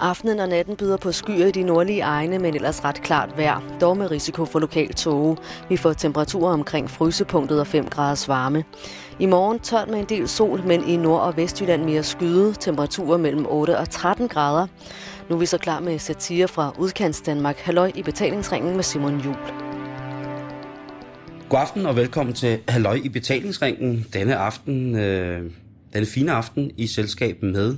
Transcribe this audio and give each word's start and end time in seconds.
Aftenen 0.00 0.40
og 0.40 0.48
natten 0.48 0.76
byder 0.76 0.96
på 0.96 1.12
skyer 1.12 1.46
i 1.46 1.50
de 1.50 1.62
nordlige 1.62 2.00
egne, 2.00 2.38
men 2.38 2.54
ellers 2.54 2.84
ret 2.84 3.02
klart 3.02 3.36
vejr. 3.36 3.76
Dog 3.80 3.96
med 3.96 4.10
risiko 4.10 4.44
for 4.44 4.58
lokal 4.58 4.94
tåge. 4.94 5.36
Vi 5.68 5.76
får 5.76 5.92
temperaturer 5.92 6.52
omkring 6.52 6.90
frysepunktet 6.90 7.60
og 7.60 7.66
5 7.66 7.88
graders 7.88 8.28
varme. 8.28 8.64
I 9.18 9.26
morgen 9.26 9.58
tørt 9.58 9.88
med 9.88 9.98
en 9.98 10.04
del 10.04 10.28
sol, 10.28 10.62
men 10.66 10.88
i 10.88 10.96
Nord- 10.96 11.20
og 11.20 11.36
Vestjylland 11.36 11.84
mere 11.84 12.02
skyde. 12.02 12.52
Temperaturer 12.52 13.16
mellem 13.16 13.46
8 13.48 13.78
og 13.78 13.90
13 13.90 14.28
grader. 14.28 14.66
Nu 15.28 15.34
er 15.34 15.38
vi 15.38 15.46
så 15.46 15.58
klar 15.58 15.80
med 15.80 15.98
satire 15.98 16.48
fra 16.48 16.74
Udkants 16.78 17.20
Danmark. 17.20 17.56
Halløj 17.58 17.92
i 17.94 18.02
betalingsringen 18.02 18.76
med 18.76 18.84
Simon 18.84 19.20
Jul. 19.20 19.36
God 21.48 21.60
aften 21.60 21.86
og 21.86 21.96
velkommen 21.96 22.34
til 22.34 22.58
Halløj 22.68 23.00
i 23.04 23.08
betalingsringen. 23.08 24.06
Denne 24.12 24.36
aften, 24.36 24.94
øh, 24.96 25.50
denne 25.92 26.06
fine 26.06 26.32
aften 26.32 26.70
i 26.76 26.86
selskab 26.86 27.42
med 27.42 27.76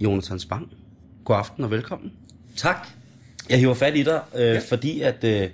Jonathan 0.00 0.38
Spang. 0.38 0.68
God 1.26 1.36
aften 1.36 1.64
og 1.64 1.70
velkommen. 1.70 2.12
Tak. 2.56 2.88
Jeg 3.50 3.58
hiver 3.58 3.74
fat 3.74 3.96
i 3.96 4.02
dig, 4.02 4.20
øh, 4.34 4.40
ja. 4.40 4.58
fordi 4.68 5.00
at 5.00 5.24
øh, 5.24 5.48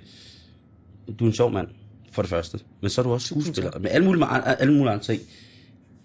du 1.19 1.23
er 1.23 1.27
en 1.27 1.33
sjov 1.33 1.51
mand, 1.51 1.67
for 2.11 2.21
det 2.21 2.29
første. 2.29 2.59
Men 2.81 2.89
så 2.89 3.01
er 3.01 3.03
du 3.03 3.13
også 3.13 3.27
skuespiller, 3.27 3.79
med 3.79 3.91
alle 3.91 4.05
mulige, 4.05 4.27
alle 4.59 4.73
mulige 4.73 4.91
andre 4.91 5.03
ting. 5.03 5.21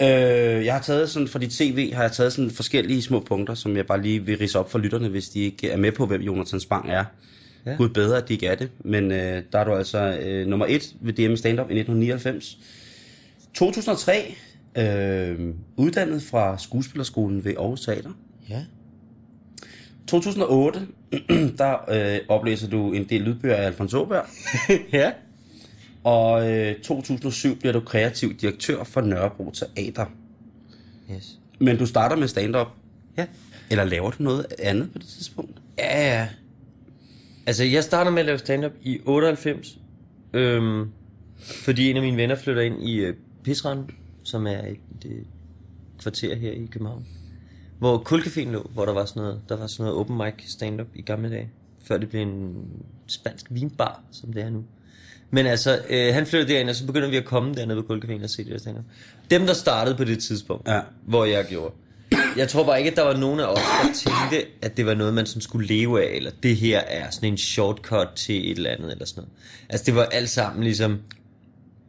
Øh, 0.02 0.64
jeg 0.64 0.74
har 0.74 0.80
taget 0.80 1.10
sådan, 1.10 1.28
for 1.28 1.38
dit 1.38 1.52
CV 1.52 1.92
har 1.92 2.02
jeg 2.02 2.12
taget 2.12 2.32
sådan 2.32 2.50
forskellige 2.50 3.02
små 3.02 3.20
punkter, 3.20 3.54
som 3.54 3.76
jeg 3.76 3.86
bare 3.86 4.02
lige 4.02 4.24
vil 4.24 4.38
rise 4.38 4.58
op 4.58 4.70
for 4.70 4.78
lytterne, 4.78 5.08
hvis 5.08 5.28
de 5.28 5.40
ikke 5.40 5.70
er 5.70 5.76
med 5.76 5.92
på, 5.92 6.06
hvem 6.06 6.20
Jonathan 6.20 6.60
Spang 6.60 6.90
er. 6.90 7.04
Ja. 7.66 7.74
Gud 7.76 7.88
bedre, 7.88 8.16
at 8.16 8.28
de 8.28 8.32
ikke 8.32 8.46
er 8.46 8.54
det. 8.54 8.70
Men 8.84 9.12
øh, 9.12 9.42
der 9.52 9.58
er 9.58 9.64
du 9.64 9.74
altså 9.74 10.18
øh, 10.20 10.46
nummer 10.46 10.66
et 10.66 10.94
ved 11.00 11.12
DM 11.12 11.36
Stand-Up 11.36 11.70
i 11.70 11.78
1999. 11.78 12.58
2003, 13.54 14.34
øh, 14.76 15.54
uddannet 15.76 16.22
fra 16.22 16.58
skuespillerskolen 16.58 17.44
ved 17.44 17.54
Aarhus 17.58 17.80
Teater. 17.80 18.10
Ja. 18.48 18.64
2008, 20.08 20.86
der 21.58 21.90
øh, 21.90 22.20
oplæser 22.28 22.68
du 22.68 22.92
en 22.92 23.04
del 23.04 23.20
lydbøger 23.20 23.56
af 23.56 23.66
Alfons 23.66 23.94
Åberg. 23.94 24.24
ja. 24.92 25.12
Og 26.04 26.50
øh, 26.52 26.80
2007 26.80 27.58
bliver 27.58 27.72
du 27.72 27.80
kreativ 27.80 28.34
direktør 28.34 28.84
for 28.84 29.00
Nørrebro 29.00 29.50
Teater. 29.50 30.06
Yes. 31.14 31.38
Men 31.58 31.76
du 31.76 31.86
starter 31.86 32.16
med 32.16 32.28
stand-up. 32.28 32.66
Ja. 33.16 33.26
Eller 33.70 33.84
laver 33.84 34.10
du 34.10 34.22
noget 34.22 34.46
andet 34.58 34.92
på 34.92 34.98
det 34.98 35.06
tidspunkt? 35.06 35.60
Ja, 35.78 36.18
ja. 36.18 36.28
Altså, 37.46 37.64
jeg 37.64 37.84
starter 37.84 38.10
med 38.10 38.20
at 38.20 38.26
lave 38.26 38.38
stand-up 38.38 38.72
i 38.82 39.00
98. 39.04 39.78
Øhm, 40.32 40.90
fordi 41.38 41.90
en 41.90 41.96
af 41.96 42.02
mine 42.02 42.16
venner 42.16 42.34
flytter 42.34 42.62
ind 42.62 42.82
i 42.82 42.96
øh, 42.96 43.14
Pisrand, 43.44 43.84
som 44.24 44.46
er 44.46 44.58
et, 44.58 44.78
et 45.04 45.26
kvarter 45.98 46.34
her 46.34 46.50
i 46.50 46.68
København. 46.70 47.06
Hvor 47.78 47.98
Kulcaféen 48.12 48.48
lå, 48.50 48.70
hvor 48.74 48.84
der 48.84 48.92
var 48.92 49.04
sådan 49.04 49.22
noget, 49.22 49.40
der 49.48 49.56
var 49.56 49.66
sådan 49.66 49.84
noget 49.84 50.00
open 50.00 50.16
mic 50.16 50.50
stand-up 50.52 50.86
i 50.94 51.02
gamle 51.02 51.30
dage. 51.30 51.50
Før 51.84 51.98
det 51.98 52.08
blev 52.08 52.22
en 52.22 52.54
spansk 53.06 53.46
vinbar, 53.50 54.00
som 54.12 54.32
det 54.32 54.42
er 54.42 54.50
nu. 54.50 54.64
Men 55.30 55.46
altså, 55.46 55.80
øh, 55.88 56.14
han 56.14 56.26
flyttede 56.26 56.52
derind, 56.52 56.70
og 56.70 56.76
så 56.76 56.86
begynder 56.86 57.08
vi 57.08 57.16
at 57.16 57.24
komme 57.24 57.54
dernede 57.54 57.82
på 57.82 57.94
Kulcaféen 57.94 58.22
og 58.24 58.30
se 58.30 58.44
det 58.44 58.52
der 58.52 58.58
stand-up. 58.58 58.84
Dem, 59.30 59.46
der 59.46 59.52
startede 59.52 59.96
på 59.96 60.04
det 60.04 60.18
tidspunkt, 60.18 60.68
Ja. 60.68 60.80
hvor 61.06 61.24
jeg 61.24 61.46
gjorde. 61.48 61.74
Jeg 62.36 62.48
tror 62.48 62.64
bare 62.64 62.78
ikke, 62.78 62.90
at 62.90 62.96
der 62.96 63.02
var 63.02 63.16
nogen 63.16 63.40
af 63.40 63.44
os, 63.46 63.58
der 63.82 63.92
tænkte, 63.94 64.48
at 64.62 64.76
det 64.76 64.86
var 64.86 64.94
noget, 64.94 65.14
man 65.14 65.26
sådan 65.26 65.42
skulle 65.42 65.66
leve 65.68 66.02
af, 66.10 66.16
eller 66.16 66.30
det 66.42 66.56
her 66.56 66.78
er 66.78 67.10
sådan 67.10 67.32
en 67.32 67.38
shortcut 67.38 68.08
til 68.16 68.50
et 68.50 68.56
eller 68.56 68.70
andet, 68.70 68.92
eller 68.92 69.04
sådan 69.06 69.20
noget. 69.20 69.32
Altså, 69.68 69.84
det 69.86 69.94
var 69.94 70.04
alt 70.04 70.30
sammen 70.30 70.64
ligesom 70.64 70.98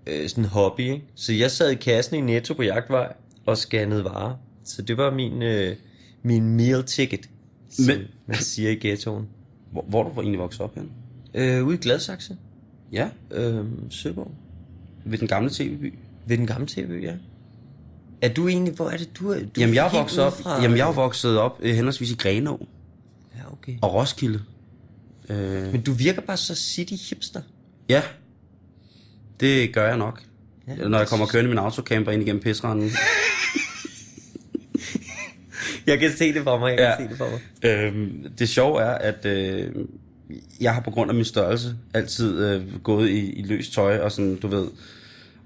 øh, 0.07 0.29
sådan 0.29 0.43
en 0.43 0.49
hobby, 0.49 0.79
ikke? 0.81 1.03
Så 1.15 1.33
jeg 1.33 1.51
sad 1.51 1.69
i 1.71 1.75
kassen 1.75 2.15
i 2.15 2.21
Netto 2.21 2.53
på 2.53 2.63
Jagtvej 2.63 3.13
og 3.45 3.57
scannede 3.57 4.03
varer. 4.03 4.35
Så 4.70 4.81
det 4.81 4.98
var 4.98 5.12
min, 5.14 5.42
øh, 5.42 5.75
min 6.23 6.50
meal 6.50 6.84
ticket, 6.84 7.30
som 7.70 7.86
Men- 7.86 8.08
man 8.28 8.38
siger 8.38 8.70
i 8.72 8.75
ghettoen. 8.75 9.28
Hvor, 9.72 9.86
hvor 9.88 10.03
du 10.03 10.09
egentlig 10.22 10.39
vokset 10.39 10.62
op 10.62 10.75
hen? 10.75 10.92
Øh, 11.34 11.66
ude 11.66 11.75
i 11.75 11.80
Gladsaxe, 11.80 12.38
Ja, 12.92 13.09
øh, 13.31 13.66
Søborg, 13.90 14.31
ved 15.06 15.18
den 15.18 15.28
gamle 15.28 15.50
tv-by. 15.50 15.94
ved 16.28 16.38
den 16.38 16.47
gamle 16.47 16.68
tv, 16.68 17.00
ja. 17.03 17.13
Er 18.22 18.34
du 18.34 18.47
egentlig, 18.47 18.74
hvor 18.74 18.90
er 18.90 18.97
det, 18.97 19.09
du 19.19 19.29
er? 19.31 19.40
Du 19.40 19.50
Jamen, 19.59 19.75
jeg 19.75 19.90
vokset 19.94 20.24
op, 20.24 20.34
udefra. 20.34 20.62
jamen, 20.62 20.78
jeg 20.78 20.88
er 20.90 20.94
vokset 20.94 21.38
op 21.38 21.59
øh, 21.62 21.75
henholdsvis 21.75 22.12
i 22.12 22.16
Grenå 22.16 22.68
Ja, 23.35 23.52
okay. 23.53 23.78
og 23.81 23.94
Roskilde. 23.94 24.41
Øh, 25.29 25.72
Men 25.72 25.81
du 25.81 25.91
virker 25.94 26.22
bare 26.22 26.38
så 26.38 26.56
city 26.56 26.94
hipster. 27.09 27.41
ja, 27.90 28.02
det 29.40 29.74
gør 29.74 29.88
jeg 29.88 29.97
nok. 29.97 30.24
Ja, 30.68 30.88
Når 30.88 30.97
jeg 30.97 31.08
kommer 31.08 31.25
kørende 31.25 31.50
min 31.50 31.58
autocamper 31.58 32.12
ind 32.12 32.22
igennem 32.22 32.41
pisranden. 32.44 32.90
Jeg 35.89 36.00
kan 36.00 36.11
se 36.11 36.33
det 36.33 36.44
for 36.44 36.59
mig, 36.59 36.69
jeg 36.69 36.77
kan 36.77 36.85
Ja. 36.85 36.91
ja. 36.91 36.97
se 36.97 37.09
det 37.09 37.17
for 37.17 37.29
mig. 37.29 37.69
Øhm, 37.72 38.33
det 38.39 38.50
sjove 38.50 38.81
er, 38.81 38.91
at 38.91 39.25
øh, 39.25 39.72
jeg 40.61 40.73
har 40.73 40.81
på 40.81 40.91
grund 40.91 41.11
af 41.11 41.16
min 41.16 41.25
størrelse 41.25 41.75
altid 41.94 42.45
øh, 42.45 42.61
gået 42.83 43.09
i, 43.09 43.31
i 43.33 43.44
løst 43.44 43.73
tøj 43.73 43.99
og 43.99 44.11
sådan, 44.11 44.35
du 44.35 44.47
ved. 44.47 44.67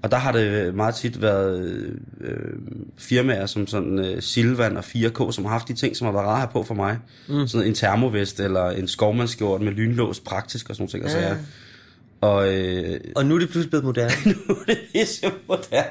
Og 0.02 0.10
der 0.10 0.16
har 0.16 0.32
det 0.32 0.74
meget 0.74 0.94
tit 0.94 1.22
været 1.22 1.90
øh, 2.20 2.36
firmaer 2.98 3.46
som 3.46 3.66
sådan 3.66 3.98
øh, 3.98 4.22
Silvan 4.22 4.76
og 4.76 4.84
4K, 4.84 5.32
som 5.32 5.44
har 5.44 5.52
haft 5.52 5.68
de 5.68 5.74
ting, 5.74 5.96
som 5.96 6.04
har 6.04 6.12
været 6.12 6.26
rare 6.26 6.40
her 6.40 6.46
på 6.46 6.62
for 6.62 6.74
mig. 6.74 6.98
Mm. 7.28 7.46
Sådan 7.46 7.66
en 7.66 7.74
termovest 7.74 8.40
eller 8.40 8.70
en 8.70 8.88
skovmandskjort 8.88 9.60
med 9.60 9.72
lynlås, 9.72 10.20
praktisk 10.20 10.70
og 10.70 10.76
sådan 10.76 10.90
nogle 11.02 11.10
ting. 11.10 11.22
Ja. 11.22 11.28
Ja. 11.28 11.36
Og 12.20 12.54
øh, 12.54 13.00
Og 13.16 13.26
nu 13.26 13.34
er 13.34 13.38
det 13.38 13.48
pludselig 13.48 13.70
blevet 13.70 13.84
moderne. 13.84 14.12
nu 14.48 14.54
er 14.54 14.64
det 14.66 14.78
pisse 14.92 15.26
moderne. 15.48 15.86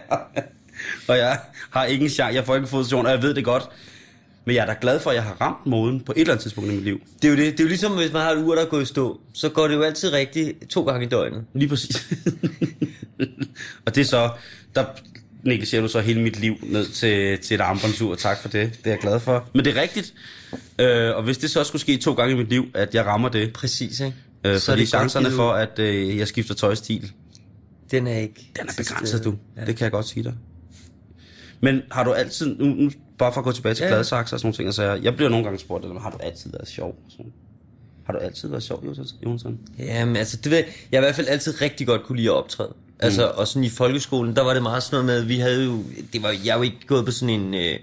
Og 1.08 1.18
jeg 1.18 1.40
har 1.70 1.86
ingen 1.86 2.10
chance, 2.10 2.36
jeg 2.36 2.46
får 2.46 2.56
ikke 2.56 2.66
en 2.66 2.70
position, 2.72 3.06
og 3.06 3.12
jeg 3.12 3.22
ved 3.22 3.34
det 3.34 3.46
godt. 3.46 3.64
Men 4.46 4.56
jeg 4.56 4.62
er 4.62 4.66
da 4.66 4.76
glad 4.82 5.00
for, 5.00 5.10
at 5.10 5.16
jeg 5.16 5.24
har 5.24 5.38
ramt 5.42 5.66
moden 5.66 6.00
på 6.02 6.12
et 6.16 6.20
eller 6.22 6.34
andet 6.34 6.42
tidspunkt 6.44 6.72
i 6.72 6.74
mit 6.74 6.84
liv. 6.84 7.02
Det 7.22 7.28
er 7.28 7.32
jo 7.32 7.38
det. 7.38 7.52
Det 7.52 7.60
er 7.60 7.64
jo 7.64 7.68
ligesom, 7.68 7.92
hvis 7.92 8.14
man 8.14 8.22
har 8.22 8.32
et 8.32 8.44
ur, 8.44 8.56
der 8.56 8.62
er 8.62 8.66
gået 8.70 8.82
i 8.82 8.86
stå. 8.86 9.22
Så 9.34 9.50
går 9.50 9.68
det 9.68 9.76
jo 9.76 9.82
altid 9.82 10.14
rigtigt 10.14 10.70
to 10.70 10.84
gange 10.84 11.06
i 11.06 11.10
døgnet. 11.10 11.46
Lige 11.54 11.70
præcis. 11.70 12.08
og 13.86 13.96
det 13.96 14.02
er 14.02 14.06
så, 14.06 14.30
der 14.76 14.86
negligerer 15.44 15.82
du 15.82 15.88
så 15.88 16.00
hele 16.00 16.22
mit 16.22 16.40
liv 16.40 16.56
ned 16.64 16.86
til, 16.86 17.40
til 17.40 17.56
et 17.56 17.62
armbåndsur. 17.62 18.16
Tak 18.16 18.42
for 18.42 18.50
det. 18.50 18.72
Det 18.78 18.86
er 18.88 18.90
jeg 18.90 19.00
glad 19.00 19.20
for. 19.20 19.50
Men 19.54 19.66
det 19.66 19.78
er 19.78 19.82
rigtigt. 19.82 20.14
Øh, 20.80 21.16
og 21.16 21.24
hvis 21.24 21.38
det 21.38 21.50
så 21.50 21.64
skulle 21.64 21.82
ske 21.82 21.98
to 21.98 22.14
gange 22.14 22.34
i 22.34 22.38
mit 22.38 22.50
liv, 22.50 22.66
at 22.74 22.96
jeg 22.96 23.06
rammer 23.06 23.30
det, 23.30 23.54
Præcis, 23.54 24.00
ikke? 24.00 24.16
øh, 24.46 24.58
Så 24.60 24.72
er 24.72 24.76
fordi 24.76 24.86
chancerne 24.86 25.32
for, 25.32 25.52
at 25.52 25.80
øh, 25.80 26.18
jeg 26.18 26.28
skifter 26.28 26.54
tøjstil, 26.56 27.12
Den 27.92 28.08
er 28.08 28.18
ikke... 28.18 28.52
den 28.60 28.68
er 28.70 28.74
begrænset, 28.78 29.24
du. 29.24 29.36
Ja. 29.58 29.66
Det 29.66 29.76
kan 29.76 29.84
jeg 29.84 29.92
godt 29.92 30.08
sige 30.08 30.24
dig. 30.24 30.34
Men 31.62 31.82
har 31.92 32.04
du 32.04 32.12
altid, 32.14 32.56
nu, 32.60 32.66
nu 32.66 32.92
bare 33.18 33.34
for 33.34 33.40
at 33.40 33.46
gå 33.46 33.52
tilbage 33.52 33.76
til 33.76 33.84
ja. 33.84 33.90
Gladsaxe 33.90 34.36
og 34.36 34.40
sådan 34.40 34.48
nogle 34.48 34.56
ting, 34.56 34.74
så 34.74 34.84
jeg, 34.84 35.04
jeg 35.04 35.16
bliver 35.16 35.30
nogle 35.30 35.44
gange 35.44 35.60
spurgt, 35.60 35.86
har 36.02 36.10
du 36.10 36.18
altid 36.18 36.52
været 36.52 36.68
sjov? 36.68 36.90
Og 36.90 37.12
sådan. 37.12 37.32
Har 38.06 38.14
du 38.14 38.20
altid 38.20 38.50
været 38.50 38.64
sjov, 38.64 38.84
Jonsson? 39.26 39.60
Jamen, 39.80 40.16
altså, 40.16 40.38
det 40.38 40.52
ved 40.52 40.58
jeg, 40.58 40.68
jeg 40.92 40.98
har 41.00 41.04
i 41.04 41.06
hvert 41.06 41.16
fald 41.16 41.28
altid 41.28 41.62
rigtig 41.62 41.88
godt 41.88 42.04
kunne 42.04 42.16
lide 42.16 42.28
at 42.30 42.34
optræde. 42.34 42.74
Altså, 43.00 43.28
og 43.28 43.48
sådan 43.48 43.64
i 43.64 43.70
folkeskolen, 43.70 44.36
der 44.36 44.44
var 44.44 44.54
det 44.54 44.64
meget 44.64 44.84
sådan 44.84 44.96
noget 44.96 45.06
med, 45.06 45.22
at 45.22 45.30
vi 45.30 45.38
havde 45.38 45.66
jo, 45.66 45.84
det 46.14 46.24
var, 46.24 46.36
jeg 46.46 46.58
jo 46.58 46.62
ikke 46.62 46.78
gået 46.88 47.06
på 47.06 47.12
sådan 47.12 47.42
en 47.42 47.54
øh, 47.54 47.80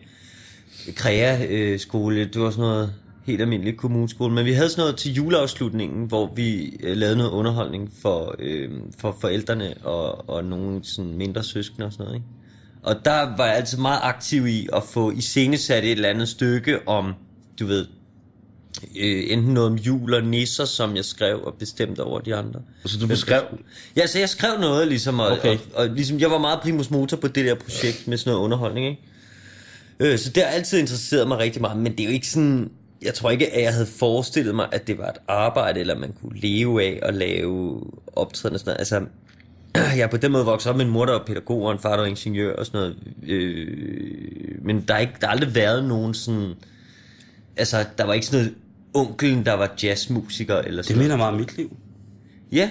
krea-skole, 0.95 2.25
det 2.25 2.41
var 2.41 2.51
sådan 2.51 2.63
noget 2.63 2.93
helt 3.25 3.41
almindelig 3.41 3.77
kommuneskole, 3.77 4.35
men 4.35 4.45
vi 4.45 4.53
havde 4.53 4.69
sådan 4.69 4.83
noget 4.83 4.97
til 4.97 5.15
juleafslutningen, 5.15 6.07
hvor 6.07 6.33
vi 6.35 6.77
øh, 6.83 6.97
lavede 6.97 7.17
noget 7.17 7.31
underholdning 7.31 7.93
for, 8.03 8.35
øh, 8.39 8.71
for 8.99 9.17
forældrene 9.21 9.75
og, 9.83 10.31
og 10.31 10.45
nogle 10.45 10.81
sådan 10.83 11.17
mindre 11.17 11.43
søskende 11.43 11.87
og 11.87 11.93
sådan 11.93 12.05
noget, 12.05 12.17
ikke? 12.17 12.27
Og 12.83 12.97
der 13.05 13.37
var 13.37 13.47
jeg 13.47 13.57
altid 13.57 13.79
meget 13.79 14.01
aktiv 14.03 14.47
i 14.47 14.69
at 14.73 14.83
få 14.85 15.11
iscenesat 15.11 15.85
et 15.85 15.91
eller 15.91 16.09
andet 16.09 16.29
stykke 16.29 16.89
om, 16.89 17.15
du 17.61 17.67
ved, 17.67 17.87
øh, 19.01 19.25
enten 19.33 19.55
noget 19.55 19.71
om 19.71 19.77
jul 19.77 20.15
og 20.15 20.23
nisser, 20.25 20.65
som 20.65 20.97
jeg 20.97 21.05
skrev 21.05 21.41
og 21.45 21.55
bestemte 21.55 22.01
over 22.05 22.21
de 22.21 22.35
andre. 22.35 22.61
Så 22.87 22.99
du 22.99 23.07
beskrev, 23.07 23.43
Ja, 23.97 24.07
så 24.07 24.19
jeg 24.19 24.29
skrev 24.29 24.61
noget 24.61 24.89
ligesom, 24.89 25.21
og, 25.21 25.27
Okay. 25.27 25.39
okay. 25.39 25.59
og, 25.75 25.83
og 25.85 25.89
ligesom, 25.89 26.21
jeg 26.21 26.31
var 26.31 26.39
meget 26.39 26.61
primus 26.61 26.91
motor 26.91 27.17
på 27.17 27.29
det 27.29 27.45
der 27.45 27.55
projekt 27.55 28.09
med 28.09 28.19
sådan 28.19 28.31
noget 28.31 28.45
underholdning, 28.45 28.87
ikke? 28.87 29.03
Øh, 30.01 30.19
så 30.19 30.31
det 30.31 30.43
har 30.43 30.51
altid 30.51 30.79
interesseret 30.79 31.29
mig 31.29 31.39
rigtig 31.39 31.61
meget, 31.63 31.79
men 31.79 31.93
det 31.93 32.01
er 32.01 32.05
jo 32.05 32.11
ikke 32.11 32.29
sådan, 32.29 32.71
jeg 33.03 33.15
tror 33.15 33.31
ikke, 33.31 33.53
at 33.53 33.63
jeg 33.63 33.73
havde 33.73 33.87
forestillet 33.87 34.55
mig, 34.55 34.69
at 34.73 34.87
det 34.87 34.99
var 34.99 35.09
et 35.09 35.19
arbejde, 35.29 35.81
eller 35.81 35.99
man 35.99 36.13
kunne 36.21 36.41
leve 36.41 36.83
af 36.83 36.99
at 37.03 37.15
lave 37.15 37.83
optræden 38.13 38.55
og 38.55 38.61
sådan 38.61 38.71
noget. 38.71 38.79
Altså, 38.79 39.01
jeg 39.97 40.01
er 40.01 40.07
på 40.07 40.17
den 40.17 40.33
måde 40.33 40.45
vokset 40.45 40.71
op 40.71 40.77
med 40.77 40.85
en 40.85 40.91
mor, 40.91 41.07
der 41.07 41.13
var 41.13 41.25
pædagog, 41.27 41.63
og 41.63 41.73
en 41.73 41.79
far, 41.79 41.91
der 41.91 41.99
var 41.99 42.07
ingeniør 42.07 42.57
og 42.57 42.67
sådan 42.67 42.81
noget. 42.81 42.97
Øh, 43.33 44.65
men 44.65 44.81
der 44.89 44.95
har, 44.95 45.01
ikke, 45.01 45.13
der 45.21 45.27
har 45.27 45.35
aldrig 45.35 45.55
været 45.55 45.85
nogen 45.85 46.15
sådan... 46.15 46.55
Altså, 47.57 47.87
der 47.99 48.05
var 48.05 48.13
ikke 48.13 48.27
sådan 48.27 48.45
noget 48.45 48.57
onkelen, 48.95 49.47
der 49.47 49.53
var 49.53 49.75
jazzmusiker 49.83 50.57
eller 50.57 50.77
det 50.77 50.85
sådan 50.85 50.97
noget. 50.97 51.05
minder 51.05 51.17
meget 51.17 51.33
om 51.33 51.39
mit 51.41 51.57
liv. 51.57 51.77
Ja, 52.53 52.71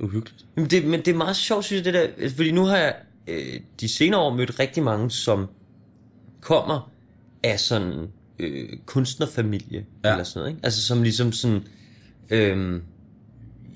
Uhyggeligt. 0.00 0.46
men 0.54 0.66
det, 0.66 0.84
men 0.84 1.00
det 1.00 1.08
er 1.08 1.14
meget 1.16 1.36
sjovt, 1.36 1.64
synes 1.64 1.86
jeg, 1.86 1.94
det 1.94 1.94
der. 1.94 2.22
altså, 2.22 2.36
Fordi 2.36 2.50
nu 2.50 2.64
har 2.64 2.76
jeg 2.76 2.94
øh, 3.26 3.60
de 3.80 3.88
senere 3.88 4.20
år 4.20 4.34
mødt 4.34 4.58
rigtig 4.58 4.82
mange, 4.82 5.10
som 5.10 5.46
kommer 6.40 6.90
af 7.42 7.60
sådan 7.60 8.08
øh, 8.38 8.68
kunstnerfamilie 8.86 9.86
ja. 10.04 10.10
eller 10.10 10.24
sådan 10.24 10.40
noget. 10.40 10.50
Ikke? 10.50 10.60
Altså 10.64 10.82
som 10.82 11.02
ligesom 11.02 11.32
sådan... 11.32 11.62
Øh, 12.30 12.80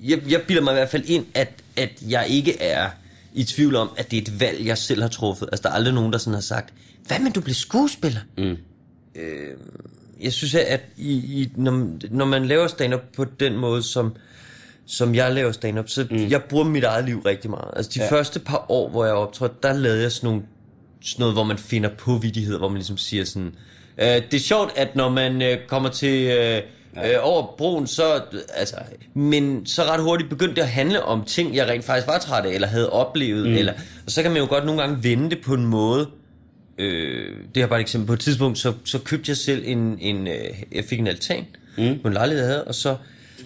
jeg, 0.01 0.21
jeg 0.29 0.41
bilder 0.47 0.63
mig 0.63 0.71
i 0.71 0.75
hvert 0.75 0.89
fald 0.89 1.03
ind, 1.05 1.25
at, 1.33 1.49
at 1.77 1.89
jeg 2.09 2.25
ikke 2.29 2.61
er 2.61 2.89
i 3.33 3.43
tvivl 3.43 3.75
om, 3.75 3.89
at 3.97 4.11
det 4.11 4.17
er 4.17 4.21
et 4.21 4.39
valg, 4.39 4.65
jeg 4.65 4.77
selv 4.77 5.01
har 5.01 5.09
truffet. 5.09 5.49
Altså, 5.51 5.63
der 5.63 5.69
er 5.69 5.73
aldrig 5.73 5.93
nogen, 5.93 6.13
der 6.13 6.17
sådan 6.19 6.33
har 6.33 6.41
sagt, 6.41 6.73
hvad 7.07 7.19
med 7.19 7.31
du 7.31 7.41
bliver 7.41 7.55
skuespiller? 7.55 8.19
Mm. 8.37 8.57
Øh, 9.15 9.57
jeg 10.21 10.33
synes, 10.33 10.55
at 10.55 10.81
i, 10.97 11.13
i, 11.13 11.51
når, 11.55 11.89
når 12.11 12.25
man 12.25 12.45
laver 12.45 12.67
stand-up 12.67 13.01
på 13.15 13.25
den 13.39 13.57
måde, 13.57 13.83
som, 13.83 14.15
som 14.85 15.15
jeg 15.15 15.33
laver 15.33 15.51
stand-up, 15.51 15.89
så 15.89 16.07
mm. 16.11 16.29
jeg 16.29 16.43
bruger 16.43 16.65
mit 16.65 16.83
eget 16.83 17.05
liv 17.05 17.19
rigtig 17.19 17.49
meget. 17.49 17.71
Altså 17.75 17.91
de 17.95 18.03
ja. 18.03 18.11
første 18.11 18.39
par 18.39 18.65
år, 18.69 18.89
hvor 18.89 19.05
jeg 19.05 19.13
optrådte, 19.13 19.55
der 19.63 19.73
lavede 19.73 20.01
jeg 20.01 20.11
sådan, 20.11 20.27
nogle, 20.27 20.41
sådan 21.01 21.21
noget, 21.21 21.35
hvor 21.35 21.43
man 21.43 21.57
finder 21.57 21.89
på 21.89 22.17
vidigheder, 22.17 22.57
hvor 22.57 22.69
man 22.69 22.77
ligesom 22.77 22.97
siger 22.97 23.25
sådan, 23.25 23.55
øh, 23.97 24.05
det 24.05 24.33
er 24.33 24.39
sjovt, 24.39 24.71
at 24.75 24.95
når 24.95 25.09
man 25.09 25.41
øh, 25.41 25.57
kommer 25.67 25.89
til... 25.89 26.37
Øh, 26.39 26.61
Ja. 26.95 27.11
Øh, 27.11 27.19
over 27.21 27.55
broen, 27.57 27.87
så, 27.87 28.21
altså, 28.53 28.75
men 29.13 29.65
så 29.65 29.83
ret 29.83 30.01
hurtigt 30.01 30.29
begyndte 30.29 30.55
det 30.55 30.61
at 30.61 30.67
handle 30.67 31.03
om 31.03 31.23
ting, 31.23 31.55
jeg 31.55 31.67
rent 31.67 31.83
faktisk 31.83 32.07
var 32.07 32.17
træt 32.17 32.45
af, 32.45 32.53
eller 32.53 32.67
havde 32.67 32.89
oplevet, 32.89 33.49
mm. 33.49 33.55
eller, 33.55 33.73
og 34.05 34.11
så 34.11 34.21
kan 34.21 34.31
man 34.31 34.41
jo 34.41 34.47
godt 34.49 34.65
nogle 34.65 34.81
gange 34.81 35.03
vende 35.03 35.29
det 35.29 35.41
på 35.41 35.53
en 35.53 35.65
måde, 35.65 36.07
øh, 36.77 37.35
det 37.55 37.63
er 37.63 37.67
bare 37.67 37.79
et 37.79 37.83
eksempel, 37.83 38.07
på 38.07 38.13
et 38.13 38.19
tidspunkt, 38.19 38.57
så, 38.57 38.73
så 38.85 38.99
købte 38.99 39.29
jeg 39.29 39.37
selv 39.37 39.63
en, 39.65 39.97
en 40.01 40.27
øh, 40.27 40.35
jeg 40.71 40.85
fik 40.85 40.99
en 40.99 41.07
altan, 41.07 41.45
mm. 41.77 41.99
på 42.01 42.07
en 42.07 42.13
lejlighed, 42.13 42.43
jeg 42.43 42.51
havde, 42.51 42.63
og 42.63 42.75
så, 42.75 42.95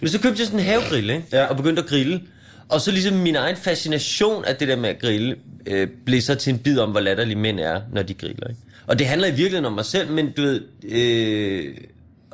men 0.01 0.09
så 0.09 0.19
købte 0.19 0.39
jeg 0.39 0.48
sådan 0.48 0.59
en 0.59 0.65
havegrill, 0.65 1.09
ikke? 1.09 1.24
Ja. 1.33 1.45
og 1.45 1.57
begyndte 1.57 1.81
at 1.81 1.88
grille, 1.88 2.21
og 2.69 2.81
så 2.81 2.91
ligesom 2.91 3.13
min 3.13 3.36
egen 3.36 3.56
fascination 3.56 4.45
af 4.45 4.56
det 4.56 4.68
der 4.68 4.75
med 4.75 4.89
at 4.89 5.00
grille, 5.00 5.36
øh, 5.65 5.88
blev 6.06 6.21
så 6.21 6.36
til 6.36 6.53
en 6.53 6.59
bid 6.59 6.80
om, 6.80 6.91
hvor 6.91 7.00
latterlige 7.00 7.38
mænd 7.38 7.59
er, 7.59 7.81
når 7.94 8.01
de 8.01 8.13
griller, 8.13 8.48
ikke? 8.48 8.62
Og 8.88 9.00
det 9.00 9.07
handler 9.07 9.27
i 9.27 9.31
virkeligheden 9.31 9.65
om 9.65 9.74
mig 9.74 9.86
selv, 9.86 10.12
men 10.12 10.31
du 10.31 10.41
ved, 10.41 10.62
øh, 10.83 11.75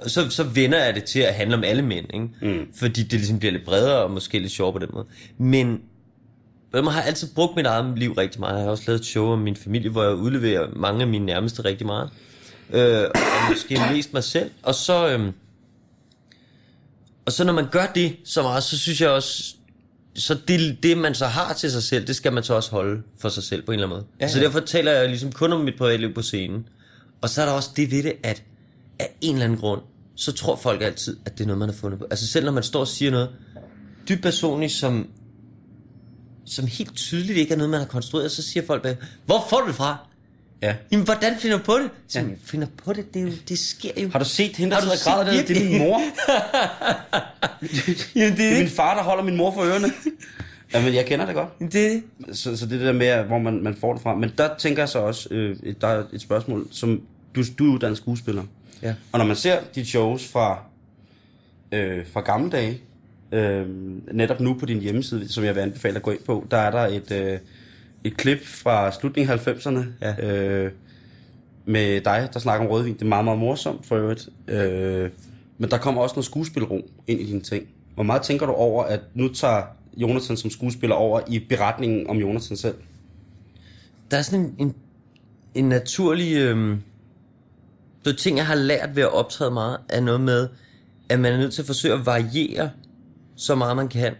så, 0.08 0.30
så 0.30 0.44
vender 0.44 0.84
jeg 0.84 0.96
det 0.96 1.04
til 1.04 1.20
at 1.20 1.34
handle 1.34 1.56
om 1.56 1.64
alle 1.64 1.82
mænd, 1.82 2.06
ikke? 2.14 2.30
Mm. 2.42 2.68
Fordi 2.76 3.04
det 3.04 3.14
ligesom 3.14 3.40
bliver 3.40 3.52
lidt 3.52 3.66
bredere 3.66 4.04
og 4.04 4.12
måske 4.12 4.40
lidt 4.40 4.52
sjovere 4.52 4.74
på 4.74 4.80
den 4.80 4.90
måde. 4.94 5.06
Men 5.38 5.82
jeg 6.74 6.84
har 6.84 7.02
altid 7.02 7.28
brugt 7.36 7.56
mit 7.56 7.66
eget 7.66 8.00
liv 8.00 8.14
rigtig 8.14 8.40
meget. 8.40 8.56
Jeg 8.56 8.64
har 8.64 8.72
også 8.72 8.84
lavet 8.88 9.00
et 9.00 9.06
show 9.06 9.26
om 9.26 9.40
min 9.40 9.56
familie, 9.56 9.90
hvor 9.90 10.04
jeg 10.04 10.14
udleverer 10.14 10.68
mange 10.76 11.02
af 11.02 11.08
mine 11.08 11.26
nærmeste 11.26 11.66
rigtig 11.66 11.88
meget. 11.88 12.10
Øh, 12.74 13.04
og 13.04 13.50
måske 13.50 13.82
mest 13.92 14.14
mig 14.14 14.24
selv. 14.24 14.52
Og 14.64 14.76
så, 14.76 15.08
øh, 15.08 15.32
og 17.26 17.32
så 17.32 17.44
når 17.44 17.54
man 17.54 17.68
gør 17.72 17.86
det 17.96 18.16
så 18.26 18.42
meget, 18.42 18.64
så 18.64 18.78
synes 18.80 19.02
jeg 19.02 19.10
også, 19.10 19.56
så 20.16 20.38
det, 20.48 20.84
det 20.84 20.98
man 20.98 21.16
så 21.16 21.26
har 21.26 21.54
til 21.54 21.72
sig 21.72 21.84
selv, 21.84 22.08
det 22.08 22.16
skal 22.16 22.34
man 22.34 22.44
så 22.44 22.54
også 22.54 22.72
holde 22.72 23.02
for 23.20 23.30
sig 23.30 23.44
selv 23.44 23.62
på 23.62 23.72
en 23.72 23.80
eller 23.80 23.88
anden 23.88 23.98
måde. 23.98 24.08
Ja, 24.20 24.26
ja. 24.26 24.32
Så 24.32 24.40
derfor 24.40 24.60
taler 24.60 24.92
jeg 24.92 25.08
ligesom 25.08 25.32
kun 25.32 25.54
om 25.54 25.62
mit 25.62 25.78
privatliv 25.78 26.14
på 26.14 26.22
scenen. 26.22 26.68
Og 27.22 27.30
så 27.30 27.42
er 27.42 27.46
der 27.46 27.54
også 27.54 27.70
det 27.76 27.92
ved 27.92 28.04
det, 28.04 28.14
at 28.24 28.44
af 29.00 29.16
en 29.22 29.34
eller 29.36 29.46
anden 29.46 29.60
grund, 29.60 29.82
så 30.22 30.32
tror 30.32 30.56
folk 30.56 30.82
altid, 30.82 31.18
at 31.26 31.38
det 31.38 31.44
er 31.44 31.48
noget, 31.48 31.60
man 31.60 31.70
har 31.70 31.76
fundet 31.76 32.00
på. 32.00 32.06
Altså 32.12 32.28
selv 32.28 32.46
når 32.46 32.52
man 32.52 32.64
står 32.64 32.80
og 32.80 32.88
siger 32.88 33.12
noget 33.12 33.30
dybt 34.10 34.22
personligt, 34.22 34.72
som, 34.72 35.08
som 36.46 36.68
helt 36.68 36.96
tydeligt 36.96 37.38
ikke 37.38 37.54
er 37.54 37.58
noget, 37.58 37.70
man 37.70 37.80
har 37.80 37.88
konstrueret, 37.88 38.32
så 38.32 38.42
siger 38.42 38.66
folk 38.66 38.84
bare, 38.84 38.96
hvor 39.26 39.46
får 39.50 39.62
du 39.62 39.68
det 39.68 39.76
fra? 39.76 39.98
Ja. 40.62 40.76
Jamen, 40.92 41.06
hvordan 41.06 41.40
finder 41.40 41.58
du 41.58 41.64
på 41.64 41.74
det? 41.74 41.90
Så 42.08 42.20
ja. 42.20 42.26
finder 42.44 42.68
på 42.86 42.94
det, 42.94 43.14
det, 43.14 43.22
jo, 43.22 43.32
det 43.50 43.60
sker 43.60 43.92
jo. 44.04 44.10
Har 44.10 44.20
du 44.20 44.26
set 44.26 44.56
hende, 44.56 44.76
der 44.76 44.82
sidder 44.82 44.96
og 44.96 45.26
græder 45.26 45.46
Det 45.46 45.58
er 45.58 45.70
min 45.70 45.78
mor. 45.80 46.02
Jamen, 48.16 48.38
det, 48.38 48.46
er 48.46 48.50
det 48.50 48.54
er 48.54 48.60
min 48.60 48.70
far, 48.70 48.96
der 48.96 49.04
holder 49.04 49.24
min 49.24 49.38
mor 49.38 49.54
for 49.54 49.62
ørerne. 49.62 49.88
Jamen, 50.74 50.94
jeg 50.94 51.06
kender 51.06 51.26
det 51.26 51.36
godt. 51.36 51.50
Er 51.60 51.68
det. 51.70 52.04
Så, 52.34 52.58
så 52.58 52.66
det 52.66 52.80
der 52.80 52.92
med, 52.92 53.24
hvor 53.24 53.40
man, 53.40 53.64
man 53.64 53.76
får 53.76 53.94
det 53.94 54.02
fra. 54.02 54.16
Men 54.16 54.32
der 54.38 54.50
tænker 54.60 54.82
jeg 54.82 54.90
så 54.90 55.00
også, 55.00 55.30
øh, 55.32 55.58
der 55.82 55.88
er 55.88 56.04
et 56.14 56.22
spørgsmål, 56.22 56.68
som 56.72 57.02
du, 57.36 57.44
du 57.60 57.70
er 57.70 57.74
uddannet 57.74 57.98
skuespiller. 57.98 58.44
Ja. 58.84 58.96
Og 59.12 59.20
når 59.20 59.26
man 59.26 59.36
ser 59.36 59.60
de 59.76 59.86
shows 59.86 60.28
fra, 60.28 60.64
øh, 61.72 62.08
fra 62.08 62.22
gamle 62.22 62.52
dage, 62.52 62.82
øh, 63.32 63.68
netop 64.14 64.40
nu 64.40 64.54
på 64.54 64.66
din 64.66 64.80
hjemmeside, 64.80 65.32
som 65.32 65.44
jeg 65.44 65.56
vil 65.56 65.62
anbefale 65.62 65.96
at 65.96 66.02
gå 66.02 66.12
ind 66.12 66.24
på, 66.26 66.48
der 66.52 66.58
er 66.58 66.72
der 66.72 66.88
et, 66.88 67.12
øh, 67.12 67.40
et 68.04 68.18
klip 68.18 68.46
fra 68.46 68.92
slutningen 68.92 69.32
af 69.32 69.48
90'erne, 69.48 69.84
ja. 70.02 70.28
øh, 70.28 70.72
med 71.66 72.02
dig, 72.02 72.30
der 72.34 72.40
snakker 72.40 72.66
om 72.66 72.72
rødvin. 72.72 72.94
Det 72.94 73.02
er 73.02 73.06
meget, 73.06 73.26
meget 73.26 73.40
morsomt 73.40 73.86
for 73.86 73.96
øvrigt. 73.96 74.30
Øh, 74.48 75.10
men 75.58 75.72
der 75.72 75.78
kommer 75.78 76.02
også 76.02 76.14
noget 76.16 76.26
skuespilro 76.26 76.90
ind 77.08 77.22
i 77.22 77.26
dine 77.26 77.42
ting. 77.42 77.68
Hvor 77.96 78.04
meget 78.04 78.22
tænker 78.22 78.46
du 78.46 78.52
over, 78.52 78.84
at 78.84 79.00
nu 79.14 79.34
tager 79.34 79.64
Jonathan 79.98 80.38
som 80.38 80.50
skuespiller 80.50 80.96
over 80.96 81.22
i 81.28 81.40
beretningen 81.40 82.10
om 82.10 82.18
Jonathan 82.18 82.58
selv? 82.58 82.76
Der 84.12 84.18
er 84.18 84.22
sådan 84.22 84.40
en, 84.40 84.56
en, 84.58 84.76
en 85.56 85.70
naturlig... 85.70 86.38
Øh 86.38 86.78
det 88.06 88.18
ting, 88.18 88.38
jeg 88.38 88.46
har 88.46 88.56
lært 88.56 88.96
ved 88.96 89.04
at 89.04 89.14
optræde 89.14 89.52
meget, 89.52 89.78
er 89.90 90.02
noget 90.02 90.22
med, 90.22 90.48
at 91.10 91.20
man 91.20 91.34
er 91.34 91.38
nødt 91.38 91.54
til 91.54 91.62
at 91.62 91.66
forsøge 91.66 91.94
at 91.94 92.06
variere 92.06 92.70
så 93.36 93.56
meget 93.56 93.76
man 93.76 93.88
kan 93.88 94.14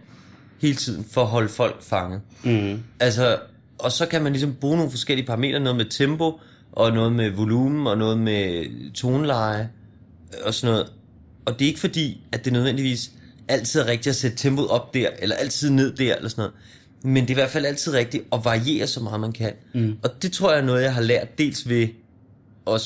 hele 0.60 0.74
tiden 0.74 1.06
for 1.10 1.20
at 1.20 1.26
holde 1.26 1.48
folk 1.48 1.82
fanget. 1.82 2.20
Mm. 2.44 2.82
Altså, 3.00 3.38
og 3.78 3.92
så 3.92 4.06
kan 4.06 4.22
man 4.22 4.32
ligesom 4.32 4.54
bruge 4.54 4.76
nogle 4.76 4.90
forskellige 4.90 5.26
parametre, 5.26 5.60
noget 5.60 5.76
med 5.76 5.84
tempo, 5.84 6.40
og 6.72 6.92
noget 6.92 7.12
med 7.12 7.30
volumen, 7.30 7.86
og 7.86 7.98
noget 7.98 8.18
med 8.18 8.66
toneleje, 8.94 9.70
og 10.44 10.54
sådan 10.54 10.72
noget. 10.72 10.92
Og 11.44 11.58
det 11.58 11.64
er 11.64 11.68
ikke 11.68 11.80
fordi, 11.80 12.20
at 12.32 12.44
det 12.44 12.52
nødvendigvis 12.52 13.10
altid 13.48 13.80
er 13.80 13.86
rigtigt 13.86 14.06
at 14.06 14.16
sætte 14.16 14.36
tempoet 14.36 14.68
op 14.68 14.94
der, 14.94 15.08
eller 15.18 15.36
altid 15.36 15.70
ned 15.70 15.92
der, 15.92 16.16
eller 16.16 16.28
sådan 16.28 16.42
noget. 16.42 16.54
Men 17.04 17.22
det 17.22 17.30
er 17.30 17.34
i 17.34 17.40
hvert 17.40 17.50
fald 17.50 17.66
altid 17.66 17.92
rigtigt 17.92 18.24
at 18.32 18.44
variere 18.44 18.86
så 18.86 19.00
meget 19.00 19.20
man 19.20 19.32
kan. 19.32 19.52
Mm. 19.74 19.96
Og 20.02 20.22
det 20.22 20.32
tror 20.32 20.50
jeg 20.50 20.60
er 20.60 20.64
noget, 20.64 20.82
jeg 20.82 20.94
har 20.94 21.02
lært 21.02 21.38
dels 21.38 21.68
ved 21.68 21.88
at, 22.66 22.80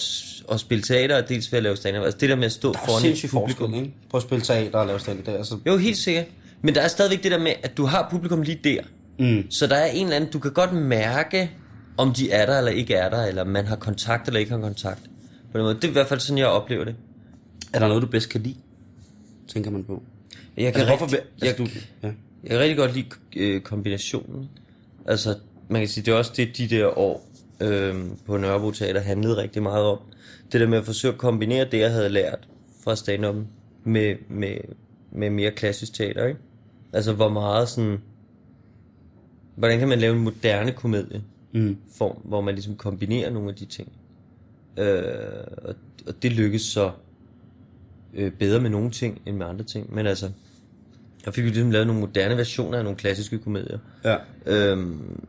at 0.53 0.61
spille 0.61 0.83
teater, 0.83 1.17
og 1.17 1.29
dels 1.29 1.53
ved 1.53 1.57
at 1.57 1.63
lave 1.63 1.77
stand 1.77 1.97
Altså 1.97 2.19
det 2.19 2.29
der 2.29 2.37
med 2.37 2.45
at 2.45 2.53
stå 2.53 2.73
foran 2.73 3.13
et 3.13 3.31
publikum. 3.31 3.75
Ikke? 3.75 3.95
På 4.11 4.17
at 4.17 4.23
spille 4.23 4.45
teater 4.45 4.79
og 4.79 4.87
lave 4.87 5.01
stand 5.01 5.23
der. 5.23 5.37
Altså. 5.37 5.59
Jo, 5.67 5.77
helt 5.77 5.97
sikkert. 5.97 6.25
Men 6.63 6.75
der 6.75 6.81
er 6.81 6.89
stadigvæk 6.89 7.23
det 7.23 7.31
der 7.31 7.39
med, 7.39 7.53
at 7.63 7.77
du 7.77 7.85
har 7.85 8.09
publikum 8.11 8.43
lige 8.43 8.61
der. 8.65 8.83
Mm. 9.19 9.51
Så 9.51 9.67
der 9.67 9.77
er 9.77 9.87
en 9.87 10.05
eller 10.05 10.17
anden, 10.17 10.31
du 10.31 10.39
kan 10.39 10.53
godt 10.53 10.73
mærke, 10.73 11.51
om 11.97 12.13
de 12.13 12.31
er 12.31 12.47
der 12.47 12.59
eller 12.59 12.71
ikke 12.71 12.95
er 12.95 13.11
der, 13.11 13.25
eller 13.25 13.45
man 13.45 13.67
har 13.67 13.77
kontakt 13.77 14.27
eller 14.27 14.41
ikke 14.41 14.53
har 14.53 14.61
kontakt. 14.61 15.01
På 15.53 15.59
den 15.59 15.63
måde. 15.63 15.75
Det 15.75 15.85
er 15.85 15.89
i 15.89 15.93
hvert 15.93 16.07
fald 16.07 16.21
sådan, 16.21 16.39
jeg 16.39 16.47
oplever 16.47 16.85
det. 16.85 16.95
Er 17.73 17.79
der 17.79 17.89
noget, 17.89 18.03
du 18.03 18.07
bedst 18.07 18.29
kan 18.29 18.43
lide? 18.43 18.57
Tænker 19.49 19.71
man 19.71 19.85
på. 19.85 20.03
Jeg 20.57 20.73
kan, 20.73 20.83
altså, 20.83 21.05
rigtig, 21.05 21.19
jeg, 21.41 21.49
altså, 21.49 21.65
du, 21.65 21.69
ja. 22.03 22.13
jeg 22.43 22.51
kan 22.51 22.59
rigtig 22.59 22.77
godt 22.77 22.95
lide 22.95 23.07
øh, 23.37 23.61
kombinationen. 23.61 24.49
Altså, 25.07 25.35
man 25.69 25.81
kan 25.81 25.89
sige, 25.89 26.05
det 26.05 26.13
er 26.13 26.17
også 26.17 26.33
det, 26.37 26.57
de 26.57 26.69
der 26.69 26.99
år, 26.99 27.29
øh, 27.61 27.95
på 28.27 28.37
Nørrebro 28.37 28.71
Teater 28.71 29.01
handlede 29.01 29.37
rigtig 29.37 29.63
meget 29.63 29.85
om. 29.85 29.99
Det 30.53 30.61
der 30.61 30.67
med 30.67 30.79
at 30.79 30.85
forsøge 30.85 31.13
at 31.13 31.19
kombinere 31.19 31.65
det, 31.65 31.79
jeg 31.79 31.93
havde 31.93 32.09
lært 32.09 32.49
fra 32.85 32.97
stand 32.97 33.47
med, 33.85 34.17
med, 34.29 34.57
med 35.13 35.31
mere 35.31 35.51
klassisk 35.51 35.95
teater, 35.95 36.27
ikke? 36.27 36.41
Altså, 36.93 37.13
hvor 37.13 37.29
meget 37.29 37.69
sådan... 37.69 37.99
Hvordan 39.57 39.79
kan 39.79 39.89
man 39.89 39.99
lave 39.99 40.17
en 40.17 40.23
moderne 40.23 40.73
komedie 40.73 41.23
mm. 41.53 41.77
form, 41.93 42.17
hvor 42.25 42.41
man 42.41 42.55
ligesom 42.55 42.77
kombinerer 42.77 43.31
nogle 43.31 43.49
af 43.49 43.55
de 43.55 43.65
ting. 43.65 43.93
Øh, 44.77 45.03
og, 45.57 45.75
og 46.07 46.23
det 46.23 46.33
lykkes 46.33 46.63
så 46.63 46.91
øh, 48.15 48.33
bedre 48.33 48.61
med 48.61 48.71
nogle 48.71 48.91
ting, 48.91 49.23
end 49.27 49.37
med 49.37 49.47
andre 49.47 49.65
ting. 49.65 49.95
Men 49.95 50.07
altså, 50.07 50.31
jeg 51.27 51.35
fik 51.35 51.45
jo 51.45 51.49
ligesom 51.49 51.71
lavet 51.71 51.87
nogle 51.87 52.01
moderne 52.01 52.37
versioner 52.37 52.79
af 52.79 52.85
nogle 52.85 52.97
klassiske 52.97 53.39
komedier. 53.39 53.79
Ja. 54.05 54.17
Øhm, 54.47 55.21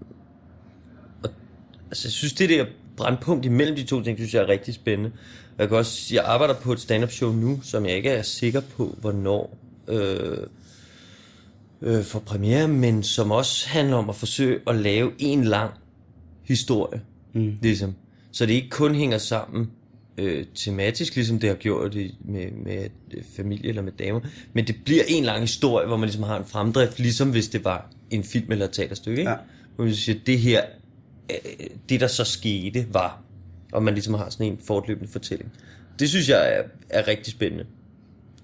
altså, 1.89 2.08
jeg 2.08 2.12
synes, 2.12 2.34
det 2.34 2.50
der 2.50 2.65
brandpunkt 2.98 3.46
imellem 3.46 3.75
de 3.75 3.84
to 3.84 4.03
ting, 4.03 4.17
synes 4.17 4.34
jeg 4.34 4.44
er 4.44 4.50
rigtig 4.50 4.74
spændende. 4.74 5.12
Jeg 5.58 5.67
kan 5.67 5.77
også, 5.77 6.15
jeg 6.15 6.24
arbejder 6.25 6.53
på 6.53 6.74
et 6.74 6.79
stand-up 6.79 7.12
show 7.12 7.32
nu, 7.32 7.60
som 7.63 7.86
jeg 7.86 7.96
ikke 7.96 8.10
er 8.10 8.22
sikker 8.22 8.62
på, 8.62 8.98
hvornår 9.01 9.58
øh, 9.88 10.38
øh, 11.82 12.03
for 12.03 12.20
premiere, 12.20 12.67
men 12.67 13.03
som 13.03 13.32
også 13.32 13.70
handler 13.70 13.98
om 13.98 14.10
at 14.10 14.15
forsøge 14.15 14.60
at 14.67 14.75
lave 14.75 15.12
en 15.20 15.44
lang 15.44 15.72
historie, 16.44 17.01
mm. 17.34 17.58
ligesom. 17.62 17.96
Så 18.32 18.46
det 18.46 18.53
ikke 18.53 18.70
kun 18.70 18.96
hænger 18.96 19.17
sammen 19.17 19.72
øh, 20.17 20.46
tematisk, 20.56 21.15
ligesom 21.15 21.39
det 21.39 21.50
har 21.50 21.56
gjort 21.56 21.94
det 21.94 22.15
med, 22.25 22.51
med 22.51 22.89
familie 23.36 23.70
eller 23.70 23.82
med 23.82 23.91
damer, 23.91 24.20
men 24.53 24.67
det 24.67 24.75
bliver 24.86 25.03
en 25.08 25.24
lang 25.24 25.41
historie, 25.41 25.88
hvor 25.88 25.98
man 25.98 26.08
ligesom 26.08 26.24
har 26.24 26.38
en 26.38 26.46
fremdrift, 26.46 27.00
ligesom 27.00 27.32
hvis 27.32 27.48
det 27.48 27.65
var 27.65 27.89
en 28.10 28.24
film 28.24 28.51
eller 28.51 28.65
et 28.65 28.72
teaterstykke, 28.72 29.20
ikke? 29.20 29.32
Ja. 29.32 29.38
Hvor 29.75 29.86
man 29.86 29.96
siger, 29.96 30.20
det 30.25 30.39
her 30.39 30.62
Øh, 30.62 30.77
det, 31.90 32.00
der 32.00 32.08
så 32.08 32.24
skete, 32.24 32.88
var, 32.94 33.22
og 33.72 33.84
man 33.84 33.94
ligesom 33.94 34.14
har 34.14 34.30
sådan 34.30 34.46
en 34.46 34.60
fortløbende 34.68 35.12
fortælling. 35.12 35.52
Det 36.00 36.10
synes 36.10 36.30
jeg 36.30 36.58
er, 36.58 36.64
er 36.90 37.08
rigtig 37.08 37.34
spændende. 37.34 37.66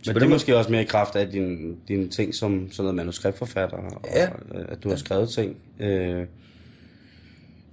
Men 0.06 0.16
det 0.16 0.24
er 0.24 0.28
måske 0.28 0.58
også 0.58 0.72
mere 0.72 0.82
i 0.82 0.86
kraft 0.86 1.16
af 1.16 1.30
dine 1.30 1.76
din 1.88 2.10
ting 2.10 2.36
som 2.36 2.72
sådan 2.72 2.84
noget 2.84 2.96
manuskriptforfatter, 2.96 3.78
ja. 4.16 4.30
og 4.30 4.60
øh, 4.60 4.66
at 4.70 4.84
du 4.84 4.90
har 4.90 4.96
skrevet 4.96 5.30
ting. 5.30 5.58
Øh, 5.80 6.26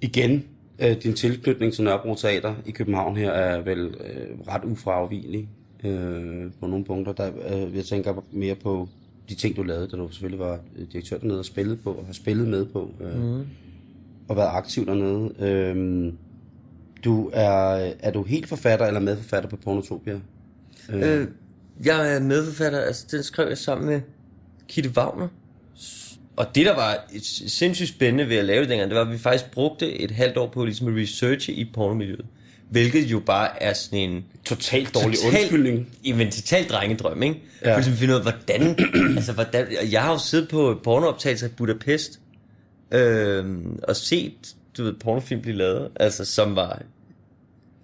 igen, 0.01 0.45
øh, 0.79 1.03
din 1.03 1.15
tilknytning 1.15 1.73
til 1.73 1.85
Nørrebro 1.85 2.15
Teater 2.15 2.55
i 2.67 2.71
København 2.71 3.17
her 3.17 3.31
er 3.31 3.61
vel 3.61 3.79
øh, 3.81 4.49
ret 4.49 4.65
ufragvigelig 4.65 5.49
øh, 5.85 6.51
på 6.61 6.67
nogle 6.67 6.85
punkter. 6.85 7.13
Der, 7.13 7.31
øh, 7.67 7.77
jeg 7.77 7.85
tænker 7.85 8.25
mere 8.33 8.55
på 8.55 8.89
de 9.29 9.35
ting, 9.35 9.57
du 9.57 9.63
lavede, 9.63 9.89
da 9.89 9.97
du 9.97 10.09
selvfølgelig 10.11 10.41
var 10.41 10.59
direktør 10.93 11.19
dernede 11.19 11.39
og 11.39 11.45
spillede 11.45 11.77
på, 11.77 11.93
og 11.93 12.07
har 12.07 12.13
spillet 12.13 12.49
med 12.49 12.67
på. 12.67 12.95
Øh, 13.01 13.23
mm 13.23 13.47
og 14.31 14.37
været 14.37 14.51
aktiv 14.53 14.87
dernede. 14.87 15.35
Øhm, 15.39 16.17
du 17.05 17.31
er, 17.33 17.93
er 18.01 18.11
du 18.11 18.23
helt 18.23 18.49
forfatter 18.49 18.87
eller 18.87 19.01
medforfatter 19.01 19.51
på 19.51 19.57
Pornotopia? 19.57 20.21
Øh. 20.93 21.21
Øh, 21.21 21.29
jeg 21.85 22.15
er 22.15 22.21
medforfatter, 22.21 22.81
altså 22.81 23.07
den 23.11 23.23
skrev 23.23 23.49
jeg 23.49 23.59
sammen 23.59 23.89
med 23.89 24.01
Kitte 24.69 24.91
Wagner. 24.97 25.29
Og 26.37 26.47
det, 26.55 26.67
der 26.67 26.75
var 26.75 27.05
sindssygt 27.49 27.89
spændende 27.89 28.29
ved 28.29 28.37
at 28.37 28.45
lave 28.45 28.61
det 28.61 28.69
dengang, 28.69 28.91
det 28.91 28.99
var, 28.99 29.05
at 29.05 29.13
vi 29.13 29.19
faktisk 29.19 29.51
brugte 29.51 29.93
et 29.93 30.11
halvt 30.11 30.37
år 30.37 30.47
på 30.49 30.65
ligesom 30.65 30.89
at 30.89 31.03
researche 31.03 31.55
i 31.55 31.71
pornomiljøet. 31.75 32.27
hvilket 32.71 33.05
jo 33.05 33.21
bare 33.21 33.63
er 33.63 33.73
sådan 33.73 33.99
en 33.99 34.25
Totalt 34.45 34.95
dårlig 34.95 35.19
undskyldning. 35.27 35.89
Jamen, 36.05 36.31
total 36.31 36.69
drengedrøm, 36.69 37.23
ikke? 37.23 37.43
Ja. 37.65 37.75
For 37.75 37.79
eksempel 37.79 38.01
finde 38.01 38.15
ud 38.15 38.19
af, 38.19 38.25
hvordan, 38.25 38.79
altså, 39.17 39.33
hvordan, 39.33 39.67
jeg 39.91 40.03
har 40.03 40.13
jo 40.13 40.19
siddet 40.19 40.49
på 40.49 40.81
pornooptagelser 40.85 41.47
i 41.47 41.51
Budapest, 41.51 42.20
øh, 42.93 43.45
og 43.83 43.97
set, 43.97 44.55
du 44.77 44.85
ved, 44.85 44.93
pornofilm 44.93 45.41
blive 45.41 45.57
lavet, 45.57 45.89
altså, 45.97 46.25
som 46.25 46.57
var 46.57 46.83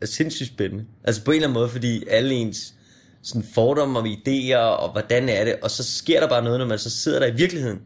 sindssygt 0.04 0.48
spændende. 0.48 0.84
Altså, 1.04 1.25
på 1.25 1.30
en 1.30 1.34
eller 1.34 1.48
anden 1.48 1.60
måde, 1.60 1.68
fordi 1.68 2.04
alle 2.08 2.34
ens 2.34 2.75
sådan 3.22 3.48
fordomme 3.54 3.98
om 3.98 4.06
idéer, 4.06 4.56
og 4.56 4.92
hvordan 4.92 5.28
er 5.28 5.44
det, 5.44 5.56
og 5.62 5.70
så 5.70 5.82
sker 5.82 6.20
der 6.20 6.28
bare 6.28 6.44
noget, 6.44 6.58
når 6.58 6.66
man 6.66 6.78
så 6.78 6.90
sidder 6.90 7.18
der 7.18 7.26
i 7.26 7.34
virkeligheden, 7.36 7.80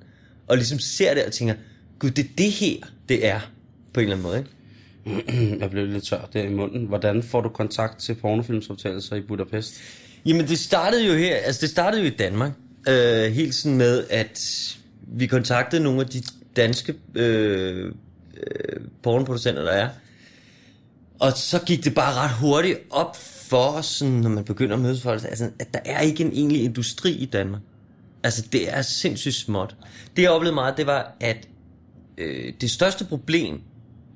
og 0.49 0.57
ligesom 0.57 0.79
ser 0.79 1.15
det 1.15 1.25
og 1.25 1.33
tænker, 1.33 1.55
gud, 1.99 2.11
det 2.11 2.25
er 2.25 2.29
det 2.39 2.51
her, 2.51 2.77
det 3.09 3.27
er, 3.27 3.41
på 3.95 4.01
en 4.01 4.05
eller 4.05 4.17
anden 4.17 4.23
måde, 4.23 4.39
ikke? 4.39 4.51
Jeg 5.61 5.71
blev 5.71 5.87
lidt 5.87 6.05
tør 6.05 6.29
der 6.33 6.43
i 6.43 6.49
munden. 6.49 6.87
Hvordan 6.87 7.23
får 7.23 7.41
du 7.41 7.49
kontakt 7.49 8.01
til 8.01 8.15
pornofilmsoptagelser 8.15 9.17
i 9.17 9.21
Budapest? 9.21 9.75
Jamen 10.27 10.49
det 10.49 10.59
startede 10.59 11.07
jo 11.07 11.15
her, 11.15 11.37
altså 11.37 11.61
det 11.61 11.71
startede 11.71 12.03
jo 12.03 12.09
i 12.09 12.17
Danmark, 12.17 12.53
øh, 12.89 13.33
helt 13.33 13.55
sådan 13.55 13.79
med, 13.79 14.05
at 14.11 14.41
vi 15.07 15.27
kontaktede 15.27 15.83
nogle 15.83 16.01
af 16.01 16.07
de 16.07 16.23
danske 16.57 16.95
øh, 17.15 17.93
øh, 18.37 18.81
pornoproducenter, 19.03 19.63
der 19.63 19.71
er. 19.71 19.89
Og 21.19 21.33
så 21.33 21.59
gik 21.67 21.85
det 21.85 21.95
bare 21.95 22.15
ret 22.15 22.31
hurtigt 22.31 22.79
op 22.91 23.17
for 23.17 23.67
os, 23.67 23.87
sådan, 23.87 24.15
når 24.15 24.31
man 24.31 24.45
begynder 24.45 24.77
at 24.77 24.83
mødes 24.83 25.03
folk, 25.03 25.25
altså, 25.25 25.51
at 25.59 25.75
der 25.75 25.81
er 25.85 26.01
ikke 26.01 26.25
en 26.25 26.33
egentlig 26.33 26.65
industri 26.65 27.13
i 27.13 27.25
Danmark. 27.25 27.61
Altså 28.23 28.47
det 28.53 28.77
er 28.77 28.83
sindssygt 28.83 29.35
småt. 29.35 29.77
Det 30.17 30.23
jeg 30.23 30.31
oplevede 30.31 30.55
meget, 30.55 30.77
det 30.77 30.87
var, 30.87 31.17
at 31.21 31.49
øh, 32.19 32.53
det 32.61 32.71
største 32.71 33.05
problem, 33.05 33.61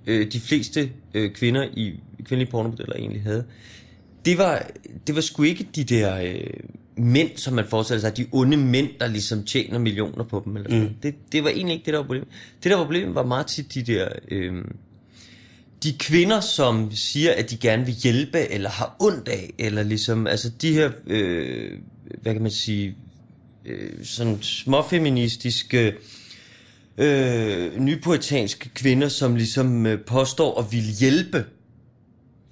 øh, 0.06 0.32
de 0.32 0.40
fleste 0.40 0.90
øh, 1.14 1.32
kvinder 1.32 1.62
i 1.62 2.00
kvindelige 2.24 2.50
pornomodeller 2.50 2.96
egentlig 2.96 3.22
havde, 3.22 3.44
det 4.24 4.38
var, 4.38 4.66
det 5.06 5.14
var 5.14 5.20
sgu 5.20 5.42
ikke 5.42 5.68
de 5.74 5.84
der 5.84 6.16
øh, 6.16 6.46
mænd, 6.96 7.30
som 7.36 7.54
man 7.54 7.64
forestiller 7.68 8.00
sig, 8.00 8.16
de 8.16 8.26
onde 8.32 8.56
mænd, 8.56 8.88
der 9.00 9.06
ligesom 9.06 9.44
tjener 9.44 9.78
millioner 9.78 10.24
på 10.24 10.42
dem. 10.44 10.56
Eller 10.56 10.70
sådan. 10.70 10.84
Mm. 10.84 10.94
Det, 11.02 11.14
det 11.32 11.44
var 11.44 11.50
egentlig 11.50 11.74
ikke 11.74 11.86
det, 11.86 11.92
der 11.92 11.98
var 11.98 12.06
problemet. 12.06 12.28
Det, 12.62 12.70
der 12.70 12.76
var 12.76 12.84
problemet, 12.84 13.14
var 13.14 13.26
meget 13.26 13.46
tit 13.46 13.74
de 13.74 13.82
der... 13.82 14.08
Øh, 14.30 14.64
de 15.82 15.92
kvinder, 15.98 16.40
som 16.40 16.90
siger, 16.94 17.32
at 17.32 17.50
de 17.50 17.56
gerne 17.56 17.86
vil 17.86 17.94
hjælpe, 17.94 18.38
eller 18.50 18.70
har 18.70 18.96
ondt 19.00 19.28
af, 19.28 19.54
eller 19.58 19.82
ligesom, 19.82 20.26
altså 20.26 20.50
de 20.62 20.72
her, 20.72 20.90
øh, 21.06 21.70
hvad 22.22 22.32
kan 22.32 22.42
man 22.42 22.50
sige, 22.50 22.96
øh, 23.66 23.90
sådan 24.04 24.42
småfeministiske, 24.42 25.94
øh, 26.98 27.78
nypoetanske 27.78 28.68
kvinder, 28.68 29.08
som 29.08 29.36
ligesom 29.36 29.86
øh, 29.86 30.00
påstår 30.00 30.60
at 30.60 30.72
ville 30.72 30.92
hjælpe, 30.92 31.44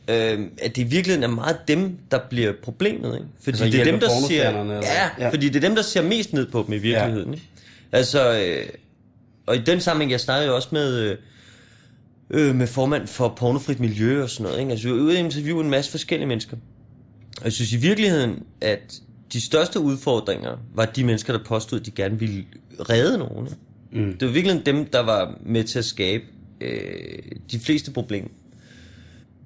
øh, 0.09 0.41
at 0.63 0.77
det 0.77 0.83
i 0.83 0.85
virkeligheden 0.85 1.23
er 1.31 1.35
meget 1.35 1.59
dem, 1.69 1.99
der 2.11 2.19
bliver 2.31 2.53
problemet, 2.63 3.15
ikke? 3.15 3.27
Fordi 3.41 3.51
Altså 3.51 3.65
det 3.65 3.81
er 3.81 3.85
dem, 3.85 4.01
der 4.01 4.09
ser, 4.29 4.51
ja, 4.83 5.09
Ja. 5.19 5.31
fordi 5.31 5.49
det 5.49 5.57
er 5.57 5.69
dem, 5.69 5.75
der 5.75 5.83
ser 5.83 6.03
mest 6.03 6.33
ned 6.33 6.47
på 6.51 6.65
dem 6.67 6.73
i 6.75 6.79
virkeligheden, 6.79 7.29
ja. 7.29 7.35
ikke? 7.35 7.49
Altså, 7.93 8.41
øh, 8.41 8.67
og 9.47 9.57
i 9.57 9.61
den 9.61 9.81
sammenhæng, 9.81 10.11
jeg 10.11 10.21
snakkede 10.21 10.49
jo 10.49 10.55
også 10.57 10.69
med, 10.73 10.99
øh, 10.99 11.17
øh, 12.31 12.55
med 12.55 12.67
formand 12.67 13.07
for 13.07 13.29
pornofrit 13.37 13.81
miljø 13.81 14.23
og 14.23 14.31
sådan 14.31 14.45
noget, 14.45 14.59
ikke? 14.61 14.71
Altså, 14.71 14.89
vi 14.89 14.95
var 14.95 15.01
ude 15.01 15.15
og 15.15 15.19
interviewe 15.19 15.65
en 15.65 15.71
masse 15.71 15.91
forskellige 15.91 16.29
mennesker. 16.29 16.57
Og 17.39 17.45
jeg 17.45 17.53
synes 17.53 17.73
i 17.73 17.77
virkeligheden, 17.77 18.43
at 18.61 19.01
de 19.33 19.41
største 19.41 19.81
udfordringer 19.81 20.57
var 20.75 20.85
de 20.85 21.05
mennesker, 21.05 21.33
der 21.33 21.45
påstod, 21.45 21.81
at 21.81 21.87
de 21.87 21.91
gerne 21.91 22.19
ville 22.19 22.45
redde 22.81 23.19
nogen. 23.19 23.49
Mm. 23.93 24.17
Det 24.19 24.29
var 24.29 24.33
virkelig 24.35 24.67
dem, 24.67 24.85
der 24.87 25.01
var 25.01 25.35
med 25.47 25.65
til 25.65 25.79
at 25.79 25.85
skabe 25.85 26.25
øh, 26.61 27.19
de 27.53 27.59
fleste 27.59 27.91
problemer. 27.91 28.29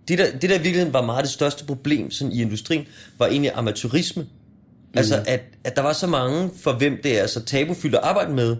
Det 0.09 0.19
der, 0.19 0.31
det 0.31 0.43
der 0.43 0.55
i 0.55 0.63
virkeligheden 0.63 0.93
var 0.93 1.03
meget 1.03 1.25
det 1.25 1.33
største 1.33 1.65
problem 1.65 2.11
sådan 2.11 2.33
i 2.33 2.43
industrien, 2.43 2.85
var 3.19 3.27
egentlig 3.27 3.53
amatørisme. 3.55 4.23
Mm. 4.23 4.99
Altså, 4.99 5.25
at, 5.27 5.41
at 5.65 5.77
der 5.77 5.83
var 5.83 5.93
så 5.93 6.07
mange, 6.07 6.51
for 6.57 6.73
hvem 6.73 7.01
det 7.03 7.21
er 7.21 7.27
så 7.27 7.41
tabufyldt 7.45 7.95
at 7.95 8.01
arbejde 8.03 8.33
med, 8.33 8.57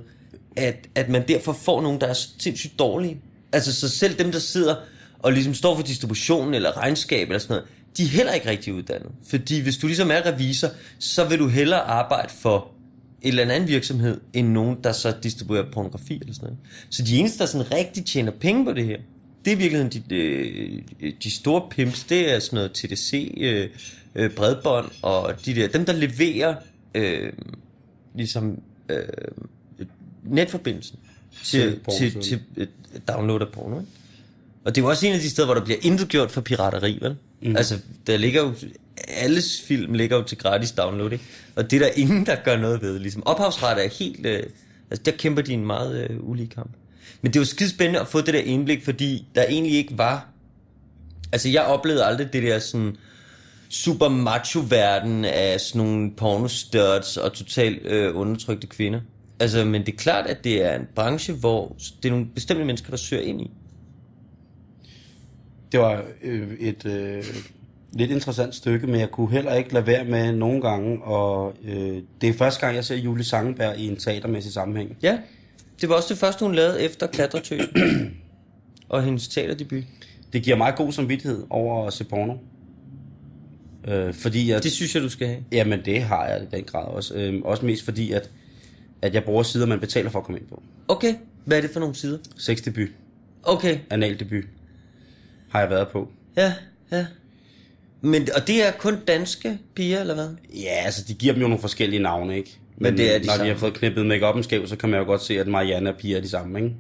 at, 0.57 0.77
at 0.95 1.09
man 1.09 1.29
derfor 1.29 1.53
får 1.53 1.83
nogen, 1.83 2.01
der 2.01 2.07
er 2.07 2.15
sindssygt 2.39 2.79
dårlige. 2.79 3.21
Altså, 3.53 3.75
så 3.75 3.89
selv 3.89 4.19
dem, 4.19 4.33
der 4.33 4.39
sidder 4.39 4.75
og 5.19 5.33
ligesom 5.33 5.55
står 5.55 5.77
for 5.77 5.83
distributionen 5.83 6.55
eller 6.55 6.77
regnskab 6.77 7.29
eller 7.29 7.39
sådan 7.39 7.55
noget, 7.55 7.69
de 7.97 8.03
er 8.03 8.07
heller 8.07 8.33
ikke 8.33 8.51
rigtig 8.51 8.75
uddannet. 8.75 9.13
Fordi 9.29 9.61
hvis 9.61 9.77
du 9.77 9.87
ligesom 9.87 10.11
er 10.11 10.27
revisor, 10.27 10.69
så 10.99 11.25
vil 11.25 11.39
du 11.39 11.49
hellere 11.49 11.81
arbejde 11.81 12.33
for 12.33 12.69
en 13.23 13.29
eller 13.29 13.55
anden 13.55 13.69
virksomhed, 13.69 14.21
end 14.33 14.49
nogen, 14.49 14.77
der 14.85 14.93
så 14.93 15.15
distribuerer 15.23 15.65
pornografi 15.73 16.19
eller 16.21 16.35
sådan 16.35 16.47
noget. 16.47 16.59
Så 16.91 17.03
de 17.03 17.19
eneste, 17.19 17.39
der 17.39 17.47
sådan 17.47 17.73
rigtig 17.73 18.05
tjener 18.05 18.33
penge 18.41 18.65
på 18.65 18.73
det 18.73 18.85
her, 18.85 18.97
det 19.47 19.53
er 19.53 19.57
i 19.57 19.59
virkeligheden 19.59 19.93
de, 19.93 20.83
de, 21.01 21.13
de 21.25 21.31
store 21.31 21.63
pimps, 21.71 22.05
det 22.05 22.35
er 22.35 22.39
sådan 22.39 22.57
noget 22.57 22.73
TDC, 22.73 23.35
øh, 23.41 23.69
øh, 24.15 24.31
bredbånd 24.31 24.91
og 25.03 25.35
de 25.47 25.55
der, 25.55 25.69
dem 25.69 25.85
der 25.85 25.93
leverer 25.93 26.55
øh, 26.95 27.33
ligesom 28.15 28.61
øh, 28.89 28.99
netforbindelsen 30.25 30.99
til, 31.45 31.81
Til 31.99 32.13
til, 32.13 32.23
til, 32.23 32.41
øh, 32.57 32.67
download 33.09 33.41
af 33.41 33.49
porno. 33.53 33.79
Ikke? 33.79 33.91
Og 34.65 34.75
det 34.75 34.81
er 34.81 34.85
jo 34.85 34.91
også 34.91 35.07
en 35.07 35.13
af 35.13 35.21
de 35.21 35.31
steder, 35.31 35.47
hvor 35.47 35.55
der 35.55 35.65
bliver 35.65 35.79
intet 35.83 36.09
gjort 36.09 36.31
for 36.31 36.41
pirateri, 36.41 36.99
vel? 37.03 37.17
Mm. 37.43 37.57
Altså, 37.57 37.79
der 38.07 38.17
ligger 38.17 38.43
jo, 38.43 38.55
alles 39.09 39.63
film 39.63 39.95
ligger 39.95 40.17
jo 40.17 40.23
til 40.23 40.39
gratis 40.39 40.73
download, 40.73 41.13
ikke? 41.13 41.25
Og 41.57 41.71
det 41.71 41.83
er 41.83 41.87
der 41.87 41.93
ingen, 41.97 42.27
der 42.27 42.37
gør 42.45 42.57
noget 42.57 42.83
ved. 42.83 42.99
Ligesom 42.99 43.27
ophavsret 43.27 43.85
er 43.85 43.89
helt, 43.89 44.27
øh, 44.27 44.43
altså 44.91 45.03
der 45.05 45.11
kæmper 45.11 45.43
de 45.43 45.53
en 45.53 45.67
meget 45.67 46.11
øh, 46.11 46.29
ulige 46.29 46.49
kamp. 46.49 46.71
Men 47.23 47.33
det 47.33 47.39
var 47.39 47.45
skide 47.45 47.71
spændende 47.71 48.01
at 48.01 48.09
få 48.09 48.21
det 48.21 48.35
der 48.35 48.41
indblik, 48.41 48.85
fordi 48.85 49.27
der 49.35 49.45
egentlig 49.49 49.75
ikke 49.75 49.99
var, 49.99 50.29
altså 51.33 51.49
jeg 51.49 51.63
oplevede 51.63 52.05
aldrig 52.05 52.33
det 52.33 52.43
der 52.43 52.59
sådan, 52.59 52.97
super 53.69 54.09
macho-verden 54.09 55.25
af 55.25 55.61
sådan 55.61 55.87
nogle 55.87 56.11
pornostuds 56.17 57.17
og 57.17 57.33
totalt 57.33 57.87
øh, 57.87 58.17
undertrykte 58.17 58.67
kvinder. 58.67 59.01
Altså, 59.41 59.65
men 59.65 59.87
det 59.87 59.93
er 59.93 59.97
klart, 59.97 60.27
at 60.27 60.45
det 60.45 60.65
er 60.65 60.79
en 60.79 60.87
branche, 60.95 61.35
hvor 61.35 61.77
det 62.03 62.09
er 62.09 62.11
nogle 62.11 62.27
bestemte 62.35 62.65
mennesker, 62.65 62.91
der 62.91 62.97
søger 62.97 63.23
ind 63.23 63.41
i. 63.41 63.51
Det 65.73 65.81
var 65.81 66.03
øh, 66.23 66.53
et 66.59 66.87
øh, 66.87 67.25
lidt 67.93 68.11
interessant 68.11 68.55
stykke, 68.55 68.87
men 68.87 69.01
jeg 69.01 69.11
kunne 69.11 69.31
heller 69.31 69.55
ikke 69.55 69.75
lade 69.75 69.87
være 69.87 70.05
med 70.05 70.33
nogle 70.33 70.61
gange, 70.61 71.03
og 71.03 71.55
øh, 71.65 72.03
det 72.21 72.29
er 72.29 72.33
første 72.33 72.61
gang, 72.61 72.77
jeg 72.77 72.85
ser 72.85 72.97
Julie 72.97 73.25
Sangenberg 73.25 73.79
i 73.79 73.89
en 73.89 73.97
teatermæssig 73.97 74.53
sammenhæng. 74.53 74.97
Ja, 75.03 75.19
det 75.81 75.89
var 75.89 75.95
også 75.95 76.09
det 76.09 76.19
første, 76.19 76.45
hun 76.45 76.55
lavede 76.55 76.83
efter 76.83 77.07
Klatretø. 77.07 77.59
og 78.89 79.03
hendes 79.05 79.29
teaterdebut. 79.29 79.85
Det 80.33 80.43
giver 80.43 80.57
meget 80.57 80.77
god 80.77 80.93
samvittighed 80.93 81.45
over 81.51 81.87
at 81.87 81.93
se 81.93 82.05
porno. 82.05 82.35
Øh, 83.89 84.15
fordi 84.15 84.51
jeg, 84.51 84.63
Det 84.63 84.73
synes 84.73 84.95
jeg, 84.95 85.03
du 85.03 85.09
skal 85.09 85.27
have. 85.29 85.45
Jamen, 85.53 85.85
det 85.85 86.03
har 86.03 86.27
jeg 86.27 86.43
i 86.43 86.57
den 86.57 86.65
grad 86.65 86.85
også. 86.87 87.15
Øh, 87.15 87.41
også 87.45 87.67
mest 87.67 87.85
fordi, 87.85 88.13
at, 88.13 88.31
at 89.03 89.15
jeg 89.15 89.25
bruger 89.25 89.43
sider, 89.43 89.67
man 89.67 89.81
betaler 89.81 90.11
for 90.11 90.19
at 90.19 90.25
komme 90.25 90.39
ind 90.41 90.49
på. 90.49 90.63
Okay, 90.89 91.15
hvad 91.45 91.57
er 91.57 91.61
det 91.61 91.71
for 91.71 91.81
nogle 91.81 91.95
sider? 91.95 92.19
Sexdebut, 92.37 92.89
Okay, 93.43 93.79
analdebut, 93.91 94.45
har 95.51 95.61
jeg 95.61 95.71
været 95.71 95.89
på. 95.89 96.09
ja, 96.37 96.53
ja. 96.93 97.07
Men, 98.01 98.29
og 98.37 98.47
det 98.47 98.67
er 98.67 98.73
kun 98.73 98.97
danske 99.09 99.59
piger, 99.75 100.01
eller 100.01 100.15
hvad? 100.15 100.29
Ja, 100.55 100.83
altså, 100.85 101.05
de 101.09 101.15
giver 101.15 101.33
dem 101.33 101.43
jo 101.43 101.49
nogle 101.49 101.61
forskellige 101.61 102.03
navne, 102.03 102.37
ikke? 102.37 102.59
Men 102.79 102.97
det 102.97 103.15
er 103.15 103.19
de 103.19 103.27
når 103.27 103.33
samme. 103.33 103.45
de 103.45 103.53
har 103.53 103.59
fået 103.59 103.75
knippet 103.75 104.13
make-up'en 104.13 104.43
skæv, 104.43 104.67
så 104.67 104.77
kan 104.77 104.89
man 104.89 104.99
jo 105.01 105.07
godt 105.07 105.23
se, 105.23 105.41
at 105.41 105.47
Marianne 105.47 105.91
og 105.91 105.97
Pia 105.97 106.17
er 106.17 106.21
de 106.21 106.29
samme, 106.29 106.59
ikke? 106.59 106.75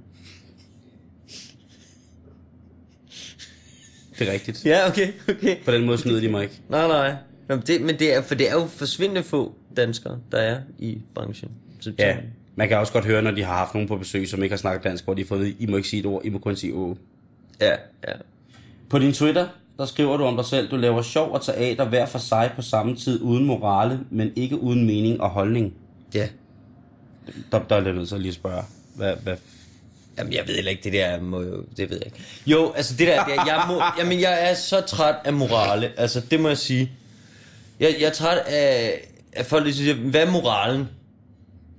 Det 4.18 4.28
er 4.28 4.32
rigtigt. 4.32 4.64
Ja, 4.64 4.88
okay, 4.88 5.12
okay. 5.28 5.56
På 5.64 5.72
den 5.72 5.84
måde 5.86 5.98
snyder 5.98 6.20
de 6.20 6.28
mig 6.28 6.42
ikke. 6.42 6.60
Nej, 6.68 6.88
nej. 6.88 7.14
Nå, 7.48 7.54
men 7.56 7.64
det, 7.66 7.80
men 7.80 7.98
det 7.98 8.14
er, 8.14 8.22
for 8.22 8.34
det 8.34 8.48
er 8.50 8.54
jo 8.54 8.66
forsvindende 8.66 9.22
få 9.22 9.54
danskere, 9.76 10.18
der 10.32 10.38
er 10.38 10.58
i 10.78 10.98
branchen. 11.14 11.50
Så, 11.80 11.92
Ja, 11.98 12.16
man 12.54 12.68
kan 12.68 12.78
også 12.78 12.92
godt 12.92 13.04
høre, 13.04 13.22
når 13.22 13.30
de 13.30 13.42
har 13.44 13.54
haft 13.56 13.74
nogen 13.74 13.88
på 13.88 13.96
besøg, 13.96 14.28
som 14.28 14.42
ikke 14.42 14.52
har 14.52 14.58
snakket 14.58 14.84
dansk, 14.84 15.04
hvor 15.04 15.14
de 15.14 15.22
har 15.22 15.26
fået 15.26 15.56
I 15.58 15.66
må 15.66 15.76
ikke 15.76 15.88
sige 15.88 16.00
et 16.00 16.06
ord, 16.06 16.24
I 16.24 16.28
må 16.28 16.38
kun 16.38 16.56
sige 16.56 16.72
å. 16.74 16.96
ja, 17.60 17.70
ja. 18.08 18.12
På 18.90 18.98
din 18.98 19.12
Twitter, 19.12 19.46
der 19.78 19.84
skriver 19.84 20.16
du 20.16 20.24
om 20.24 20.36
dig 20.36 20.44
selv, 20.44 20.70
du 20.70 20.76
laver 20.76 21.02
sjov 21.02 21.32
og 21.32 21.42
teater 21.42 21.84
hver 21.84 22.06
for 22.06 22.18
sig 22.18 22.50
på 22.56 22.62
samme 22.62 22.96
tid, 22.96 23.22
uden 23.22 23.44
morale, 23.44 24.00
men 24.10 24.32
ikke 24.36 24.60
uden 24.60 24.86
mening 24.86 25.20
og 25.20 25.30
holdning. 25.30 25.74
Ja. 26.16 26.28
Der, 27.52 27.62
der 27.68 27.76
er 27.76 27.82
jeg 27.82 27.92
nødt 27.92 28.08
til 28.08 28.14
at 28.14 28.20
lige 28.20 28.32
spørge, 28.32 28.62
hvad, 28.94 29.16
hvad 29.23 29.37
Jamen, 30.18 30.32
jeg 30.32 30.44
ved 30.46 30.54
heller 30.54 30.70
ikke, 30.70 30.85
det 30.85 30.92
der 30.92 31.20
må 31.20 31.42
jo, 31.42 31.64
det 31.76 31.90
ved 31.90 31.96
jeg 31.96 32.06
ikke. 32.06 32.18
Jo, 32.46 32.73
altså 32.73 32.94
det 32.99 33.06
der, 33.06 33.25
det 33.25 33.35
er, 33.35 33.44
jeg, 33.46 33.64
må, 33.68 33.82
jamen, 33.99 34.20
jeg 34.20 34.50
er 34.50 34.54
så 34.54 34.80
træt 34.80 35.14
af 35.25 35.32
morale, 35.32 35.92
altså 35.96 36.20
det 36.20 36.40
må 36.40 36.49
jeg 36.49 36.58
sige. 36.58 36.90
Jeg, 37.80 37.96
jeg 38.00 38.06
er 38.06 38.12
træt 38.12 38.38
af, 38.38 39.00
af 39.32 39.46
folk, 39.46 39.66
der 39.66 39.73
siger, 39.73 39.94
hvad 39.94 40.23
er 40.23 40.30
moralen? 40.30 40.88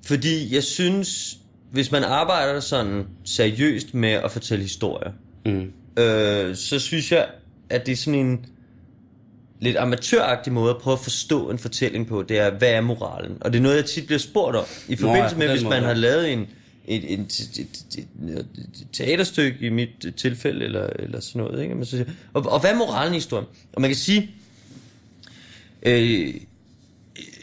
Fordi 0.06 0.56
jeg 0.56 0.64
synes, 0.64 1.38
hvis 1.72 1.92
man 1.92 2.04
arbejder 2.04 2.60
sådan 2.60 3.06
seriøst 3.26 3.94
med 3.94 4.12
at 4.12 4.32
fortælle 4.32 4.64
historier, 4.64 5.12
mm. 5.46 5.72
øh, 6.04 6.56
så 6.56 6.80
synes 6.80 7.12
jeg, 7.12 7.28
at 7.70 7.86
det 7.86 7.92
er 7.92 7.96
sådan 7.96 8.20
en 8.20 8.46
lidt 9.60 9.78
amatøragtig 9.78 10.54
måde 10.54 10.70
at 10.70 10.78
prøve 10.78 10.94
at 10.94 11.00
forstå 11.00 11.50
en 11.50 11.60
fortælling 11.60 12.08
på, 12.08 12.24
det 12.24 12.40
er, 12.40 12.50
hvad 12.50 12.70
er 12.70 12.82
moralen? 12.82 13.38
Og 13.42 13.54
det 13.54 13.60
er 13.60 13.64
noget, 13.64 13.76
jeg 13.76 13.86
tit 13.86 14.06
bliver 14.06 14.20
spurgt 14.20 14.56
om, 14.56 14.66
i 14.88 14.96
forbindelse 14.96 15.36
på 15.36 15.40
med, 15.40 15.48
den 15.48 15.56
hvis 15.56 15.64
måde, 15.64 15.76
man 15.76 15.82
ja. 15.82 15.88
har 15.88 15.94
lavet 15.94 16.34
en, 16.34 16.48
et, 16.88 17.14
et, 17.14 17.20
et, 17.20 17.60
et, 17.60 18.08
et, 18.28 18.46
et 18.64 18.88
teaterstykke 18.94 19.60
i 19.66 19.70
mit 19.70 20.14
tilfælde, 20.18 20.66
eller, 20.66 20.90
eller 21.00 21.20
sådan 21.20 21.42
noget. 21.42 21.64
Ikke? 21.64 21.76
Man 21.76 21.86
så 21.86 21.92
siger, 21.92 22.06
og, 22.34 22.46
og 22.46 22.60
hvad 22.60 22.72
er 22.72 22.76
moralen 22.76 23.14
i 23.14 23.18
historien? 23.18 23.48
Og 23.74 23.82
man 23.82 23.90
kan 23.90 23.98
sige, 23.98 24.32
øh, 25.84 26.34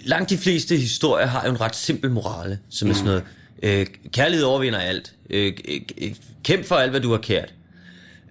langt 0.04 0.30
de 0.30 0.38
fleste 0.38 0.76
historier 0.76 1.26
har 1.26 1.44
jo 1.44 1.50
en 1.50 1.60
ret 1.60 1.76
simpel 1.76 2.10
morale, 2.10 2.58
som 2.70 2.90
er 2.90 2.94
sådan 2.94 3.06
noget, 3.06 3.22
øh, 3.62 3.86
kærlighed 4.12 4.44
overvinder 4.44 4.78
alt, 4.78 5.14
øh, 5.30 5.52
øh, 5.68 6.14
kæmp 6.44 6.64
for 6.64 6.74
alt, 6.74 6.90
hvad 6.90 7.00
du 7.00 7.10
har 7.10 7.18
kært. 7.18 7.54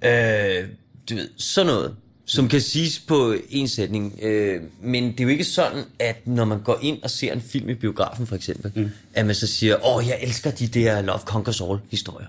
Øh, 0.06 0.68
du 1.10 1.16
ved, 1.16 1.30
sådan 1.38 1.68
noget, 1.68 1.96
som 2.26 2.48
kan 2.48 2.62
siges 2.62 3.00
på 3.00 3.36
en 3.50 3.68
sætning. 3.68 4.20
Øh, 4.22 4.62
men 4.82 5.12
det 5.12 5.20
er 5.20 5.24
jo 5.24 5.30
ikke 5.30 5.44
sådan, 5.44 5.84
at 6.00 6.28
når 6.28 6.46
man 6.46 6.62
går 6.62 6.80
ind 6.82 7.04
og 7.04 7.10
ser 7.10 7.34
en 7.34 7.42
film 7.42 7.70
i 7.70 7.74
biografen 7.74 8.28
for 8.28 8.36
eksempel, 8.36 8.72
mm. 8.76 8.90
at 9.14 9.26
man 9.26 9.36
så 9.36 9.48
siger, 9.48 9.88
åh, 9.88 10.08
jeg 10.08 10.20
elsker 10.22 10.52
de 10.52 10.68
der 10.68 11.02
Love 11.02 11.20
Conquers 11.20 11.62
All 11.62 11.80
historier. 11.92 12.28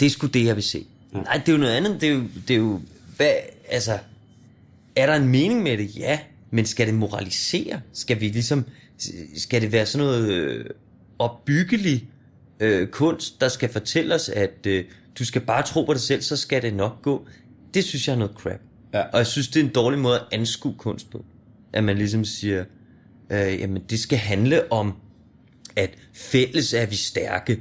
Det 0.00 0.06
er 0.06 0.10
sgu 0.10 0.26
det, 0.26 0.44
jeg 0.44 0.56
vil 0.56 0.64
se. 0.64 0.86
Mm. 1.12 1.18
Nej, 1.18 1.36
det 1.36 1.48
er 1.48 1.52
jo 1.52 1.58
noget 1.58 1.72
andet. 1.72 2.00
Det 2.00 2.08
er 2.08 2.12
jo, 2.12 2.22
det 2.48 2.54
er 2.54 2.58
jo 2.58 2.80
hvad, 3.16 3.32
altså, 3.68 3.98
er 4.96 5.06
der 5.06 5.14
en 5.14 5.28
mening 5.28 5.62
med 5.62 5.78
det? 5.78 5.96
Ja, 5.96 6.18
men 6.50 6.66
skal 6.66 6.86
det 6.86 6.94
moralisere? 6.94 7.80
Skal 7.92 8.20
vi 8.20 8.28
ligesom, 8.28 8.64
skal 9.36 9.62
det 9.62 9.72
være 9.72 9.86
sådan 9.86 10.06
noget 10.06 10.28
øh, 10.28 10.64
opbyggelig 11.18 12.08
øh, 12.60 12.88
kunst, 12.88 13.40
der 13.40 13.48
skal 13.48 13.68
fortælle 13.68 14.14
os, 14.14 14.28
at 14.28 14.66
øh, 14.66 14.84
du 15.18 15.24
skal 15.24 15.40
bare 15.40 15.62
tro 15.62 15.84
på 15.84 15.92
dig 15.92 16.02
selv, 16.02 16.22
så 16.22 16.36
skal 16.36 16.62
det 16.62 16.74
nok 16.74 17.02
gå. 17.02 17.26
Det 17.74 17.84
synes 17.84 18.08
jeg 18.08 18.14
er 18.14 18.18
noget 18.18 18.34
crap. 18.34 18.60
Ja. 18.94 19.00
Og 19.00 19.18
jeg 19.18 19.26
synes, 19.26 19.48
det 19.48 19.60
er 19.60 19.64
en 19.64 19.72
dårlig 19.72 19.98
måde 19.98 20.14
at 20.14 20.26
anskue 20.32 20.74
kunst 20.78 21.10
på. 21.10 21.24
At 21.72 21.84
man 21.84 21.98
ligesom 21.98 22.24
siger, 22.24 22.64
øh, 23.30 23.60
jamen 23.60 23.82
det 23.90 24.00
skal 24.00 24.18
handle 24.18 24.72
om, 24.72 24.94
at 25.76 25.90
fælles 26.14 26.74
er 26.74 26.86
vi 26.86 26.96
stærke. 26.96 27.60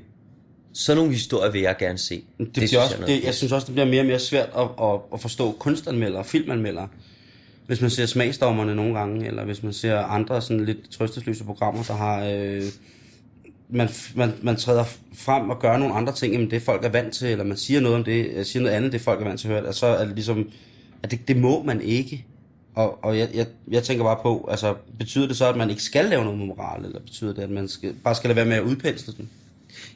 Sådan 0.74 0.98
nogle 0.98 1.14
historier 1.14 1.52
vil 1.52 1.62
jeg 1.62 1.76
gerne 1.80 1.98
se. 1.98 2.24
Det, 2.38 2.56
det 2.56 2.64
også, 2.64 2.96
jeg, 3.00 3.08
det, 3.08 3.24
jeg 3.24 3.36
synes 3.36 3.52
også, 3.52 3.66
det 3.66 3.74
bliver 3.74 3.86
mere 3.86 4.02
og 4.02 4.06
mere 4.06 4.20
svært 4.20 4.50
at, 4.58 4.68
at, 4.82 5.00
at 5.14 5.22
forstå 5.22 5.52
kunstanmeldere 5.52 6.20
og 6.20 6.26
filmanmeldere. 6.26 6.88
Hvis 7.68 7.82
man 7.82 7.90
ser 7.90 8.06
smagsdommerne 8.06 8.76
nogle 8.76 9.00
gange, 9.00 9.28
eller 9.28 9.46
hvis 9.46 9.64
man 9.64 9.74
ser 9.74 9.98
andre 9.98 10.42
sådan 10.42 10.66
lidt 10.66 10.92
trøstesløse 10.92 11.44
programmer, 11.44 11.84
der 11.84 11.94
har... 11.94 12.26
Øh, 12.26 12.64
man, 13.70 13.90
man, 14.16 14.34
man 14.42 14.56
træder 14.56 14.84
frem 15.14 15.50
og 15.50 15.60
gør 15.60 15.78
nogle 15.78 15.94
andre 15.94 16.14
ting, 16.14 16.36
end 16.36 16.50
det 16.50 16.62
folk 16.62 16.86
er 16.86 16.90
vant 16.90 17.14
til, 17.14 17.28
eller 17.28 17.44
man 17.44 17.58
siger 17.58 17.80
noget 17.80 17.98
om 17.98 18.04
det, 18.04 18.48
siger 18.48 18.64
noget 18.64 18.76
andet, 18.76 18.92
det 18.92 19.02
folk 19.02 19.22
er 19.22 19.26
vant 19.26 19.40
til 19.40 19.48
at 19.48 19.54
høre, 19.54 19.66
og 19.66 19.76
så 19.76 19.86
er 19.86 20.06
det 20.06 20.16
ligesom, 20.16 20.50
at 21.04 21.12
det, 21.12 21.28
det 21.28 21.38
må 21.38 21.64
man 21.64 21.82
ikke. 21.82 22.26
Og, 22.76 23.04
og 23.04 23.18
jeg, 23.18 23.30
jeg, 23.34 23.48
jeg 23.72 23.84
tænker 23.84 24.04
bare 24.04 24.20
på, 24.22 24.48
altså, 24.52 24.76
betyder 25.00 25.28
det 25.28 25.38
så, 25.38 25.50
at 25.50 25.58
man 25.58 25.70
ikke 25.70 25.84
skal 25.84 26.06
lave 26.06 26.24
noget 26.24 26.40
med 26.40 26.48
moral, 26.48 26.86
eller 26.86 27.00
betyder 27.00 27.34
det, 27.34 27.42
at 27.42 27.50
man 27.50 27.68
skal, 27.68 27.94
bare 28.04 28.16
skal 28.16 28.28
lade 28.28 28.36
være 28.36 28.46
med 28.46 28.56
at 28.56 28.64
udpensle 28.64 29.14
den? 29.18 29.30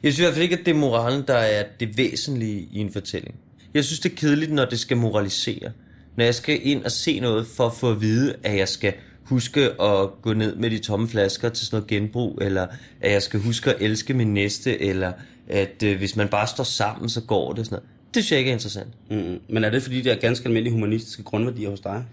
Jeg 0.02 0.12
synes 0.12 0.18
i 0.18 0.22
hvert 0.22 0.34
fald 0.34 0.42
ikke, 0.42 0.58
at 0.58 0.66
det 0.66 0.70
er 0.74 0.78
moralen, 0.78 1.24
der 1.26 1.34
er 1.34 1.64
det 1.80 1.98
væsentlige 1.98 2.68
i 2.72 2.78
en 2.78 2.92
fortælling. 2.92 3.34
Jeg 3.74 3.84
synes, 3.84 4.00
det 4.00 4.12
er 4.12 4.16
kedeligt, 4.16 4.52
når 4.52 4.64
det 4.64 4.78
skal 4.80 4.96
moralisere. 4.96 5.72
Når 6.16 6.24
jeg 6.24 6.34
skal 6.34 6.60
ind 6.62 6.84
og 6.84 6.90
se 6.90 7.20
noget 7.20 7.46
for 7.46 7.66
at 7.66 7.72
få 7.72 7.90
at 7.90 8.00
vide, 8.00 8.34
at 8.42 8.56
jeg 8.56 8.68
skal 8.68 8.92
huske 9.24 9.60
at 9.82 10.22
gå 10.22 10.32
ned 10.32 10.56
med 10.56 10.70
de 10.70 10.78
tomme 10.78 11.08
flasker 11.08 11.48
til 11.48 11.66
sådan 11.66 11.76
noget 11.76 11.88
genbrug, 11.88 12.38
eller 12.42 12.66
at 13.00 13.12
jeg 13.12 13.22
skal 13.22 13.40
huske 13.40 13.74
at 13.74 13.76
elske 13.80 14.14
min 14.14 14.34
næste, 14.34 14.80
eller 14.82 15.12
at 15.48 15.82
øh, 15.82 15.98
hvis 15.98 16.16
man 16.16 16.28
bare 16.28 16.46
står 16.46 16.64
sammen, 16.64 17.08
så 17.08 17.20
går 17.20 17.52
det 17.52 17.66
sådan 17.66 17.76
noget. 17.76 17.93
Det 18.14 18.24
synes 18.24 18.30
jeg 18.32 18.38
ikke 18.38 18.48
er 18.48 18.54
interessant. 18.54 18.88
Mm. 19.10 19.40
Men 19.48 19.64
er 19.64 19.70
det 19.70 19.82
fordi, 19.82 20.00
det 20.00 20.12
er 20.12 20.16
ganske 20.16 20.46
almindelige 20.46 20.72
humanistiske 20.72 21.22
grundværdier 21.22 21.70
hos 21.70 21.80
dig? 21.80 22.04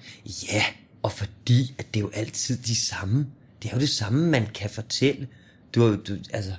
Ja, 0.54 0.64
og 1.04 1.12
fordi 1.12 1.74
at 1.78 1.86
det 1.94 2.00
er 2.00 2.02
jo 2.02 2.12
altid 2.14 2.58
de 2.58 2.76
samme. 2.76 3.28
Det 3.64 3.70
er 3.70 3.76
jo 3.76 3.80
det 3.80 3.90
samme, 3.90 4.28
man 4.32 4.48
kan 4.54 4.70
fortælle. 4.70 5.28
Du, 5.76 5.96
du, 5.96 6.14
altså, 6.34 6.52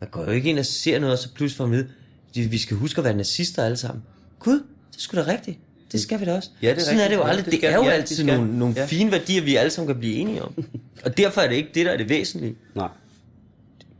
man 0.00 0.10
går 0.10 0.24
jo 0.24 0.30
ikke 0.30 0.50
ind 0.50 0.58
og 0.58 0.66
ser 0.66 0.98
noget, 0.98 1.12
og 1.12 1.18
så 1.18 1.28
pludselig 1.34 1.56
får 1.56 1.66
man 1.66 1.88
vide, 2.34 2.50
vi 2.50 2.58
skal 2.58 2.76
huske 2.76 2.98
at 2.98 3.04
være 3.04 3.14
nazister 3.14 3.64
alle 3.64 3.76
sammen. 3.76 4.02
Gud, 4.38 4.62
det 4.92 5.00
skulle 5.02 5.24
da 5.24 5.32
rigtigt. 5.32 5.58
Det 5.92 6.00
skal 6.00 6.20
vi 6.20 6.24
da 6.24 6.34
også. 6.34 6.50
Ja, 6.62 6.70
det 6.70 6.76
er 6.76 6.80
Sådan 6.80 6.90
rigtigt. 6.90 7.04
er 7.04 7.08
det 7.08 7.16
jo 7.16 7.22
aldrig. 7.28 7.44
Det, 7.44 7.52
det 7.62 7.68
er 7.70 7.74
jo 7.74 7.84
ja, 7.84 7.90
altid 7.90 8.24
nogle, 8.24 8.58
nogle 8.58 8.74
ja. 8.76 8.86
fine 8.86 9.12
værdier, 9.12 9.42
vi 9.42 9.56
alle 9.56 9.70
sammen 9.70 9.94
kan 9.94 10.00
blive 10.00 10.14
enige 10.14 10.42
om. 10.42 10.64
og 11.04 11.16
derfor 11.16 11.40
er 11.40 11.48
det 11.48 11.56
ikke 11.56 11.70
det, 11.74 11.86
der 11.86 11.92
er 11.92 11.96
det 11.96 12.08
væsentlige. 12.08 12.54
Nej. 12.74 12.88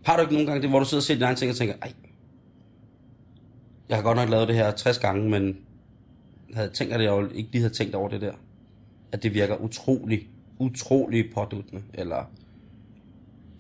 Har 0.03 0.17
du 0.17 0.23
ikke 0.23 0.33
nogen 0.33 0.47
gange 0.47 0.63
det, 0.63 0.71
hvor 0.71 0.79
du 0.79 0.85
sidder 0.85 1.01
og 1.01 1.05
ser 1.05 1.15
dine 1.15 1.35
ting 1.35 1.51
og 1.51 1.57
tænker, 1.57 1.75
ej, 1.83 1.93
jeg 3.89 3.97
har 3.97 4.03
godt 4.03 4.17
nok 4.17 4.29
lavet 4.29 4.49
det 4.49 4.57
her 4.57 4.71
60 4.71 4.99
gange, 4.99 5.31
men 5.31 5.57
jeg 6.49 6.57
havde 6.57 6.71
tænkt, 6.71 6.95
at 6.95 7.03
jeg 7.03 7.23
ikke 7.35 7.53
lige 7.53 7.63
havde 7.63 7.75
tænkt 7.75 7.95
over 7.95 8.09
det 8.09 8.21
der. 8.21 8.33
At 9.13 9.23
det 9.23 9.35
virker 9.35 9.57
utrolig, 9.57 10.29
utrolig 10.59 11.25
påduttende, 11.35 11.83
eller... 11.95 12.31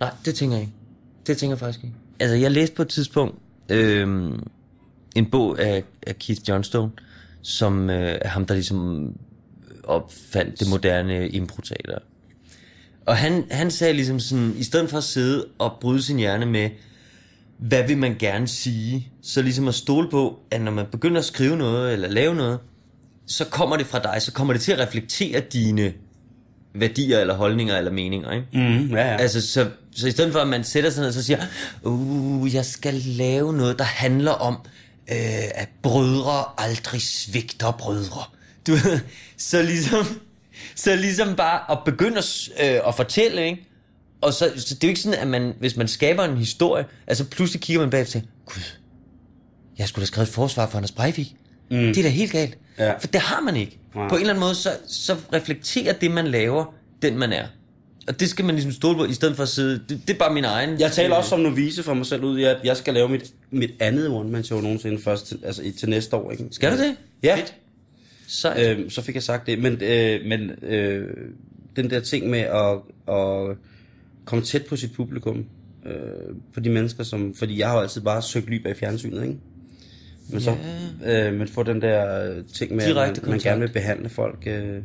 Nej, 0.00 0.10
det 0.24 0.34
tænker 0.34 0.56
jeg 0.56 0.62
ikke. 0.62 0.74
Det 1.26 1.36
tænker 1.36 1.52
jeg 1.52 1.58
faktisk 1.58 1.84
ikke. 1.84 1.96
Altså, 2.20 2.36
jeg 2.36 2.50
læste 2.50 2.76
på 2.76 2.82
et 2.82 2.88
tidspunkt 2.88 3.34
øh, 3.68 4.32
en 5.16 5.30
bog 5.30 5.60
af, 5.60 5.84
af 6.06 6.18
Keith 6.18 6.40
Johnstone, 6.48 6.92
som 7.42 7.90
øh, 7.90 8.18
er 8.22 8.28
ham, 8.28 8.44
der 8.46 8.54
ligesom 8.54 9.12
opfandt 9.84 10.60
det 10.60 10.68
moderne 10.70 11.28
improteater. 11.28 11.98
Og 13.06 13.16
han, 13.16 13.44
han 13.50 13.70
sagde 13.70 13.92
ligesom 13.92 14.20
sådan, 14.20 14.54
i 14.56 14.62
stedet 14.62 14.90
for 14.90 14.98
at 14.98 15.04
sidde 15.04 15.46
og 15.58 15.76
bryde 15.80 16.02
sin 16.02 16.16
hjerne 16.18 16.46
med, 16.46 16.70
hvad 17.58 17.82
vil 17.86 17.98
man 17.98 18.16
gerne 18.18 18.48
sige, 18.48 19.08
så 19.22 19.42
ligesom 19.42 19.68
at 19.68 19.74
stole 19.74 20.10
på, 20.10 20.38
at 20.50 20.60
når 20.60 20.72
man 20.72 20.86
begynder 20.92 21.18
at 21.18 21.24
skrive 21.24 21.56
noget 21.56 21.92
eller 21.92 22.08
lave 22.08 22.34
noget, 22.34 22.58
så 23.26 23.44
kommer 23.44 23.76
det 23.76 23.86
fra 23.86 23.98
dig, 23.98 24.22
så 24.22 24.32
kommer 24.32 24.52
det 24.52 24.62
til 24.62 24.72
at 24.72 24.78
reflektere 24.78 25.40
dine 25.40 25.92
værdier 26.74 27.20
eller 27.20 27.34
holdninger 27.34 27.78
eller 27.78 27.92
meninger, 27.92 28.32
ikke? 28.32 28.46
Mm, 28.52 28.90
ja, 28.90 29.10
ja. 29.10 29.16
Altså, 29.16 29.40
så, 29.40 29.70
så 29.96 30.06
i 30.06 30.10
stedet 30.10 30.32
for, 30.32 30.40
at 30.40 30.48
man 30.48 30.64
sætter 30.64 30.90
sig 30.90 31.00
ned 31.00 31.08
og 31.08 31.14
så 31.14 31.22
siger, 31.22 31.38
uh, 31.82 32.54
jeg 32.54 32.64
skal 32.64 32.94
lave 32.94 33.52
noget, 33.52 33.78
der 33.78 33.84
handler 33.84 34.32
om, 34.32 34.54
øh, 35.10 35.44
at 35.54 35.68
brødre 35.82 36.44
aldrig 36.58 37.02
svigter 37.02 37.70
brødre. 37.70 38.22
Du 38.66 38.76
så 39.36 39.62
ligesom, 39.62 40.06
så 40.74 40.96
ligesom 40.96 41.36
bare 41.36 41.70
at 41.70 41.78
begynde 41.84 42.18
at, 42.18 42.48
øh, 42.60 42.80
at 42.86 42.94
fortælle, 42.94 43.44
ikke? 43.46 43.67
Og 44.20 44.32
så, 44.32 44.52
så 44.56 44.74
det 44.74 44.84
er 44.84 44.88
jo 44.88 44.90
ikke 44.90 45.00
sådan, 45.00 45.18
at 45.18 45.28
man, 45.28 45.54
hvis 45.58 45.76
man 45.76 45.88
skaber 45.88 46.24
en 46.24 46.36
historie, 46.36 46.84
altså 47.06 47.24
pludselig 47.24 47.60
kigger 47.60 47.80
man 47.80 47.90
bagefter 47.90 48.18
og 48.18 48.22
tænker, 48.22 48.28
gud, 48.46 48.62
jeg 49.78 49.88
skulle 49.88 50.02
da 50.02 50.06
skrevet 50.06 50.28
et 50.28 50.34
forsvar 50.34 50.66
for 50.66 50.76
Anders 50.76 50.92
Breivik. 50.92 51.34
Mm. 51.70 51.76
Det 51.76 51.98
er 51.98 52.02
da 52.02 52.08
helt 52.08 52.32
galt. 52.32 52.58
Ja. 52.78 52.98
For 52.98 53.06
det 53.06 53.20
har 53.20 53.40
man 53.40 53.56
ikke. 53.56 53.78
Ja. 53.94 54.08
På 54.08 54.14
en 54.14 54.20
eller 54.20 54.34
anden 54.34 54.40
måde, 54.40 54.54
så, 54.54 54.70
så 54.86 55.16
reflekterer 55.32 55.92
det, 55.92 56.10
man 56.10 56.26
laver, 56.26 56.74
den 57.02 57.18
man 57.18 57.32
er. 57.32 57.46
Og 58.08 58.20
det 58.20 58.28
skal 58.28 58.44
man 58.44 58.54
ligesom 58.54 58.72
stole 58.72 58.96
på, 58.96 59.04
i 59.04 59.12
stedet 59.12 59.36
for 59.36 59.42
at 59.42 59.48
sidde... 59.48 59.82
Det, 59.88 60.00
det 60.08 60.14
er 60.14 60.18
bare 60.18 60.34
min 60.34 60.44
egen... 60.44 60.80
Jeg 60.80 60.92
taler 60.92 61.16
også 61.16 61.30
som 61.30 61.40
novise 61.40 61.82
for 61.82 61.94
mig 61.94 62.06
selv 62.06 62.24
ud 62.24 62.38
i, 62.38 62.44
at 62.44 62.56
jeg 62.64 62.76
skal 62.76 62.94
lave 62.94 63.08
mit, 63.08 63.32
mit 63.50 63.70
andet 63.80 64.08
one-man-show 64.08 64.60
nogensinde 64.60 65.02
først 65.02 65.26
til, 65.26 65.38
altså, 65.44 65.62
til 65.78 65.88
næste 65.88 66.16
år. 66.16 66.30
Ikke? 66.30 66.44
Skal 66.50 66.72
du 66.72 66.82
det? 66.82 66.96
Ja. 67.22 67.36
Fedt. 67.36 67.54
Så, 68.28 68.54
øh, 68.54 68.90
så 68.90 69.02
fik 69.02 69.14
jeg 69.14 69.22
sagt 69.22 69.46
det. 69.46 69.58
Men, 69.58 69.82
øh, 69.82 70.24
men 70.24 70.50
øh, 70.50 71.06
den 71.76 71.90
der 71.90 72.00
ting 72.00 72.30
med 72.30 72.40
at, 72.40 72.74
at 73.14 73.56
komme 74.28 74.44
tæt 74.44 74.66
på 74.66 74.76
sit 74.76 74.92
publikum, 74.92 75.44
øh, 75.86 76.36
på 76.54 76.60
de 76.60 76.70
mennesker, 76.70 77.04
som... 77.04 77.34
Fordi 77.34 77.58
jeg 77.58 77.68
har 77.68 77.76
altid 77.76 78.00
bare 78.00 78.22
søgt 78.22 78.50
ly 78.50 78.62
bag 78.62 78.76
fjernsynet, 78.76 79.22
ikke? 79.22 79.36
Men 80.30 80.40
så 80.40 80.56
øh, 81.06 81.34
men 81.34 81.48
få 81.48 81.62
den 81.62 81.82
der 81.82 82.42
ting 82.54 82.74
med, 82.74 82.86
Direkte 82.86 83.20
at 83.20 83.22
man, 83.22 83.30
man 83.30 83.40
gerne 83.40 83.60
vil 83.60 83.72
behandle 83.72 84.08
folk... 84.08 84.42
Øh, 84.46 84.82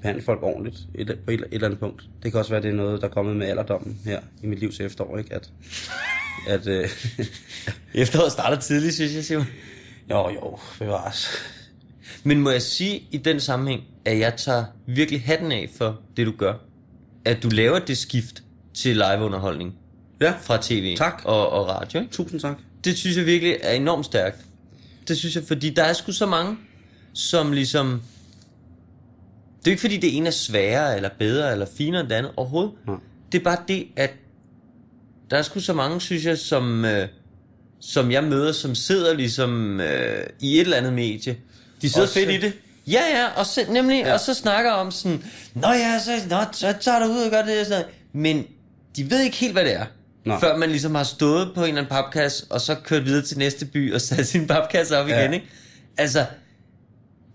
behandle 0.00 0.22
folk 0.22 0.42
ordentligt 0.42 0.78
et, 0.94 1.18
på 1.24 1.30
et, 1.30 1.40
et 1.40 1.46
eller 1.52 1.66
andet 1.66 1.80
punkt. 1.80 2.02
Det 2.22 2.32
kan 2.32 2.38
også 2.38 2.50
være, 2.50 2.62
det 2.62 2.70
er 2.70 2.74
noget, 2.74 3.00
der 3.00 3.08
er 3.08 3.12
kommet 3.12 3.36
med 3.36 3.46
alderdommen 3.46 3.98
her 4.04 4.20
i 4.42 4.46
mit 4.46 4.58
livs 4.58 4.80
efterår, 4.80 5.18
ikke? 5.18 5.34
At, 5.34 5.50
at, 6.48 6.66
øh, 6.66 6.88
Efteråret 8.02 8.32
starter 8.32 8.60
tidligt, 8.60 8.94
synes 8.94 9.14
jeg, 9.14 9.24
Simon. 9.24 9.46
Jo, 10.10 10.30
jo, 10.30 10.58
bevares. 10.78 11.28
Men 12.24 12.40
må 12.40 12.50
jeg 12.50 12.62
sige 12.62 13.02
i 13.10 13.16
den 13.16 13.40
sammenhæng, 13.40 13.82
at 14.04 14.18
jeg 14.18 14.34
tager 14.36 14.64
virkelig 14.86 15.22
hatten 15.22 15.52
af 15.52 15.70
for 15.76 16.00
det, 16.16 16.26
du 16.26 16.32
gør. 16.38 16.54
At 17.24 17.42
du 17.42 17.48
laver 17.48 17.78
det 17.78 17.98
skift 17.98 18.42
til 18.74 18.96
liveunderholdning. 18.96 19.74
Ja. 20.20 20.34
Fra 20.40 20.58
tv 20.62 20.96
tak. 20.96 21.22
Og, 21.24 21.48
og 21.50 21.68
radio. 21.68 22.00
Ikke? 22.00 22.12
Tusind 22.12 22.40
tak. 22.40 22.58
Det 22.84 22.98
synes 22.98 23.16
jeg 23.16 23.26
virkelig 23.26 23.56
er 23.62 23.72
enormt 23.72 24.06
stærkt. 24.06 24.44
Det 25.08 25.18
synes 25.18 25.36
jeg, 25.36 25.44
fordi 25.44 25.70
der 25.70 25.82
er 25.82 25.92
sgu 25.92 26.12
så 26.12 26.26
mange, 26.26 26.56
som 27.12 27.52
ligesom 27.52 28.02
det 29.64 29.70
er 29.70 29.72
ikke 29.72 29.80
fordi 29.80 29.96
det 29.96 30.16
ene 30.16 30.26
er 30.26 30.30
sværere, 30.30 30.96
eller 30.96 31.08
bedre, 31.18 31.52
eller 31.52 31.66
finere 31.76 32.00
end 32.00 32.08
det 32.08 32.14
andet 32.14 32.32
overhovedet. 32.36 32.72
Ja. 32.88 32.92
Det 33.32 33.38
er 33.38 33.44
bare 33.44 33.58
det, 33.68 33.86
at 33.96 34.14
der 35.30 35.36
er 35.36 35.42
sgu 35.42 35.60
så 35.60 35.72
mange, 35.72 36.00
synes 36.00 36.24
jeg, 36.24 36.38
som, 36.38 36.84
øh, 36.84 37.08
som 37.80 38.10
jeg 38.10 38.24
møder, 38.24 38.52
som 38.52 38.74
sidder 38.74 39.14
ligesom 39.14 39.80
øh, 39.80 40.26
i 40.40 40.54
et 40.54 40.60
eller 40.60 40.76
andet 40.76 40.92
medie. 40.92 41.36
De 41.82 41.88
sidder 41.88 42.02
Også, 42.02 42.14
fedt 42.14 42.30
i 42.30 42.40
det. 42.40 42.52
Ja, 42.86 43.02
ja, 43.14 43.26
og 43.36 43.46
så, 43.46 43.64
nemlig, 43.68 44.02
ja. 44.04 44.12
og 44.12 44.20
så 44.20 44.34
snakker 44.34 44.70
om 44.70 44.90
sådan, 44.90 45.24
Nå 45.54 45.68
ja, 45.68 45.98
så, 45.98 46.10
nå, 46.30 46.36
så 46.52 46.74
tager 46.80 46.98
du 46.98 47.12
ud 47.12 47.22
og 47.22 47.30
gør 47.30 47.42
det, 47.42 47.60
og 47.60 47.66
sådan. 47.66 47.84
men 48.12 48.44
de 48.96 49.10
ved 49.10 49.20
ikke 49.20 49.36
helt, 49.36 49.52
hvad 49.52 49.64
det 49.64 49.74
er. 49.74 49.84
Nå. 50.24 50.38
Før 50.38 50.56
man 50.56 50.70
ligesom 50.70 50.94
har 50.94 51.02
stået 51.02 51.52
på 51.54 51.60
en 51.60 51.68
eller 51.68 51.80
anden 51.80 51.90
papkasse, 51.90 52.46
og 52.50 52.60
så 52.60 52.74
kørt 52.74 53.04
videre 53.04 53.22
til 53.22 53.38
næste 53.38 53.66
by 53.66 53.94
og 53.94 54.00
sat 54.00 54.26
sin 54.26 54.46
papkasse 54.46 54.98
op 54.98 55.08
ja. 55.08 55.20
igen, 55.20 55.34
ikke? 55.34 55.46
Altså, 55.98 56.26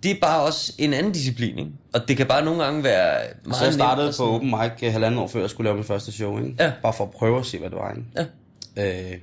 det 0.03 0.11
er 0.11 0.15
bare 0.21 0.41
også 0.41 0.73
en 0.77 0.93
anden 0.93 1.11
disciplin, 1.11 1.59
ikke? 1.59 1.71
Og 1.93 2.07
det 2.07 2.17
kan 2.17 2.27
bare 2.27 2.45
nogle 2.45 2.63
gange 2.63 2.83
være 2.83 3.19
meget 3.45 3.57
Så 3.57 3.63
jeg 3.63 3.73
startede 3.73 4.13
på 4.17 4.35
Open 4.35 4.49
Mic 4.49 4.71
eh, 4.81 4.91
halvanden 4.91 5.19
år 5.19 5.27
før 5.27 5.39
jeg 5.39 5.49
skulle 5.49 5.67
lave 5.67 5.75
min 5.75 5.85
første 5.85 6.11
show, 6.11 6.37
ikke? 6.37 6.55
Ja. 6.59 6.71
Bare 6.81 6.93
for 6.93 7.03
at 7.03 7.11
prøve 7.11 7.39
at 7.39 7.45
se, 7.45 7.57
hvad 7.57 7.69
det 7.69 7.77
var, 7.77 7.91
ikke? 7.91 8.27
Ja. 8.77 9.11
Øh, 9.11 9.17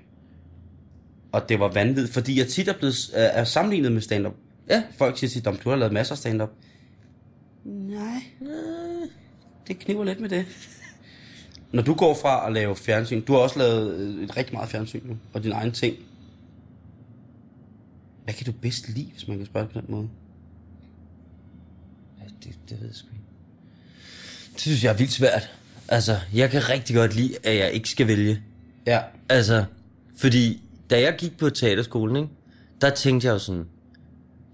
og 1.33 1.49
det 1.49 1.61
var 1.61 1.69
vanvittigt, 1.69 2.15
fordi 2.15 2.39
jeg 2.39 2.49
tit 2.49 2.69
er 2.69 2.73
blevet 2.73 3.11
øh, 3.15 3.23
er 3.23 3.45
sammenlignet 3.45 3.93
med 3.93 4.03
stand-up. 4.03 4.33
Ja. 4.69 4.83
Folk 4.99 5.19
siger 5.19 5.31
tit, 5.31 5.47
"Om 5.47 5.57
du 5.57 5.69
har 5.71 5.77
lavet 5.77 5.93
masser 5.93 6.15
af 6.15 6.19
stand-up. 6.19 6.51
Nej, 7.65 8.23
det 9.69 9.79
kniver 9.79 10.05
lidt 10.05 10.21
med 10.21 10.29
det. 10.29 10.47
Når 11.73 11.83
du 11.83 11.95
går 11.95 12.15
fra 12.15 12.47
at 12.47 12.53
lave 12.53 12.77
fjernsyn, 12.77 13.23
du 13.25 13.33
har 13.33 13.41
også 13.41 13.59
lavet 13.59 13.95
øh, 13.95 14.25
et 14.25 14.37
rigtig 14.37 14.55
meget 14.55 14.69
fjernsyn 14.69 15.01
nu, 15.05 15.17
og 15.33 15.43
din 15.43 15.53
egen 15.53 15.73
ting. 15.73 15.97
Hvad 18.25 18.35
kan 18.35 18.47
du 18.47 18.53
bedst 18.53 18.89
lide, 18.89 19.11
hvis 19.13 19.29
man 19.29 19.37
kan 19.37 19.47
spørge 19.47 19.67
på 19.67 19.81
den 19.81 19.87
måde? 19.89 20.09
Ja, 22.21 22.25
det, 22.45 22.59
det 22.69 22.81
ved 22.81 22.87
jeg 22.87 22.95
sgu 22.97 23.09
ikke. 23.13 23.25
Det 24.53 24.61
synes 24.61 24.85
jeg 24.85 24.93
er 24.93 24.97
vildt 24.97 25.13
svært. 25.13 25.51
Altså, 25.89 26.19
jeg 26.35 26.51
kan 26.51 26.69
rigtig 26.69 26.97
godt 26.97 27.15
lide, 27.17 27.35
at 27.45 27.57
jeg 27.57 27.73
ikke 27.73 27.89
skal 27.89 28.07
vælge. 28.07 28.43
Ja, 28.87 29.01
Altså, 29.29 29.65
fordi 30.17 30.63
da 30.91 31.01
jeg 31.01 31.15
gik 31.19 31.39
på 31.39 31.51
teaterskolen, 31.51 32.17
ikke, 32.17 32.29
der 32.81 32.91
tænkte 32.91 33.27
jeg 33.27 33.33
jo 33.33 33.39
sådan, 33.39 33.65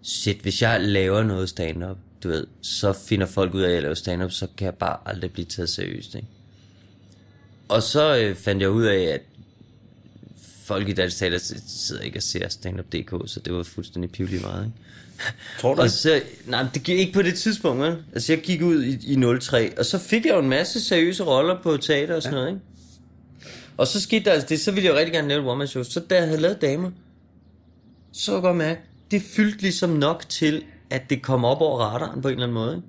shit, 0.02 0.36
hvis 0.36 0.62
jeg 0.62 0.80
laver 0.80 1.22
noget 1.22 1.48
stand-up, 1.48 1.96
du 2.22 2.28
ved, 2.28 2.46
så 2.62 2.92
finder 2.92 3.26
folk 3.26 3.54
ud 3.54 3.60
af, 3.60 3.68
at 3.68 3.74
jeg 3.74 3.82
laver 3.82 3.94
stand-up, 3.94 4.32
så 4.32 4.46
kan 4.56 4.64
jeg 4.64 4.74
bare 4.74 4.96
aldrig 5.06 5.32
blive 5.32 5.46
taget 5.46 5.68
seriøst, 5.68 6.14
ikke? 6.14 6.28
Og 7.68 7.82
så 7.82 8.16
øh, 8.16 8.36
fandt 8.36 8.62
jeg 8.62 8.70
ud 8.70 8.84
af, 8.84 9.00
at 9.00 9.20
folk 10.64 10.88
i 10.88 10.92
dansk 10.92 11.16
teater 11.16 11.38
sidder 11.66 12.02
ikke 12.02 12.18
og 12.18 12.22
ser 12.22 12.48
stand-up.dk, 12.48 13.30
så 13.30 13.40
det 13.40 13.52
var 13.52 13.62
fuldstændig 13.62 14.10
pivlig 14.10 14.40
meget, 14.40 14.64
ikke? 14.64 14.76
tror 15.60 15.74
du 15.74 15.82
Og 15.82 15.90
så, 15.90 16.22
nej, 16.46 16.66
det 16.74 16.82
gik 16.82 16.98
ikke 16.98 17.12
på 17.12 17.22
det 17.22 17.34
tidspunkt, 17.34 17.82
vel? 17.82 17.96
Altså, 18.12 18.32
jeg 18.32 18.42
gik 18.42 18.62
ud 18.62 18.82
i, 18.82 19.12
i 19.12 19.38
03, 19.40 19.78
og 19.78 19.84
så 19.86 19.98
fik 19.98 20.26
jeg 20.26 20.34
jo 20.34 20.38
en 20.38 20.48
masse 20.48 20.80
seriøse 20.80 21.24
roller 21.24 21.62
på 21.62 21.76
teater 21.76 22.14
og 22.14 22.22
sådan 22.22 22.38
ja. 22.38 22.40
noget, 22.40 22.54
ikke? 22.54 22.66
Og 23.76 23.86
så 23.86 24.00
skete 24.00 24.24
der 24.24 24.32
altså 24.32 24.48
det, 24.48 24.60
så 24.60 24.70
ville 24.70 24.86
jeg 24.86 24.94
jo 24.94 24.98
rigtig 24.98 25.12
gerne 25.12 25.28
lave 25.28 25.42
et 25.42 25.48
one 25.48 25.66
show. 25.66 25.82
Så 25.82 26.00
da 26.00 26.14
jeg 26.14 26.24
havde 26.24 26.40
lavet 26.40 26.60
damer, 26.60 26.90
så 28.12 28.32
kunne 28.32 28.34
jeg 28.34 28.42
godt 28.42 28.56
mærke, 28.56 28.80
det 29.12 29.22
fyldte 29.22 29.62
ligesom 29.62 29.90
nok 29.90 30.24
til, 30.28 30.62
at 30.90 31.10
det 31.10 31.22
kom 31.22 31.44
op 31.44 31.60
over 31.60 31.78
radaren 31.78 32.22
på 32.22 32.28
en 32.28 32.32
eller 32.34 32.46
anden 32.46 32.54
måde, 32.54 32.76
ikke? 32.76 32.88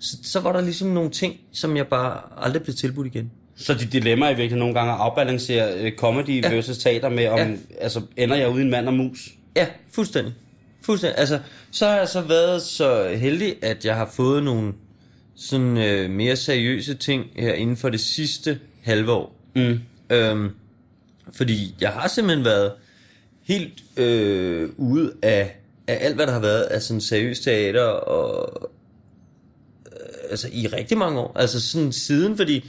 Så, 0.00 0.16
så 0.22 0.40
var 0.40 0.52
der 0.52 0.60
ligesom 0.60 0.88
nogle 0.88 1.10
ting, 1.10 1.36
som 1.52 1.76
jeg 1.76 1.86
bare 1.86 2.20
aldrig 2.36 2.62
blev 2.62 2.74
tilbudt 2.74 3.06
igen. 3.06 3.30
Så 3.56 3.74
dit 3.74 3.92
dilemma 3.92 4.26
er 4.26 4.30
i 4.30 4.32
virkeligheden 4.32 4.58
nogle 4.58 4.74
gange 4.74 4.92
at 4.92 4.98
afbalancere 4.98 5.74
øh, 5.80 5.92
comedy 5.92 6.42
Ja. 6.42 6.54
versus 6.54 6.78
teater 6.78 7.08
med, 7.08 7.28
om, 7.28 7.38
Ja. 7.38 7.48
altså, 7.80 8.00
ender 8.16 8.36
jeg 8.36 8.50
ude 8.50 8.60
i 8.60 8.64
en 8.64 8.70
mand 8.70 8.86
og 8.88 8.94
mus? 8.94 9.30
Ja, 9.56 9.66
fuldstændig. 9.92 10.34
Fuldstændig. 10.82 11.18
Altså, 11.18 11.40
så 11.70 11.86
har 11.86 11.96
jeg 11.96 12.08
så 12.08 12.20
været 12.20 12.62
så 12.62 13.14
heldig, 13.16 13.54
at 13.62 13.84
jeg 13.84 13.96
har 13.96 14.10
fået 14.12 14.42
nogle 14.42 14.72
sådan 15.36 15.76
øh, 15.76 16.10
mere 16.10 16.36
seriøse 16.36 16.94
ting 16.94 17.24
her 17.36 17.52
inden 17.52 17.76
for 17.76 17.88
det 17.88 18.00
sidste 18.00 18.58
halve 18.82 19.12
år. 19.12 19.36
Mm. 19.56 19.78
Øhm, 20.10 20.50
fordi 21.32 21.74
jeg 21.80 21.90
har 21.90 22.08
simpelthen 22.08 22.44
været 22.44 22.72
helt 23.46 23.82
øh, 23.96 24.68
ude 24.76 25.12
af, 25.22 25.56
af 25.86 25.98
alt, 26.00 26.14
hvad 26.14 26.26
der 26.26 26.32
har 26.32 26.40
været 26.40 26.62
af 26.62 26.82
sådan 26.82 27.00
seriøst 27.00 27.42
teater 27.44 27.82
og 27.84 28.70
øh, 29.86 30.30
altså 30.30 30.48
i 30.52 30.66
rigtig 30.66 30.98
mange 30.98 31.20
år. 31.20 31.32
Altså 31.38 31.60
sådan 31.70 31.92
siden, 31.92 32.36
fordi 32.36 32.64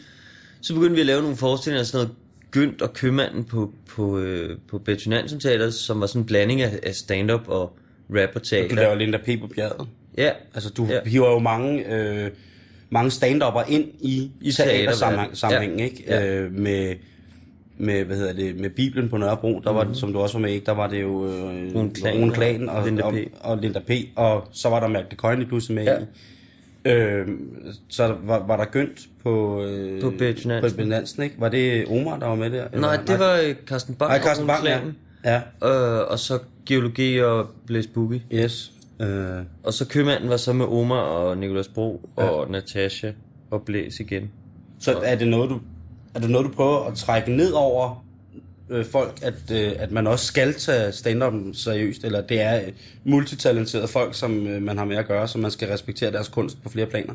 så 0.62 0.74
begyndte 0.74 0.96
vi 0.96 1.00
at 1.02 1.06
lave 1.08 1.22
nogle 1.22 1.38
forestillinger, 1.38 1.84
sådan 1.84 1.98
noget 2.06 2.16
Gynt 2.52 2.82
og 2.82 2.94
Købmanden 2.94 3.44
på, 3.44 3.74
på, 3.90 4.20
øh, 4.20 4.58
på 4.70 4.78
Betty 4.78 5.08
Nansen 5.08 5.40
Teater, 5.40 5.70
som 5.70 6.00
var 6.02 6.08
sådan 6.08 6.22
en 6.22 6.26
blanding 6.26 6.62
af, 6.62 6.80
af 6.84 6.96
stand-up 6.96 7.42
og 7.48 7.78
rap 8.10 8.30
og 8.36 8.44
teater. 8.44 8.70
Du 8.70 8.76
laver 8.76 8.96
Linda 8.96 9.18
P. 9.18 9.40
på 9.42 9.48
bjerget. 9.48 9.88
Ja, 10.18 10.32
Altså, 10.54 10.70
du 10.70 10.86
Ja. 10.86 11.00
hiver 11.06 11.32
jo 11.32 11.40
mange, 11.40 11.94
øh, 11.96 12.32
mange 12.90 13.12
stand-upper 13.12 13.64
ind 13.70 13.86
i, 14.02 14.32
I 14.42 14.52
teaterverdenen. 14.52 14.86
teatersammenhæng, 14.86 15.38
sammenhæng, 15.38 15.80
Ja. 15.80 15.84
ikke? 15.86 16.04
Ja. 16.08 16.26
Øh, 16.36 16.52
med, 16.54 16.96
med, 17.78 18.04
hvad 18.06 18.18
hedder 18.18 18.34
det, 18.34 18.60
med 18.60 18.70
Bibelen 18.70 19.10
på 19.10 19.18
Nørrebro, 19.18 19.60
der 19.64 19.72
var 19.72 19.84
det, 19.84 19.98
som 19.98 20.14
du 20.14 20.20
også 20.20 20.38
var 20.38 20.42
med, 20.42 20.52
ikke? 20.54 20.66
Der 20.66 20.72
var 20.72 20.88
det 20.88 21.02
jo 21.02 21.28
øh, 21.28 21.76
Rune 21.76 22.32
Klan 22.34 22.70
og, 22.70 22.86
Linda 22.86 23.02
P. 23.02 23.14
og, 23.42 23.52
og, 23.52 23.58
Linda 23.58 23.80
P. 23.80 23.92
Og 24.16 24.48
så 24.52 24.70
var 24.70 24.80
der 24.80 24.88
Mærke 24.88 25.16
Coyne 25.16 25.46
pludselig 25.46 25.76
med 25.76 25.84
Ja. 25.84 25.98
i. 26.00 26.04
Øh, 26.86 27.28
så 27.90 28.16
var, 28.24 28.46
var 28.48 28.58
der 28.58 28.66
Gønt 28.66 29.00
på, 29.24 29.64
øh, 29.64 30.02
På 30.02 30.10
Betty 30.20 30.48
Nansen. 30.48 30.88
Nansen, 30.88 31.24
ikke? 31.24 31.36
Var 31.40 31.50
det 31.50 31.86
Omar, 31.88 32.18
der 32.20 32.28
var 32.28 32.36
med 32.36 32.50
der? 32.52 32.66
Eller- 32.66 32.80
Nej, 32.88 32.96
det 33.08 33.20
var 33.20 33.40
øh, 33.48 33.56
Carsten 33.66 33.96
Bang 33.96 34.10
Nej, 34.12 34.22
Carsten 34.22 34.48
Bang, 34.48 34.66
ja. 34.66 34.80
Ja, 35.26 35.42
Øh, 36.02 36.08
og 36.12 36.20
så 36.20 36.40
Geologi 36.66 37.18
og 37.22 37.48
Blaise 37.66 37.90
Boogie. 37.90 38.22
yes. 38.34 38.72
Øh, 39.02 39.08
Og 39.64 39.74
så 39.74 39.88
købmanden 39.88 40.30
var 40.30 40.38
så 40.38 40.54
med 40.54 40.66
Omar 40.66 41.00
og 41.02 41.38
Nikolas 41.38 41.68
Bro 41.68 42.10
og 42.16 42.52
Natasha 42.52 43.12
og 43.52 43.62
Blæs 43.62 44.00
igen. 44.00 44.32
Så 44.80 44.94
er 45.04 45.16
det 45.16 45.28
noget, 45.28 45.50
du, 45.50 45.60
er 46.18 46.22
det 46.22 46.30
noget, 46.30 46.46
du 46.46 46.52
prøver 46.52 46.86
at 46.86 46.96
trække 46.96 47.32
ned 47.32 47.52
over 47.52 48.06
øh, 48.70 48.86
folk, 48.86 49.20
at, 49.22 49.52
øh, 49.52 49.74
at 49.78 49.92
man 49.92 50.08
også 50.08 50.26
skal 50.26 50.54
tage 50.54 50.92
stand 50.92 51.54
seriøst, 51.56 52.04
eller 52.04 52.22
det 52.22 52.42
er 52.42 52.62
øh, 52.62 52.72
multitalenterede 53.04 53.88
folk, 53.88 54.16
som 54.16 54.48
øh, 54.48 54.62
man 54.62 54.78
har 54.78 54.86
med 54.86 54.98
at 54.98 55.08
gøre, 55.08 55.28
så 55.28 55.38
man 55.38 55.52
skal 55.52 55.68
respektere 55.68 56.12
deres 56.12 56.28
kunst 56.28 56.64
på 56.64 56.70
flere 56.70 56.86
planer? 56.86 57.14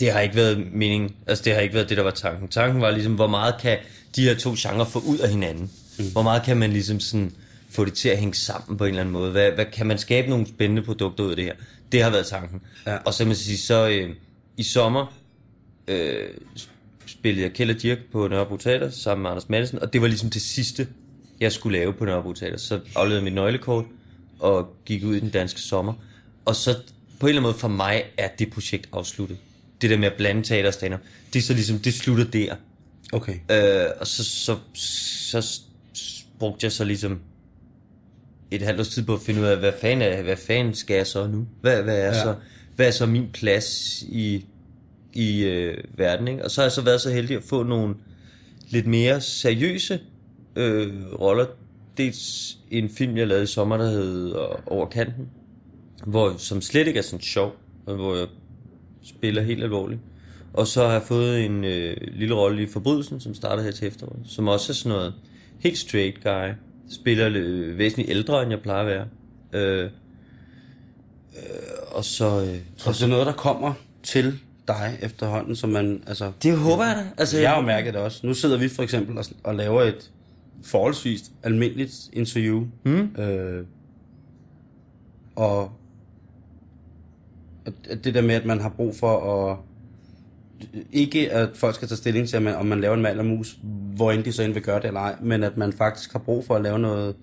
Det 0.00 0.12
har 0.12 0.20
ikke 0.20 0.36
været 0.36 0.72
meningen. 0.72 1.14
Altså, 1.26 1.44
det 1.44 1.54
har 1.54 1.60
ikke 1.60 1.74
været 1.74 1.88
det, 1.88 1.96
der 1.96 2.02
var 2.02 2.10
tanken. 2.10 2.48
Tanken 2.48 2.80
var 2.80 2.90
ligesom, 2.90 3.14
hvor 3.14 3.26
meget 3.26 3.54
kan 3.60 3.78
de 4.16 4.22
her 4.22 4.34
to 4.34 4.54
genrer 4.58 4.84
få 4.84 4.98
ud 4.98 5.18
af 5.18 5.30
hinanden? 5.30 5.70
Mm. 5.98 6.12
Hvor 6.12 6.22
meget 6.22 6.42
kan 6.42 6.56
man 6.56 6.70
ligesom 6.70 7.00
sådan 7.00 7.32
få 7.70 7.84
det 7.84 7.94
til 7.94 8.08
at 8.08 8.18
hænge 8.18 8.34
sammen 8.34 8.78
på 8.78 8.84
en 8.84 8.88
eller 8.88 9.00
anden 9.00 9.12
måde? 9.12 9.30
Hvad, 9.30 9.50
hvad 9.50 9.64
kan 9.64 9.86
man 9.86 9.98
skabe 9.98 10.30
nogle 10.30 10.46
spændende 10.46 10.82
produkter 10.82 11.24
ud 11.24 11.30
af 11.30 11.36
det 11.36 11.44
her? 11.44 11.54
Det 11.92 12.02
har 12.02 12.10
været 12.10 12.26
tanken. 12.26 12.60
Ja. 12.86 12.96
Og 12.96 13.14
så 13.14 13.24
man 13.24 13.34
sige, 13.34 13.58
så 13.58 13.88
øh, 13.88 14.10
i 14.56 14.62
sommer 14.62 15.16
øh, 15.88 16.28
spillede 17.18 17.42
jeg 17.42 17.52
Kjeld 17.52 17.70
og 17.70 17.82
Dirk 17.82 17.98
på 18.12 18.28
Nørrebro 18.28 18.56
Teater 18.56 18.90
sammen 18.90 19.22
med 19.22 19.30
Anders 19.30 19.48
Madsen, 19.48 19.78
og 19.78 19.92
det 19.92 20.00
var 20.00 20.06
ligesom 20.06 20.30
det 20.30 20.42
sidste, 20.42 20.88
jeg 21.40 21.52
skulle 21.52 21.78
lave 21.78 21.92
på 21.92 22.04
Nørrebro 22.04 22.32
Teater. 22.32 22.56
Så 22.56 22.80
afleverede 22.96 23.24
mit 23.24 23.34
nøglekort 23.34 23.84
og 24.38 24.76
gik 24.84 25.04
ud 25.04 25.14
i 25.14 25.20
den 25.20 25.30
danske 25.30 25.60
sommer. 25.60 25.92
Og 26.44 26.56
så 26.56 26.76
på 27.20 27.26
en 27.26 27.28
eller 27.28 27.40
anden 27.40 27.42
måde 27.42 27.58
for 27.58 27.68
mig 27.68 28.04
er 28.18 28.28
det 28.38 28.50
projekt 28.50 28.88
afsluttet. 28.92 29.36
Det 29.80 29.90
der 29.90 29.98
med 29.98 30.06
at 30.06 30.14
blande 30.16 30.42
teater 30.42 30.68
og 30.68 30.74
stand 30.74 30.94
det 31.32 31.38
er 31.38 31.42
så 31.42 31.52
ligesom, 31.52 31.78
det 31.78 31.94
slutter 31.94 32.24
der. 32.24 32.54
Okay. 33.12 33.34
Øh, 33.50 33.86
og 34.00 34.06
så, 34.06 34.24
så, 34.24 34.56
så, 34.74 35.40
så 35.40 35.60
brugte 36.38 36.64
jeg 36.64 36.72
så 36.72 36.84
ligesom 36.84 37.20
et 38.50 38.62
halvt 38.62 38.80
års 38.80 38.88
tid 38.88 39.02
på 39.02 39.14
at 39.14 39.20
finde 39.20 39.40
ud 39.40 39.46
af, 39.46 39.56
hvad 39.56 39.72
fanden, 39.80 40.12
er, 40.12 40.22
hvad 40.22 40.36
fanden 40.36 40.74
skal 40.74 40.96
jeg 40.96 41.06
så 41.06 41.26
nu? 41.26 41.46
Hvad, 41.60 41.82
hvad, 41.82 41.98
er. 41.98 42.06
Ja. 42.06 42.22
så, 42.22 42.34
hvad 42.76 42.86
er 42.86 42.90
så 42.90 43.06
min 43.06 43.30
plads 43.32 44.02
i, 44.02 44.44
i 45.16 45.44
øh, 45.44 45.84
verden? 45.96 46.28
Ikke? 46.28 46.44
Og 46.44 46.50
så 46.50 46.60
har 46.60 46.64
jeg 46.64 46.72
så 46.72 46.82
været 46.82 47.00
så 47.00 47.10
heldig 47.10 47.36
at 47.36 47.42
få 47.42 47.62
nogle 47.62 47.94
lidt 48.68 48.86
mere 48.86 49.20
seriøse 49.20 50.00
øh, 50.56 50.92
roller. 51.20 51.46
Dels 51.96 52.58
en 52.70 52.88
film, 52.90 53.16
jeg 53.16 53.26
lavede 53.26 53.44
i 53.44 53.46
sommer, 53.46 53.76
der 53.76 53.90
hed 53.90 54.28
øh, 54.28 54.36
Over 54.66 54.86
kanten, 54.86 55.28
hvor, 56.06 56.34
som 56.38 56.60
slet 56.60 56.86
ikke 56.86 56.98
er 56.98 57.02
sådan 57.02 57.20
sjov, 57.20 57.56
men 57.86 57.96
hvor 57.96 58.16
jeg 58.16 58.26
spiller 59.04 59.42
helt 59.42 59.62
alvorligt. 59.62 60.00
Og 60.52 60.66
så 60.66 60.84
har 60.84 60.92
jeg 60.92 61.02
fået 61.02 61.44
en 61.44 61.64
øh, 61.64 61.96
lille 62.12 62.34
rolle 62.34 62.62
i 62.62 62.66
Forbrydelsen, 62.66 63.20
som 63.20 63.34
starter 63.34 63.62
her 63.62 63.70
til 63.70 63.88
efteråret, 63.88 64.18
som 64.24 64.48
også 64.48 64.72
er 64.72 64.74
sådan 64.74 64.96
noget 64.96 65.14
helt 65.58 65.78
straight 65.78 66.22
guy. 66.22 66.52
Spiller 66.90 67.30
øh, 67.34 67.78
væsentligt 67.78 68.10
ældre, 68.10 68.42
end 68.42 68.50
jeg 68.50 68.60
plejer 68.60 68.80
at 68.80 68.86
være. 68.86 69.06
Øh, 69.52 69.84
øh, 69.84 69.90
og 71.86 72.04
så... 72.04 72.40
Øh, 72.42 72.58
Så 72.76 72.92
det 72.92 73.02
er 73.02 73.06
noget, 73.06 73.26
der 73.26 73.32
kommer 73.32 73.72
til 74.02 74.38
dig 74.68 74.98
efterhånden, 75.02 75.56
som 75.56 75.70
man, 75.70 76.02
altså... 76.06 76.32
det 76.42 76.58
håber 76.58 76.84
jeg 76.84 76.96
da. 76.96 77.04
Altså, 77.18 77.38
Jeg 77.38 77.50
har 77.50 77.56
jo 77.56 77.66
mærket 77.66 77.94
det 77.94 78.02
også. 78.02 78.26
Nu 78.26 78.34
sidder 78.34 78.58
vi 78.58 78.68
for 78.68 78.82
eksempel 78.82 79.18
og, 79.18 79.24
og 79.44 79.54
laver 79.54 79.82
et 79.82 80.10
forholdsvis 80.64 81.20
almindeligt 81.42 81.94
interview. 82.12 82.66
Mm. 82.84 83.16
Øh, 83.18 83.64
og 85.36 85.72
det 88.04 88.14
der 88.14 88.22
med, 88.22 88.34
at 88.34 88.44
man 88.44 88.60
har 88.60 88.68
brug 88.68 88.96
for 88.96 89.48
at... 89.50 89.58
Ikke 90.92 91.32
at 91.32 91.48
folk 91.54 91.74
skal 91.74 91.88
tage 91.88 91.96
stilling 91.96 92.28
til, 92.28 92.48
om 92.48 92.66
man 92.66 92.80
laver 92.80 92.94
en 92.94 93.02
mand 93.02 93.18
eller 93.18 93.34
mus, 93.34 93.58
hvor 93.96 94.12
end 94.12 94.24
de 94.24 94.32
så 94.32 94.42
end 94.42 94.52
vil 94.52 94.62
gøre 94.62 94.76
det 94.76 94.84
eller 94.84 95.00
ej, 95.00 95.16
men 95.22 95.42
at 95.42 95.56
man 95.56 95.72
faktisk 95.72 96.12
har 96.12 96.18
brug 96.18 96.44
for 96.44 96.54
at 96.54 96.62
lave 96.62 96.78
noget, 96.78 97.16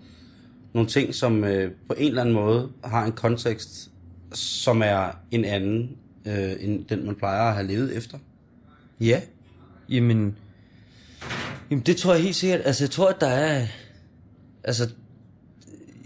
nogle 0.74 0.90
ting, 0.90 1.16
som 1.16 1.44
øh, 1.44 1.72
på 1.88 1.96
en 1.98 2.08
eller 2.08 2.22
anden 2.22 2.36
måde 2.36 2.70
har 2.84 3.06
en 3.06 3.12
kontekst, 3.12 3.92
som 4.34 4.82
er 4.82 5.20
en 5.32 5.46
anden, 5.46 5.98
øh, 6.26 6.56
end 6.60 6.86
den 6.86 7.06
man 7.06 7.16
plejer 7.16 7.42
at 7.42 7.54
have 7.54 7.68
levet 7.68 7.98
efter. 7.98 8.18
Ja. 9.00 9.22
Jamen, 9.90 10.38
jamen, 11.72 11.86
det 11.86 11.98
tror 11.98 12.14
jeg 12.14 12.24
helt 12.24 12.36
sikkert. 12.36 12.62
Altså, 12.66 12.84
jeg 12.84 12.92
tror, 12.92 13.10
at 13.10 13.22
der 13.22 13.28
er... 13.28 13.68
Altså, 14.64 14.90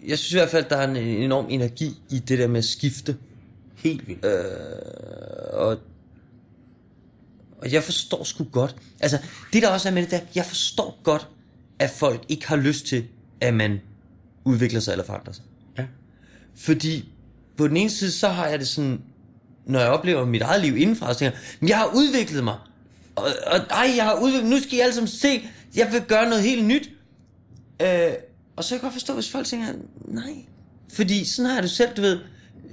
jeg 0.08 0.19
synes 0.19 0.34
i 0.34 0.38
hvert 0.38 0.49
fald, 0.49 0.65
at 0.65 0.69
der 0.69 0.77
er 0.77 0.88
en 0.88 0.95
enorm 0.95 1.45
energi 1.49 2.01
i 2.10 2.19
det 2.19 2.39
der 2.39 2.47
med 2.47 2.58
at 2.58 2.65
skifte. 2.65 3.17
Helt 3.75 4.08
vildt. 4.08 4.25
Øh, 4.25 4.34
og, 5.53 5.77
og 7.58 7.71
jeg 7.71 7.84
forstår 7.84 8.23
sgu 8.23 8.43
godt. 8.43 8.75
Altså, 8.99 9.17
det 9.53 9.62
der 9.62 9.69
også 9.69 9.89
er 9.89 9.93
med 9.93 10.01
det 10.01 10.12
der, 10.12 10.19
jeg 10.36 10.45
forstår 10.45 10.99
godt, 11.03 11.27
at 11.80 11.89
folk 11.89 12.25
ikke 12.30 12.47
har 12.47 12.56
lyst 12.56 12.86
til, 12.86 13.06
at 13.41 13.53
man 13.53 13.80
udvikler 14.43 14.80
sig 14.80 14.91
eller 14.91 15.06
forandrer 15.06 15.34
sig. 15.34 15.43
Ja. 15.77 15.86
Fordi 16.56 17.12
på 17.58 17.67
den 17.67 17.77
ene 17.77 17.89
side, 17.89 18.12
så 18.12 18.27
har 18.27 18.47
jeg 18.47 18.60
det 18.60 18.67
sådan, 18.67 19.01
når 19.67 19.80
jeg 19.80 19.89
oplever 19.89 20.25
mit 20.25 20.41
eget 20.41 20.62
liv 20.62 20.77
indenfra, 20.77 21.13
så 21.13 21.19
tænker 21.19 21.38
jeg, 21.38 21.58
"Men 21.60 21.69
jeg 21.69 21.77
har 21.77 21.89
udviklet 21.95 22.43
mig. 22.43 22.56
Og, 23.15 23.23
og 23.47 23.60
ej, 23.69 23.93
jeg 23.95 24.03
har 24.06 24.13
udviklet, 24.21 24.49
nu 24.49 24.60
skal 24.60 24.73
I 24.73 24.80
alle 24.80 24.93
sammen 24.93 25.08
se, 25.08 25.47
jeg 25.75 25.89
vil 25.91 26.01
gøre 26.01 26.30
noget 26.30 26.43
helt 26.43 26.65
nyt. 26.67 26.89
Øh, 27.82 27.88
Og 28.56 28.63
så 28.63 28.69
kan 28.69 28.75
jeg 28.75 28.82
godt 28.82 28.93
forstå, 28.93 29.13
hvis 29.13 29.32
folk 29.32 29.45
tænker, 29.47 29.67
nej. 30.06 30.34
Fordi 30.93 31.25
sådan 31.25 31.45
har 31.45 31.53
jeg 31.56 31.63
det 31.63 31.71
selv, 31.71 31.89
du 31.97 32.01
ved, 32.01 32.19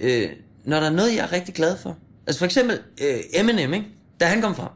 øh, 0.01 0.29
når 0.65 0.81
der 0.81 0.87
er 0.87 0.91
noget, 0.93 1.15
jeg 1.17 1.23
er 1.25 1.33
rigtig 1.33 1.55
glad 1.55 1.77
for. 1.79 1.97
Altså 2.27 2.39
for 2.39 2.45
eksempel 2.47 2.79
øh, 3.01 3.17
Eminem, 3.35 3.75
ikke? 3.75 3.87
da 4.21 4.27
han 4.27 4.41
kom 4.43 4.55
frem, 4.55 4.69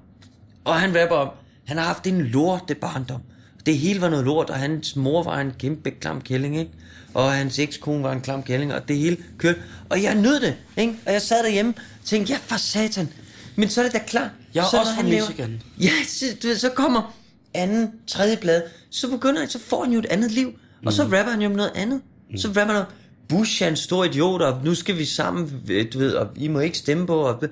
og 0.64 0.74
han 0.80 1.00
rapper 1.02 1.16
om, 1.16 1.28
han 1.66 1.76
har 1.76 1.84
haft 1.84 2.06
en 2.06 2.20
lorte 2.22 2.74
barndom. 2.74 3.20
Det 3.66 3.78
hele 3.78 4.00
var 4.00 4.08
noget 4.08 4.24
lort, 4.24 4.50
og 4.50 4.56
hans 4.56 4.96
mor 4.96 5.22
var 5.22 5.40
en 5.40 5.52
kæmpe 5.58 5.90
klam 5.90 6.20
kælling, 6.20 6.58
ikke? 6.58 6.70
Og 7.18 7.32
hans 7.32 7.58
ekskone 7.58 8.02
var 8.02 8.12
en 8.12 8.20
klam 8.20 8.42
kælling, 8.42 8.74
og 8.74 8.88
det 8.88 8.96
hele 8.96 9.16
kørte. 9.38 9.58
Og 9.88 10.02
jeg 10.02 10.14
nød 10.14 10.40
det, 10.40 10.54
ikke? 10.76 10.94
Og 11.06 11.12
jeg 11.12 11.22
sad 11.22 11.42
derhjemme 11.44 11.74
og 11.76 12.04
tænkte, 12.04 12.32
ja 12.32 12.38
for 12.46 12.56
satan. 12.56 13.08
Men 13.56 13.68
så 13.68 13.80
er 13.80 13.84
det 13.84 13.92
da 13.92 13.98
klart. 14.06 14.30
Jeg 14.54 14.64
er 14.64 14.70
så, 14.70 14.78
også 14.80 14.92
fra 14.94 15.02
laver- 15.02 15.28
Michigan. 15.28 15.62
Ja, 15.80 15.90
så, 16.06 16.24
du 16.42 16.46
ved, 16.48 16.56
så 16.56 16.68
kommer 16.68 17.16
anden, 17.54 17.90
tredje 18.06 18.36
blad. 18.36 18.62
Så 18.90 19.08
begynder 19.10 19.40
han, 19.40 19.50
så 19.50 19.58
får 19.58 19.84
han 19.84 19.92
jo 19.92 19.98
et 19.98 20.06
andet 20.06 20.30
liv. 20.30 20.52
Og 20.86 20.92
så 20.92 21.02
rapper 21.02 21.30
han 21.30 21.40
jo 21.40 21.46
om 21.48 21.54
noget 21.56 21.72
andet. 21.74 22.00
Så 22.36 22.48
rapper 22.48 22.64
han 22.66 22.76
om, 22.76 22.84
Bush 23.28 23.62
er 23.62 23.68
en 23.68 23.76
stor 23.76 24.04
idiot, 24.04 24.42
og 24.42 24.64
nu 24.64 24.74
skal 24.74 24.98
vi 24.98 25.04
sammen, 25.04 25.62
øh, 25.68 25.86
du 25.92 25.98
ved, 25.98 26.12
og 26.12 26.28
I 26.36 26.48
må 26.48 26.58
ikke 26.60 26.78
stemme 26.78 27.06
på. 27.06 27.16
Og, 27.20 27.38
så 27.40 27.48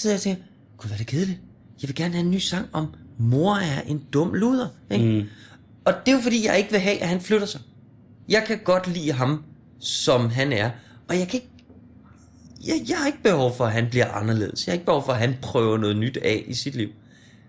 sidder 0.00 0.14
jeg 0.14 0.18
og 0.18 0.22
tænker, 0.22 0.42
gud, 0.78 0.86
hvad 0.88 0.94
er 0.94 0.98
det 0.98 1.06
kedeligt. 1.06 1.38
Jeg 1.82 1.88
vil 1.88 1.94
gerne 1.96 2.14
have 2.14 2.24
en 2.24 2.30
ny 2.30 2.38
sang 2.38 2.66
om, 2.72 2.86
mor 3.18 3.54
er 3.56 3.80
en 3.86 4.02
dum 4.12 4.34
luder. 4.34 4.68
Ikke? 4.90 5.04
Mm. 5.06 5.26
Og 5.84 5.92
det 6.06 6.12
er 6.12 6.16
jo 6.16 6.22
fordi, 6.22 6.46
jeg 6.46 6.58
ikke 6.58 6.70
vil 6.70 6.80
have, 6.80 7.02
at 7.02 7.08
han 7.08 7.20
flytter 7.20 7.46
sig. 7.46 7.60
Jeg 8.28 8.44
kan 8.46 8.58
godt 8.64 8.86
lide 8.86 9.12
ham, 9.12 9.44
som 9.80 10.28
han 10.30 10.52
er. 10.52 10.70
Og 11.08 11.18
jeg 11.18 11.28
kan 11.28 11.34
ikke 11.34 11.50
jeg, 12.66 12.82
jeg 12.88 12.98
har 12.98 13.06
ikke 13.06 13.22
behov 13.22 13.56
for, 13.56 13.64
at 13.64 13.72
han 13.72 13.86
bliver 13.90 14.08
anderledes. 14.10 14.66
Jeg 14.66 14.72
har 14.72 14.74
ikke 14.74 14.86
behov 14.86 15.04
for, 15.04 15.12
at 15.12 15.18
han 15.18 15.34
prøver 15.42 15.78
noget 15.78 15.96
nyt 15.96 16.16
af 16.16 16.44
i 16.46 16.54
sit 16.54 16.74
liv. 16.74 16.88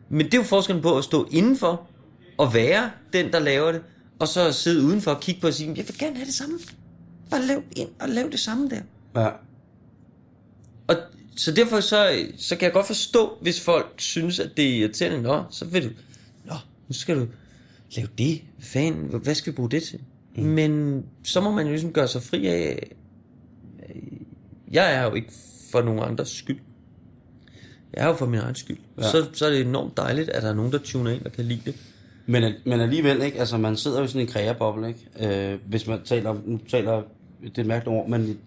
Men 0.09 0.25
det 0.25 0.33
er 0.33 0.37
jo 0.37 0.43
forskellen 0.43 0.83
på 0.83 0.97
at 0.97 1.03
stå 1.03 1.27
indenfor 1.31 1.87
og 2.37 2.53
være 2.53 2.91
den, 3.13 3.31
der 3.31 3.39
laver 3.39 3.71
det, 3.71 3.81
og 4.19 4.27
så 4.27 4.51
sidde 4.51 4.83
udenfor 4.83 5.11
og 5.11 5.21
kigge 5.21 5.41
på 5.41 5.47
og 5.47 5.53
sige, 5.53 5.73
jeg 5.75 5.87
vil 5.87 5.97
gerne 5.97 6.15
have 6.15 6.25
det 6.25 6.33
samme. 6.33 6.59
Bare 7.29 7.45
lav 7.45 7.63
ind 7.75 7.89
og 7.99 8.09
lav 8.09 8.29
det 8.31 8.39
samme 8.39 8.69
der. 8.69 8.81
Ja. 9.21 9.29
Og 10.87 10.95
så 11.35 11.51
derfor 11.51 11.79
så, 11.79 12.25
så 12.37 12.55
kan 12.55 12.65
jeg 12.65 12.73
godt 12.73 12.87
forstå, 12.87 13.37
hvis 13.41 13.61
folk 13.61 13.93
synes, 13.97 14.39
at 14.39 14.51
det 14.57 14.65
er 14.65 14.79
irriterende. 14.79 15.21
Nå, 15.21 15.43
så 15.49 15.65
vil 15.65 15.83
du, 15.83 15.89
nå, 16.45 16.53
nu 16.87 16.93
skal 16.93 17.15
du 17.15 17.27
lave 17.95 18.07
det. 18.17 18.41
Fanden, 18.59 19.19
hvad 19.23 19.35
skal 19.35 19.53
vi 19.53 19.55
bruge 19.55 19.71
det 19.71 19.83
til? 19.83 19.99
Mm. 20.35 20.43
Men 20.43 21.03
så 21.23 21.41
må 21.41 21.51
man 21.51 21.65
jo 21.65 21.71
ligesom 21.71 21.93
gøre 21.93 22.07
sig 22.07 22.21
fri 22.21 22.47
af, 22.47 22.91
jeg 24.71 24.93
er 24.93 25.03
jo 25.03 25.13
ikke 25.13 25.31
for 25.71 25.81
nogen 25.81 25.99
andres 26.03 26.29
skyld. 26.29 26.59
Jeg 27.93 28.03
er 28.03 28.07
jo 28.07 28.13
for 28.13 28.25
min 28.25 28.39
egen 28.39 28.55
skyld. 28.55 28.77
Ja. 28.97 29.03
Så, 29.03 29.25
så 29.33 29.45
er 29.45 29.49
det 29.49 29.61
enormt 29.61 29.97
dejligt, 29.97 30.29
at 30.29 30.43
der 30.43 30.49
er 30.49 30.53
nogen, 30.53 30.71
der 30.71 30.77
tuner 30.77 31.11
ind 31.11 31.25
og 31.25 31.31
kan 31.31 31.45
lide 31.45 31.61
det. 31.65 31.75
Men, 32.25 32.53
men 32.65 32.81
alligevel, 32.81 33.21
ikke? 33.21 33.39
Altså, 33.39 33.57
man 33.57 33.77
sidder 33.77 33.99
jo 33.99 34.05
i 34.05 34.07
sådan 34.07 34.21
en 34.21 34.27
kreaboble, 34.27 34.87
ikke? 34.87 35.53
Øh, 35.53 35.59
hvis 35.67 35.87
man 35.87 35.99
taler 36.05 36.35
nu 36.45 36.59
taler, 36.67 37.01
det 37.43 37.57
er 37.57 37.63
mærkeligt 37.63 37.97
ord, 37.97 38.09
men 38.09 38.39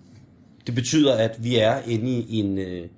det 0.67 0.75
betyder, 0.75 1.15
at 1.15 1.45
vi 1.45 1.57
er 1.57 1.79
inde 1.87 2.11
i 2.11 2.39
en, 2.39 2.59
øh, 2.59 2.89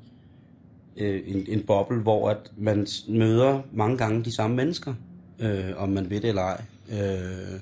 øh, 0.96 1.20
en, 1.26 1.44
en 1.48 1.62
boble, 1.66 2.00
hvor 2.00 2.30
at 2.30 2.52
man 2.56 2.86
møder 3.08 3.60
mange 3.72 3.98
gange 3.98 4.24
de 4.24 4.34
samme 4.34 4.56
mennesker, 4.56 4.94
øh, 5.38 5.70
om 5.76 5.88
man 5.88 6.10
ved 6.10 6.20
det 6.20 6.28
eller 6.28 6.42
ej. 6.42 6.62
Øh, 6.92 7.60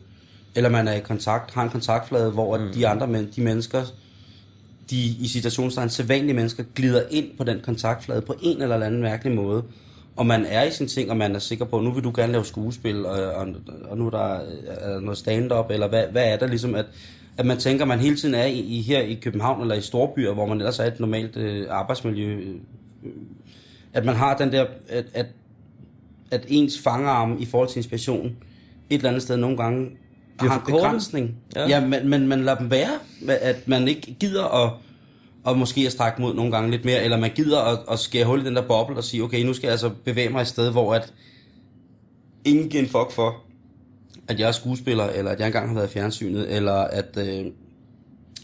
eller 0.59 0.71
man 0.71 0.89
er 0.89 0.93
i 0.93 1.01
kontakt, 1.01 1.55
har 1.55 1.63
en 1.63 1.71
kontaktflade, 1.71 2.31
hvor 2.31 2.55
at 2.55 2.61
de 2.75 2.89
andre 2.89 3.07
men, 3.07 3.29
de 3.37 3.41
mennesker, 3.41 3.83
de 4.91 4.97
i 4.97 5.29
situationstegn 5.29 5.91
sædvanlige 5.91 6.35
mennesker, 6.35 6.65
glider 6.75 7.03
ind 7.11 7.27
på 7.39 7.45
den 7.45 7.61
kontaktflade 7.61 8.21
på 8.21 8.35
en 8.43 8.63
eller 8.63 8.87
anden 8.87 9.03
mærkelig 9.03 9.35
måde. 9.35 9.63
Og 10.17 10.27
man 10.27 10.47
er 10.47 10.63
i 10.63 10.71
sin 10.71 10.89
ting, 10.89 11.11
og 11.11 11.17
man 11.17 11.35
er 11.35 11.39
sikker 11.39 11.65
på, 11.65 11.81
nu 11.81 11.93
vil 11.93 12.05
du 12.05 12.13
gerne 12.17 12.33
lave 12.33 12.45
skuespil, 12.45 13.07
og, 13.07 13.33
og, 13.33 13.47
og 13.85 13.99
nu 13.99 14.07
er 14.07 14.11
der 14.11 14.41
er 14.67 15.01
noget 15.01 15.19
stand-up, 15.19 15.71
eller 15.71 15.89
hvad, 15.89 16.05
hvad 16.13 16.33
er 16.33 16.37
der 16.37 16.47
ligesom, 16.47 16.75
at, 16.75 16.87
at 17.37 17.47
man 17.47 17.59
tænker, 17.59 17.85
at 17.85 17.89
man 17.89 17.99
hele 17.99 18.17
tiden 18.17 18.35
er 18.35 18.45
i, 18.45 18.59
i 18.59 18.83
her 18.83 19.01
i 19.01 19.15
København 19.15 19.61
eller 19.61 19.75
i 19.75 19.81
storbyer, 19.81 20.33
hvor 20.33 20.47
man 20.47 20.59
ellers 20.59 20.79
er 20.79 20.85
et 20.85 21.01
normalt 21.01 21.37
øh, 21.37 21.67
arbejdsmiljø, 21.71 22.41
øh, 22.41 22.55
at 23.93 24.05
man 24.05 24.15
har 24.15 24.37
den 24.37 24.53
der, 24.53 24.67
at, 24.89 25.05
at, 25.15 25.27
at 26.31 26.45
ens 26.49 26.79
fangerarm 26.79 27.37
i 27.41 27.47
forhold 27.47 27.69
til 27.69 27.79
inspiration, 27.79 28.37
et 28.91 28.97
eller 28.97 29.09
andet 29.09 29.23
sted 29.23 29.37
nogle 29.37 29.57
gange 29.57 29.91
Bliver 30.39 30.53
har 30.53 30.63
begrænsning. 30.67 31.37
Ja. 31.57 31.61
Ja, 31.61 31.69
ja 31.69 31.87
men, 31.87 32.09
men 32.09 32.29
man 32.29 32.45
lader 32.45 32.59
dem 32.59 32.71
være, 32.71 32.99
at 33.29 33.69
man 33.69 33.89
ikke 33.89 34.17
gider 34.21 34.65
at, 34.65 34.73
og 35.45 35.59
måske 35.59 35.87
at 35.87 35.93
strække 35.93 36.23
mod 36.23 36.35
nogle 36.35 36.53
gange 36.53 36.71
lidt 36.71 36.85
mere, 36.85 37.05
eller 37.05 37.19
man 37.19 37.31
gider 37.35 37.61
at, 37.61 37.79
at 37.91 37.99
skære 37.99 38.25
hul 38.25 38.41
i 38.41 38.45
den 38.45 38.57
der 38.57 38.63
boble 38.63 38.97
og 38.97 39.05
sige, 39.05 39.23
okay, 39.23 39.43
nu 39.43 39.55
skal 39.55 39.67
jeg 39.67 39.73
altså 39.73 39.91
bevæge 40.05 40.29
mig 40.29 40.41
et 40.41 40.47
sted, 40.47 40.71
hvor 40.71 40.95
at 40.95 41.13
ingen 42.45 42.69
giver 42.69 42.83
en 42.83 42.89
fuck 42.89 43.11
for, 43.13 43.37
at 44.29 44.41
jeg 44.41 44.49
er 44.49 44.53
skuespiller, 44.53 45.05
eller 45.05 45.31
at 45.31 45.39
jeg 45.41 45.47
engang 45.47 45.69
har 45.69 45.75
været 45.75 45.89
i 45.89 45.93
fjernsynet, 45.93 46.57
eller 46.57 46.73
at 46.73 47.17
øh, 47.17 47.45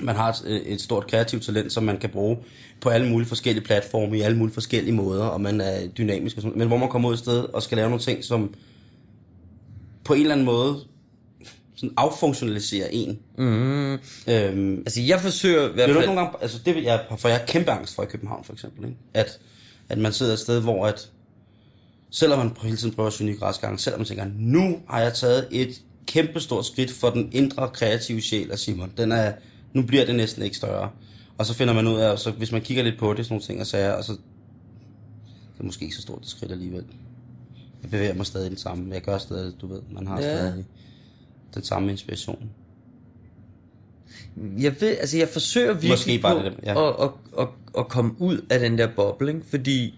man 0.00 0.16
har 0.16 0.30
et, 0.46 0.72
et 0.72 0.80
stort 0.80 1.06
kreativt 1.06 1.42
talent, 1.42 1.72
som 1.72 1.82
man 1.82 1.98
kan 1.98 2.10
bruge 2.10 2.38
på 2.80 2.88
alle 2.88 3.08
mulige 3.08 3.28
forskellige 3.28 3.64
platforme, 3.64 4.18
i 4.18 4.20
alle 4.20 4.38
mulige 4.38 4.54
forskellige 4.54 4.94
måder, 4.94 5.24
og 5.24 5.40
man 5.40 5.60
er 5.60 5.86
dynamisk 5.86 6.36
og 6.36 6.42
sådan 6.42 6.58
Men 6.58 6.68
hvor 6.68 6.76
man 6.76 6.88
kommer 6.88 7.08
ud 7.08 7.14
et 7.14 7.18
sted 7.18 7.38
og 7.38 7.62
skal 7.62 7.76
lave 7.76 7.88
nogle 7.88 8.02
ting, 8.02 8.24
som 8.24 8.54
på 10.04 10.14
en 10.14 10.20
eller 10.20 10.32
anden 10.34 10.46
måde 10.46 10.76
sådan 11.74 11.94
affunktionaliserer 11.96 12.88
en. 12.92 13.18
Mm. 13.38 13.92
Øhm, 14.28 14.78
Altså, 14.86 15.00
jeg 15.00 15.20
forsøger 15.20 15.70
i 15.70 15.72
hvert 15.72 15.88
det 15.88 15.96
er 15.96 16.00
fald... 16.00 16.06
nogle 16.06 16.20
gange, 16.20 16.38
altså 16.42 16.58
det 16.66 16.74
vil 16.74 16.82
jeg, 16.82 17.04
for 17.18 17.28
jeg 17.28 17.38
har 17.38 17.46
kæmpe 17.46 17.70
angst 17.70 17.94
for 17.94 18.02
i 18.02 18.06
København 18.06 18.44
for 18.44 18.52
eksempel, 18.52 18.84
ikke? 18.84 18.96
At, 19.14 19.38
at 19.88 19.98
man 19.98 20.12
sidder 20.12 20.32
et 20.32 20.38
sted, 20.38 20.60
hvor 20.60 20.86
at, 20.86 21.10
selvom 22.10 22.38
man 22.38 22.56
hele 22.62 22.76
tiden 22.76 22.94
prøver 22.94 23.06
at 23.06 23.12
synge 23.12 23.32
i 23.32 23.36
græsgangen, 23.36 23.78
selvom 23.78 24.00
man 24.00 24.06
tænker, 24.06 24.24
nu 24.36 24.80
har 24.88 25.00
jeg 25.00 25.14
taget 25.14 25.48
et 25.50 25.82
kæmpe 26.06 26.40
stort 26.40 26.66
skridt 26.66 26.90
for 26.90 27.10
den 27.10 27.28
indre 27.32 27.68
kreative 27.68 28.20
sjæl 28.20 28.50
af 28.50 28.58
Simon. 28.58 28.92
Den 28.96 29.12
er, 29.12 29.32
nu 29.72 29.82
bliver 29.82 30.04
det 30.04 30.14
næsten 30.14 30.42
ikke 30.42 30.56
større. 30.56 30.90
Og 31.38 31.46
så 31.46 31.54
finder 31.54 31.74
man 31.74 31.86
ud 31.86 31.98
af, 31.98 32.18
så 32.18 32.30
hvis 32.30 32.52
man 32.52 32.62
kigger 32.62 32.82
lidt 32.82 32.98
på 32.98 33.14
det, 33.14 33.24
sådan 33.24 33.34
nogle 33.34 33.44
ting 33.44 33.60
og 33.60 33.66
sager, 33.66 33.92
og 33.92 34.04
så, 34.04 34.12
det 34.12 35.60
er 35.60 35.64
måske 35.64 35.82
ikke 35.84 35.96
så 35.96 36.02
stort 36.02 36.22
et 36.22 36.28
skridt 36.28 36.52
alligevel. 36.52 36.84
Jeg 37.82 37.90
bevæger 37.90 38.14
mig 38.14 38.26
stadig 38.26 38.50
den 38.50 38.58
samme, 38.58 38.94
jeg 38.94 39.02
gør 39.02 39.18
stadig, 39.18 39.52
du 39.60 39.66
ved, 39.66 39.80
man 39.90 40.06
har 40.06 40.20
ja. 40.20 40.22
stadig 40.22 40.64
den 41.54 41.64
samme 41.64 41.90
inspiration. 41.90 42.50
Jeg 44.36 44.74
ved, 44.80 44.96
altså 45.00 45.18
jeg 45.18 45.28
forsøger 45.28 45.72
virkelig 45.72 45.90
Måske 45.90 46.18
bare 46.18 46.40
på 46.40 46.44
det, 46.44 46.54
ja. 46.64 46.88
at, 46.88 46.94
at, 47.02 47.10
at, 47.38 47.48
at 47.78 47.88
komme 47.88 48.14
ud 48.18 48.44
af 48.50 48.60
den 48.60 48.78
der 48.78 48.88
boble, 48.96 49.28
ikke? 49.28 49.46
fordi 49.50 49.94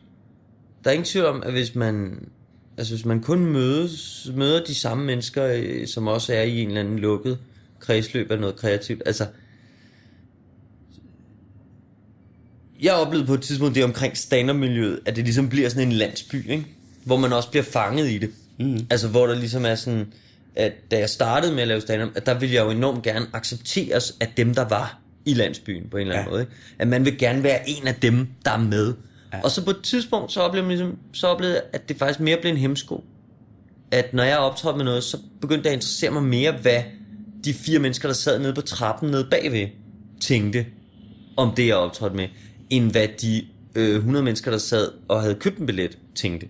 der 0.84 0.90
er 0.90 0.94
ingen 0.94 1.04
tvivl 1.04 1.26
om, 1.26 1.42
at 1.42 1.52
hvis 1.52 1.74
man, 1.74 2.28
altså 2.76 2.94
hvis 2.94 3.04
man 3.04 3.20
kun 3.20 3.46
mødes, 3.46 4.28
møder 4.34 4.64
de 4.64 4.74
samme 4.74 5.04
mennesker, 5.04 5.46
øh, 5.46 5.86
som 5.86 6.06
også 6.06 6.34
er 6.34 6.42
i 6.42 6.60
en 6.60 6.68
eller 6.68 6.80
anden 6.80 6.98
lukket 6.98 7.38
kredsløb 7.80 8.30
af 8.30 8.40
noget 8.40 8.56
kreativt, 8.56 9.02
altså 9.06 9.26
jeg 12.82 12.94
oplevede 12.94 13.26
på 13.26 13.34
et 13.34 13.42
tidspunkt 13.42 13.74
det 13.74 13.84
omkring 13.84 14.16
stand 14.16 14.50
at 15.06 15.16
det 15.16 15.24
ligesom 15.24 15.48
bliver 15.48 15.68
sådan 15.68 15.88
en 15.88 15.92
landsby, 15.92 16.50
ikke? 16.50 16.66
hvor 17.04 17.16
man 17.16 17.32
også 17.32 17.50
bliver 17.50 17.64
fanget 17.64 18.10
i 18.10 18.18
det. 18.18 18.30
Mm. 18.58 18.86
Altså 18.90 19.08
hvor 19.08 19.26
der 19.26 19.34
ligesom 19.34 19.64
er 19.64 19.74
sådan, 19.74 20.12
at 20.56 20.72
da 20.90 20.98
jeg 20.98 21.08
startede 21.10 21.52
med 21.54 21.62
at 21.62 21.68
lave 21.68 21.80
stand 21.80 22.10
at 22.14 22.26
der 22.26 22.38
ville 22.38 22.54
jeg 22.54 22.64
jo 22.64 22.70
enormt 22.70 23.02
gerne 23.02 23.26
accepteres 23.32 24.16
af 24.20 24.32
dem, 24.36 24.54
der 24.54 24.68
var 24.68 25.00
i 25.24 25.34
landsbyen 25.34 25.90
på 25.90 25.96
en 25.96 26.00
eller 26.00 26.14
anden 26.14 26.26
Ja. 26.26 26.30
måde. 26.30 26.40
Ikke? 26.42 26.52
At 26.78 26.88
man 26.88 27.04
vil 27.04 27.18
gerne 27.18 27.42
være 27.42 27.70
en 27.70 27.86
af 27.86 27.94
dem, 27.94 28.28
der 28.44 28.50
er 28.50 28.58
med. 28.58 28.94
Ja. 29.32 29.40
Og 29.40 29.50
så 29.50 29.64
på 29.64 29.70
et 29.70 29.80
tidspunkt, 29.82 30.32
så 30.32 30.40
oplevede, 30.40 30.70
jeg 30.70 30.78
ligesom, 30.78 30.98
så 31.12 31.26
oplevede 31.26 31.54
jeg, 31.56 31.62
at 31.72 31.88
det 31.88 31.96
faktisk 31.96 32.20
mere 32.20 32.38
blev 32.40 32.50
en 32.52 32.56
hemsko. 32.58 33.04
At 33.90 34.14
når 34.14 34.22
jeg 34.24 34.38
optrådte 34.38 34.76
med 34.76 34.84
noget, 34.84 35.04
så 35.04 35.18
begyndte 35.40 35.62
det 35.64 35.68
at 35.68 35.74
interessere 35.74 36.10
mig 36.10 36.22
mere, 36.22 36.52
hvad 36.52 36.82
de 37.44 37.54
fire 37.54 37.78
mennesker, 37.78 38.08
der 38.08 38.14
sad 38.14 38.38
nede 38.38 38.54
på 38.54 38.60
trappen 38.60 39.10
nede 39.10 39.26
bagved, 39.30 39.68
tænkte 40.20 40.66
om 41.36 41.54
det, 41.56 41.66
jeg 41.66 41.76
optrådte 41.76 42.16
med, 42.16 42.28
end 42.70 42.90
hvad 42.90 43.08
de 43.20 43.46
øh, 43.74 43.96
100 43.96 44.24
mennesker, 44.24 44.50
der 44.50 44.58
sad 44.58 44.88
og 45.08 45.20
havde 45.22 45.34
købt 45.34 45.58
en 45.58 45.66
billet, 45.66 45.98
tænkte. 46.14 46.48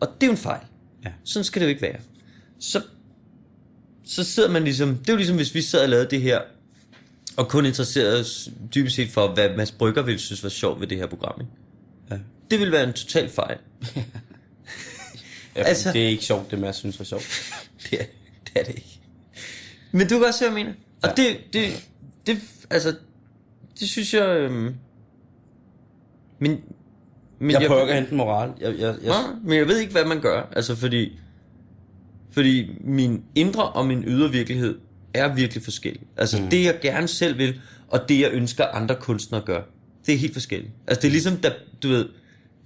Og 0.00 0.08
det 0.14 0.22
er 0.22 0.26
jo 0.26 0.30
en 0.32 0.36
fejl. 0.38 0.60
Ja. 1.04 1.10
Sådan 1.24 1.44
skal 1.44 1.60
det 1.60 1.66
jo 1.66 1.70
ikke 1.70 1.82
være. 1.82 1.96
Så, 2.60 2.80
så 4.06 4.24
sidder 4.24 4.50
man 4.50 4.64
ligesom, 4.64 4.96
det 4.96 5.08
er 5.08 5.12
jo 5.12 5.16
ligesom, 5.16 5.36
hvis 5.36 5.54
vi 5.54 5.62
sad 5.62 5.82
og 5.82 5.88
lavede 5.88 6.10
det 6.10 6.20
her, 6.22 6.40
og 7.36 7.48
kun 7.48 7.66
interesserede 7.66 8.20
os 8.20 8.48
dybest 8.74 8.96
set 8.96 9.08
for, 9.10 9.34
hvad 9.34 9.56
Mads 9.56 9.72
Brygger 9.72 10.02
ville 10.02 10.18
synes 10.20 10.42
var 10.42 10.48
sjovt 10.48 10.80
ved 10.80 10.86
det 10.86 10.98
her 10.98 11.06
program. 11.06 11.40
Ikke? 11.40 11.52
Ja. 12.10 12.16
Det 12.50 12.58
ville 12.58 12.72
være 12.72 12.84
en 12.84 12.92
total 12.92 13.28
fejl. 13.28 13.58
Ja, 15.56 15.62
Altså- 15.62 15.92
det 15.92 16.04
er 16.04 16.08
ikke 16.08 16.24
sjovt, 16.24 16.50
det 16.50 16.60
jeg 16.60 16.74
synes 16.74 17.00
er 17.00 17.04
sjovt. 17.04 17.52
det, 17.90 18.00
er, 18.00 18.04
det 18.44 18.60
er 18.60 18.64
det 18.64 18.74
ikke. 18.74 19.00
Men 19.92 20.08
du 20.08 20.18
kan 20.18 20.26
også 20.26 20.38
se, 20.38 20.44
hvad 20.50 20.58
jeg 20.58 20.66
mener. 20.66 20.76
Og 21.02 21.08
Ja. 21.18 21.22
det, 21.22 21.36
det, 21.52 21.86
det, 22.26 22.38
altså, 22.70 22.96
det 23.80 23.88
synes 23.88 24.14
jeg... 24.14 24.28
Øhm, 24.28 24.74
men, 26.38 26.60
men 27.38 27.50
Jeg 27.50 27.62
prøver 27.66 27.80
ikke 27.82 27.92
at 27.92 27.98
hente 27.98 28.10
en 28.10 28.16
moral. 28.16 28.50
Jeg, 28.60 28.74
jeg, 28.78 28.96
jeg, 29.02 29.08
Nej, 29.22 29.34
men 29.44 29.58
jeg 29.58 29.68
ved 29.68 29.78
ikke, 29.78 29.92
hvad 29.92 30.04
man 30.04 30.20
gør. 30.20 30.42
Altså, 30.52 30.74
fordi, 30.76 31.18
fordi 32.34 32.70
min 32.80 33.22
indre 33.34 33.68
og 33.68 33.86
min 33.86 34.04
ydre 34.06 34.30
virkelighed 34.30 34.78
er 35.14 35.34
virkelig 35.34 35.64
forskellig. 35.64 36.02
Altså, 36.16 36.42
mm. 36.42 36.50
det 36.50 36.64
jeg 36.64 36.78
gerne 36.82 37.08
selv 37.08 37.38
vil, 37.38 37.60
og 37.88 38.08
det 38.08 38.20
jeg 38.20 38.30
ønsker 38.32 38.64
andre 38.66 38.94
kunstnere 39.00 39.42
gør, 39.42 39.62
det 40.06 40.14
er 40.14 40.18
helt 40.18 40.32
forskelligt. 40.32 40.72
Altså, 40.86 41.02
det 41.02 41.08
er 41.08 41.12
ligesom, 41.12 41.36
da, 41.36 41.52
du 41.82 41.88
ved, 41.88 42.08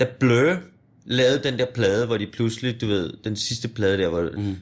da 0.00 0.06
Blur 0.20 0.56
lavede 1.04 1.42
den 1.42 1.58
der 1.58 1.66
plade, 1.74 2.06
hvor 2.06 2.16
de 2.16 2.26
pludselig, 2.26 2.80
du 2.80 2.86
ved, 2.86 3.12
den 3.24 3.36
sidste 3.36 3.68
plade 3.68 3.98
der, 3.98 4.08
hvor 4.08 4.30
mm. 4.36 4.56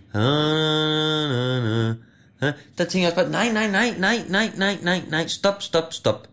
Ja? 2.42 2.52
Der 2.78 2.84
tænker 2.84 3.08
jeg 3.08 3.18
også 3.18 3.30
bare, 3.30 3.30
nej, 3.30 3.52
nej, 3.52 3.70
nej, 3.70 3.94
nej, 3.98 4.16
nej, 4.28 4.50
nej, 4.56 4.78
nej, 4.82 5.02
nej, 5.10 5.26
stop, 5.26 5.62
stop, 5.62 5.92
stop. 5.92 6.28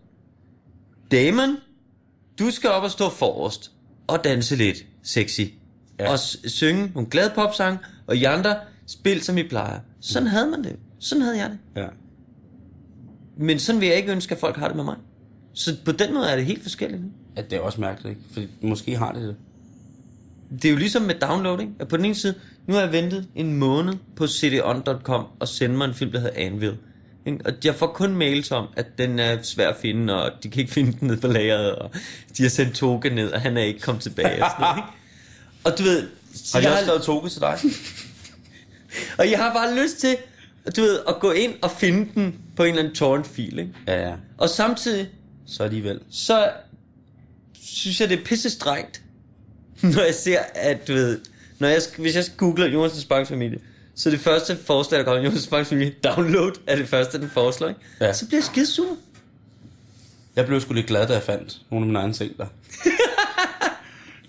Damon, 1.11 1.57
du 2.39 2.51
skal 2.51 2.69
op 2.69 2.83
og 2.83 2.91
stå 2.91 3.09
forrest 3.09 3.71
og 4.07 4.23
danse 4.23 4.55
lidt 4.55 4.77
sexy. 5.03 5.41
Ja. 5.99 6.11
Og 6.11 6.19
synge 6.45 6.91
nogle 6.93 7.09
glade 7.09 7.31
popsang, 7.35 7.77
og 8.07 8.15
I 8.17 8.23
andre 8.23 8.55
spil, 8.87 9.21
som 9.21 9.37
I 9.37 9.43
plejer. 9.47 9.79
Sådan 10.01 10.27
havde 10.27 10.47
man 10.47 10.63
det. 10.63 10.75
Sådan 10.99 11.21
havde 11.21 11.37
jeg 11.37 11.49
det. 11.49 11.57
Ja. 11.81 11.87
Men 13.37 13.59
sådan 13.59 13.81
vil 13.81 13.87
jeg 13.87 13.97
ikke 13.97 14.11
ønske, 14.11 14.35
at 14.35 14.39
folk 14.41 14.57
har 14.57 14.67
det 14.67 14.75
med 14.75 14.83
mig. 14.83 14.95
Så 15.53 15.75
på 15.85 15.91
den 15.91 16.13
måde 16.13 16.29
er 16.29 16.35
det 16.35 16.45
helt 16.45 16.61
forskelligt. 16.61 17.01
ja. 17.37 17.41
det 17.41 17.53
er 17.53 17.59
også 17.59 17.81
mærkeligt, 17.81 18.09
ikke? 18.17 18.33
Fordi 18.33 18.47
måske 18.61 18.97
har 18.97 19.11
det 19.11 19.21
det. 19.21 19.35
Det 20.61 20.65
er 20.65 20.71
jo 20.71 20.77
ligesom 20.77 21.01
med 21.01 21.15
downloading. 21.15 21.75
At 21.79 21.87
på 21.87 21.97
den 21.97 22.05
ene 22.05 22.15
side, 22.15 22.33
nu 22.67 22.73
har 22.73 22.81
jeg 22.81 22.91
ventet 22.91 23.27
en 23.35 23.53
måned 23.53 23.93
på 24.15 24.27
cdon.com 24.27 25.25
og 25.39 25.47
sende 25.47 25.77
mig 25.77 25.85
en 25.85 25.93
film, 25.93 26.11
der 26.11 26.19
hedder 26.19 26.35
Anvil. 26.35 26.77
Og 27.45 27.53
jeg 27.65 27.75
får 27.75 27.87
kun 27.87 28.15
mails 28.15 28.51
om, 28.51 28.67
at 28.75 28.97
den 28.97 29.19
er 29.19 29.41
svær 29.41 29.69
at 29.69 29.75
finde, 29.75 30.23
og 30.23 30.31
de 30.43 30.49
kan 30.49 30.59
ikke 30.61 30.73
finde 30.79 30.97
den 30.99 31.07
ned 31.07 31.17
på 31.17 31.27
lageret, 31.27 31.75
og 31.75 31.91
de 32.37 32.43
har 32.43 32.49
sendt 32.49 32.75
Toga 32.75 33.09
ned, 33.09 33.31
og 33.31 33.41
han 33.41 33.57
er 33.57 33.61
ikke 33.61 33.79
kommet 33.79 34.03
tilbage. 34.03 34.43
Og, 34.43 34.49
sådan 34.51 34.61
noget, 34.61 34.77
ikke? 34.77 34.89
og 35.63 35.77
du 35.77 35.83
ved, 35.83 36.07
Har 36.53 36.59
de 36.59 36.65
jeg 36.65 36.73
også 36.73 36.83
skrevet 36.85 37.03
toge 37.03 37.29
til 37.29 37.41
dig? 37.41 37.59
og 39.19 39.31
jeg 39.31 39.39
har 39.39 39.53
bare 39.53 39.83
lyst 39.83 39.97
til, 39.97 40.17
du 40.75 40.81
ved, 40.81 40.99
at 41.07 41.15
gå 41.19 41.31
ind 41.31 41.53
og 41.61 41.71
finde 41.71 42.09
den 42.15 42.35
på 42.55 42.63
en 42.63 42.69
eller 42.69 42.81
anden 42.81 42.95
torrent-fil. 42.95 43.59
Ikke? 43.59 43.73
ja, 43.87 44.07
ja. 44.09 44.13
Og 44.37 44.49
samtidig, 44.49 45.09
Så 45.45 45.63
alligevel. 45.63 45.99
så 46.11 46.51
synes 47.63 48.01
jeg, 48.01 48.09
det 48.09 48.19
er 48.19 48.23
pisse 48.25 48.49
strengt, 48.49 49.01
når 49.81 50.03
jeg 50.03 50.15
ser, 50.15 50.39
at 50.55 50.87
du 50.87 50.93
ved, 50.93 51.19
når 51.59 51.67
jeg, 51.67 51.81
hvis 51.97 52.15
jeg 52.15 52.23
googler 52.37 52.87
Jonas' 52.87 53.07
Bankfamilie, 53.07 53.59
så 53.95 54.09
det 54.09 54.19
første 54.19 54.57
forslag, 54.65 54.99
der 54.99 55.05
kommer, 55.05 55.29
Jonas' 55.31 55.49
Bankfamilie, 55.49 55.93
download, 56.15 56.51
er 56.67 56.75
det 56.75 56.87
første, 56.87 57.19
den 57.21 57.29
foreslår, 57.29 57.67
ikke? 57.67 57.81
Ja. 58.01 58.13
Så 58.13 58.25
bliver 58.27 58.37
jeg 58.39 58.43
skide 58.43 58.65
sur. 58.67 58.97
Jeg 60.35 60.45
blev 60.45 60.61
sgu 60.61 60.73
lidt 60.73 60.87
glad, 60.87 61.07
da 61.07 61.13
jeg 61.13 61.23
fandt 61.23 61.57
nogle 61.71 61.83
af 61.83 61.87
mine 61.87 61.99
egne 61.99 62.13
ting 62.13 62.37
der. 62.37 62.45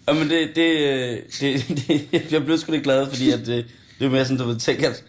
Jamen 0.08 0.30
det, 0.30 0.56
det, 0.56 0.78
øh, 0.78 1.18
det, 1.40 1.68
det, 1.88 2.08
jeg 2.32 2.44
blev 2.44 2.58
sgu 2.58 2.72
lidt 2.72 2.84
glad, 2.84 3.06
fordi 3.10 3.30
at 3.30 3.38
det, 3.38 3.66
det 3.98 4.04
er 4.06 4.10
mere 4.10 4.24
sådan, 4.24 4.38
du 4.38 4.44
ved, 4.44 4.58
tænk 4.58 4.82
at, 4.82 5.04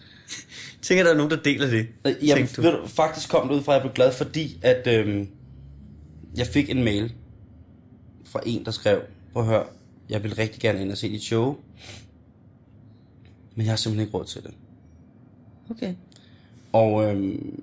Tænker, 0.82 1.04
der 1.04 1.12
er 1.12 1.16
nogen, 1.16 1.30
der 1.30 1.36
deler 1.42 1.66
det. 1.70 1.86
jeg, 2.04 2.36
Tænkte 2.36 2.56
du? 2.56 2.62
ved 2.62 2.70
du, 2.72 2.86
faktisk 2.86 3.28
kom 3.28 3.48
det 3.48 3.54
ud 3.56 3.62
fra, 3.62 3.72
at 3.72 3.76
jeg 3.76 3.82
blev 3.82 3.92
glad, 3.94 4.12
fordi 4.12 4.58
at 4.62 4.86
øhm, 4.86 5.28
jeg 6.36 6.46
fik 6.46 6.70
en 6.70 6.84
mail 6.84 7.12
fra 8.24 8.40
en, 8.46 8.64
der 8.64 8.70
skrev, 8.70 9.00
prøv 9.32 9.42
at 9.42 9.48
høre, 9.48 9.64
jeg 10.08 10.22
vil 10.22 10.34
rigtig 10.34 10.60
gerne 10.60 10.80
ind 10.80 10.92
og 10.92 10.98
se 10.98 11.08
dit 11.12 11.22
show, 11.22 11.56
men 13.54 13.64
jeg 13.66 13.72
har 13.72 13.76
simpelthen 13.76 14.06
ikke 14.08 14.16
råd 14.18 14.24
til 14.24 14.42
det. 14.42 14.50
Okay. 15.70 15.94
Og 16.72 17.04
øhm, 17.10 17.60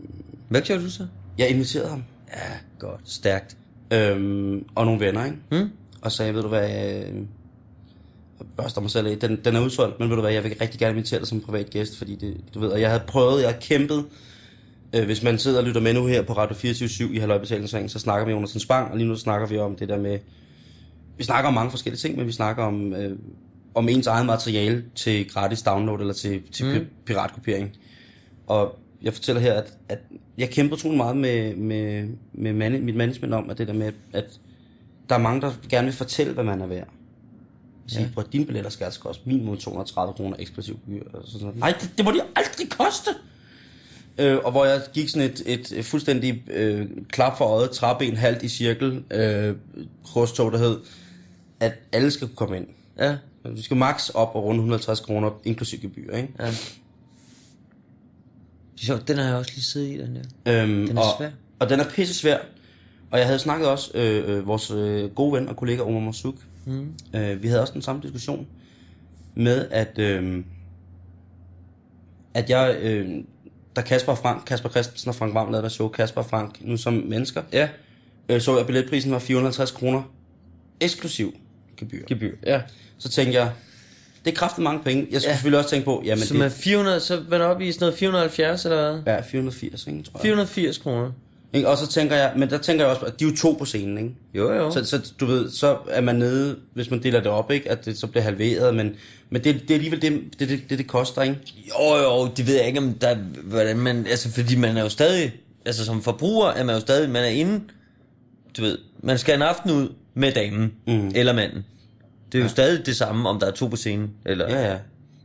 Hvad 0.50 0.62
gjorde 0.62 0.84
du 0.84 0.90
så? 0.90 1.08
jeg 1.38 1.50
inviterede 1.50 1.90
ham, 1.90 2.04
Ja, 2.34 2.54
godt. 2.80 3.02
Stærkt. 3.06 3.58
øhm, 3.94 4.66
og 4.76 4.86
nogle 4.86 5.00
venner, 5.00 5.26
ikke? 5.26 5.38
Hmm? 5.50 5.70
Og 6.04 6.12
sagde, 6.12 6.34
ved 6.34 6.42
du 6.42 6.48
hvad, 6.48 6.96
øh, 6.96 7.14
børster 8.58 8.82
mig 8.82 8.92
selv 8.92 9.08
af, 9.08 9.20
den, 9.20 9.40
den 9.46 9.56
er 9.56 9.66
udsolgt, 9.66 10.00
men 10.00 10.10
ved 10.10 10.16
du 10.16 10.22
hvad, 10.22 10.32
jeg 10.32 10.44
vil 10.44 10.56
rigtig 10.62 10.80
gerne 10.80 10.92
invitere 10.92 11.20
dig 11.20 11.28
som 11.28 11.42
privat 11.42 11.70
gæst, 11.70 11.98
fordi 11.98 12.16
det, 12.16 12.38
du 12.54 12.60
ved, 12.60 12.70
og 12.70 12.82
jeg 12.82 12.90
havde 12.90 13.04
prøvet, 13.08 13.42
jeg 13.42 13.50
har 13.50 13.60
kæmpet, 13.60 14.06
øh, 14.96 15.06
hvis 15.06 15.24
man 15.24 15.38
sidder 15.38 15.60
og 15.60 15.64
lytter 15.64 15.82
med 15.82 15.94
nu 15.94 16.06
her 16.06 16.22
på 16.22 16.34
Radio 16.34 16.56
24 16.56 17.14
i 17.14 17.18
Halløjbetalingsring, 17.20 17.92
så 17.92 18.00
snakker 18.00 18.26
vi 18.26 18.34
om 18.34 18.38
Jonas 18.38 18.62
Spang, 18.62 18.92
og 18.92 18.98
lige 18.98 19.08
nu 19.08 19.16
snakker 19.16 19.48
vi 19.48 19.58
om 19.58 19.76
det 19.76 19.90
der 19.90 19.98
med, 19.98 20.20
vi 21.18 21.24
snakker 21.24 21.48
om 21.48 21.54
mange 21.54 21.72
forskellige 21.72 22.00
ting, 22.00 22.18
men 22.18 22.28
vi 22.28 22.32
snakker 22.32 22.64
om, 22.64 22.94
øh, 22.94 23.18
om 23.76 23.90
ens 23.90 24.08
eget 24.08 24.26
materiale 24.26 24.84
til 24.96 25.30
gratis 25.30 25.62
download 25.62 26.00
eller 26.00 26.14
til, 26.14 26.42
til 26.52 26.80
mm. 26.80 26.88
piratkopiering. 27.06 27.72
Og 28.48 28.80
jeg 29.02 29.14
fortæller 29.14 29.42
her, 29.42 29.54
at, 29.54 29.78
at 29.90 30.00
jeg 30.38 30.50
kæmper 30.50 30.76
utrolig 30.76 30.98
meget 30.98 31.18
med, 31.18 31.56
med, 31.56 32.08
med 32.34 32.54
man, 32.54 32.84
mit 32.84 32.96
management 32.96 33.34
om, 33.34 33.50
at 33.50 33.58
det 33.58 33.68
der 33.68 33.74
med, 33.74 33.92
at 34.14 34.40
der 35.10 35.16
er 35.16 35.20
mange, 35.20 35.42
der 35.42 35.52
gerne 35.70 35.86
vil 35.86 35.96
fortælle, 35.96 36.34
hvad 36.34 36.44
man 36.44 36.62
er 36.62 36.68
værd. 36.68 36.88
Sige, 37.88 38.14
ja. 38.18 38.22
dine 38.32 38.46
billetter 38.46 38.70
skal 38.70 38.86
altså 38.86 39.00
koste 39.00 39.24
minimum 39.26 39.58
230 39.58 40.14
kroner 40.14 40.38
eksklusiv 40.40 40.80
gebyr. 40.86 41.04
Og 41.14 41.28
sådan 41.28 41.46
noget. 41.46 41.60
Nej, 41.60 41.74
det, 41.82 41.92
det 41.98 42.06
må 42.06 42.12
de 42.12 42.22
aldrig 42.36 42.70
koste! 42.70 43.10
Øh, 44.18 44.38
og 44.44 44.52
hvor 44.52 44.66
jeg 44.66 44.82
gik 44.94 45.10
sådan 45.10 45.30
et, 45.30 45.72
et 45.74 45.86
fuldstændig 45.86 46.44
øh, 46.52 46.90
klap 47.10 47.38
for 47.38 47.46
øjet, 47.46 47.72
træben 47.72 48.18
halvt 48.18 48.44
i 48.44 48.50
cirkel, 48.50 49.04
øh, 49.12 49.56
krydstog, 50.06 50.52
der 50.52 50.58
hed, 50.58 50.80
at 51.60 51.74
alle 51.92 52.12
skal 52.12 52.28
kunne 52.28 52.36
komme 52.36 52.58
ind. 52.58 52.68
Ja. 53.00 53.18
Vi 53.46 53.62
skal 53.62 53.78
max 53.78 54.10
op 54.10 54.36
og 54.36 54.44
runde 54.44 54.58
150 54.58 55.00
kroner, 55.00 55.32
inklusiv 55.44 55.80
gebyr, 55.80 56.16
ikke? 56.16 56.30
ja. 56.40 56.54
Sjovt, 58.76 59.08
den 59.08 59.18
har 59.18 59.26
jeg 59.26 59.36
også 59.36 59.52
lige 59.56 59.64
siddet 59.64 59.88
i, 59.88 59.98
den 59.98 60.16
der. 60.16 60.64
Øhm, 60.64 60.88
Den 60.88 60.98
er 60.98 61.02
og, 61.02 61.08
svær. 61.18 61.30
Og 61.60 61.70
den 61.70 61.80
er 61.80 61.90
pisse 61.90 62.14
svær. 62.14 62.38
Og 63.14 63.20
jeg 63.20 63.28
havde 63.28 63.40
snakket 63.40 63.68
også, 63.68 63.92
øh, 63.94 64.38
øh, 64.38 64.48
vores 64.48 64.72
øh, 64.72 65.10
gode 65.10 65.34
ven 65.34 65.50
og 65.50 65.56
kollega 65.56 65.82
Omar 65.82 66.00
Masuk, 66.00 66.36
mm. 66.66 66.94
øh, 67.16 67.44
vi 67.44 67.48
havde 67.48 67.62
også 67.62 67.74
den 67.74 67.82
samme 67.82 68.02
diskussion 68.02 68.48
med, 69.36 69.68
at, 69.72 70.00
øh, 70.00 70.44
at 72.34 72.50
jeg, 72.50 72.76
øh, 72.82 73.10
da 73.76 73.82
Kasper 73.82 74.12
og 74.12 74.18
Frank, 74.18 74.44
Kasper 74.46 74.70
Christensen 74.70 75.10
og 75.10 75.16
Frank 75.16 75.34
Varm 75.34 75.52
lavede 75.52 75.64
der 75.64 75.70
show, 75.70 75.88
Kasper 75.88 76.22
og 76.22 76.30
Frank, 76.30 76.58
nu 76.62 76.78
som 76.78 76.94
mennesker, 76.94 77.42
Ja. 77.52 77.70
øh, 78.30 78.42
så 78.42 78.58
jeg, 78.58 78.66
billetprisen 78.66 79.12
var 79.12 79.20
450 79.20 79.72
kroner 79.72 80.04
eksklusiv 80.80 81.34
gebyr. 81.78 82.06
Gebyr. 82.08 82.36
Ja. 82.46 82.62
Så 82.98 83.10
tænkte 83.10 83.40
jeg, 83.40 83.52
det 84.26 84.32
er 84.32 84.36
kraftigt 84.36 84.64
mange 84.64 84.84
penge. 84.84 85.08
Jeg 85.12 85.22
skulle 85.22 85.30
Ja. 85.30 85.30
ja. 85.30 85.36
selvfølgelig 85.36 85.60
også 85.60 85.70
tænke 85.70 85.86
på, 85.86 86.02
jamen 86.06 86.24
Som 86.26 86.38
det 86.38 86.46
er 86.46 86.50
400, 86.50 87.00
så 87.00 87.24
var 87.30 87.38
det 87.38 87.48
oppe 87.48 87.66
i 87.68 87.72
sådan 87.72 87.86
noget 87.86 88.00
470 88.00 88.66
eller 88.66 89.02
hvad? 89.02 89.14
er 89.18 89.22
480, 89.22 89.88
ikke, 89.88 90.04
tror 90.04 90.18
jeg. 90.20 90.22
480 90.22 90.78
kroner. 90.78 91.12
Ikke? 91.54 91.70
Og 91.70 91.78
så 91.78 91.88
tænker 91.88 92.16
jeg, 92.16 92.34
men 92.38 92.50
der 92.50 92.58
tænker 92.58 92.86
jeg 92.86 92.94
også, 92.94 93.06
at 93.06 93.20
de 93.20 93.26
er 93.26 93.30
jo 93.30 93.36
to 93.36 93.52
på 93.52 93.66
scenen, 93.66 93.98
ikke? 93.98 94.16
Jo, 94.34 94.54
jo. 94.54 94.72
Så, 94.72 94.86
så 94.86 95.14
du 95.20 95.26
ved, 95.26 95.52
så 95.52 95.78
er 95.88 96.02
man 96.02 96.16
nede, 96.16 96.60
hvis 96.74 96.92
man 96.92 97.04
deler 97.04 97.20
det 97.20 97.32
op, 97.32 97.52
ikke? 97.52 97.72
At 97.72 97.86
det 97.86 97.98
så 97.98 98.08
bliver 98.08 98.24
halveret, 98.24 98.76
men, 98.76 98.96
men 99.30 99.44
det, 99.44 99.62
det 99.62 99.70
er 99.70 99.74
alligevel 99.74 100.02
det, 100.02 100.40
det, 100.40 100.50
det, 100.50 100.70
det, 100.70 100.78
det 100.78 100.88
koster, 100.88 101.22
ikke? 101.22 101.40
Jo, 101.70 101.96
jo, 101.96 102.30
det 102.38 102.48
ved 102.48 102.56
jeg 102.56 102.68
ikke, 102.68 102.80
om 102.80 102.94
der, 102.94 103.16
hvordan 103.44 103.78
man, 103.78 104.08
altså 104.08 104.32
fordi 104.32 104.56
man 104.56 104.78
er 104.78 104.82
jo 104.82 104.90
stadig, 104.90 105.34
altså 105.66 105.86
som 105.86 106.02
forbruger 106.02 106.48
er 106.48 106.64
man 106.64 106.76
jo 106.76 106.82
stadig, 106.82 107.10
man 107.10 107.24
er 107.24 107.28
inde, 107.28 107.64
du 108.58 108.62
ved, 108.62 108.78
man 109.00 109.18
skal 109.18 109.36
en 109.36 109.42
aften 109.42 109.72
ud 109.72 109.94
med 110.14 110.32
damen, 110.32 110.74
mm. 110.88 111.12
eller 111.16 111.34
manden. 111.34 111.66
Det 112.32 112.38
er 112.38 112.40
jo 112.40 112.46
ja. 112.46 112.50
stadig 112.50 112.86
det 112.86 112.96
samme, 112.96 113.30
om 113.30 113.40
der 113.40 113.48
er 113.48 113.52
to 113.52 113.68
på 113.68 113.76
scenen, 113.76 114.12
eller... 114.26 114.50
Ja, 114.50 114.72
ja. 114.72 114.78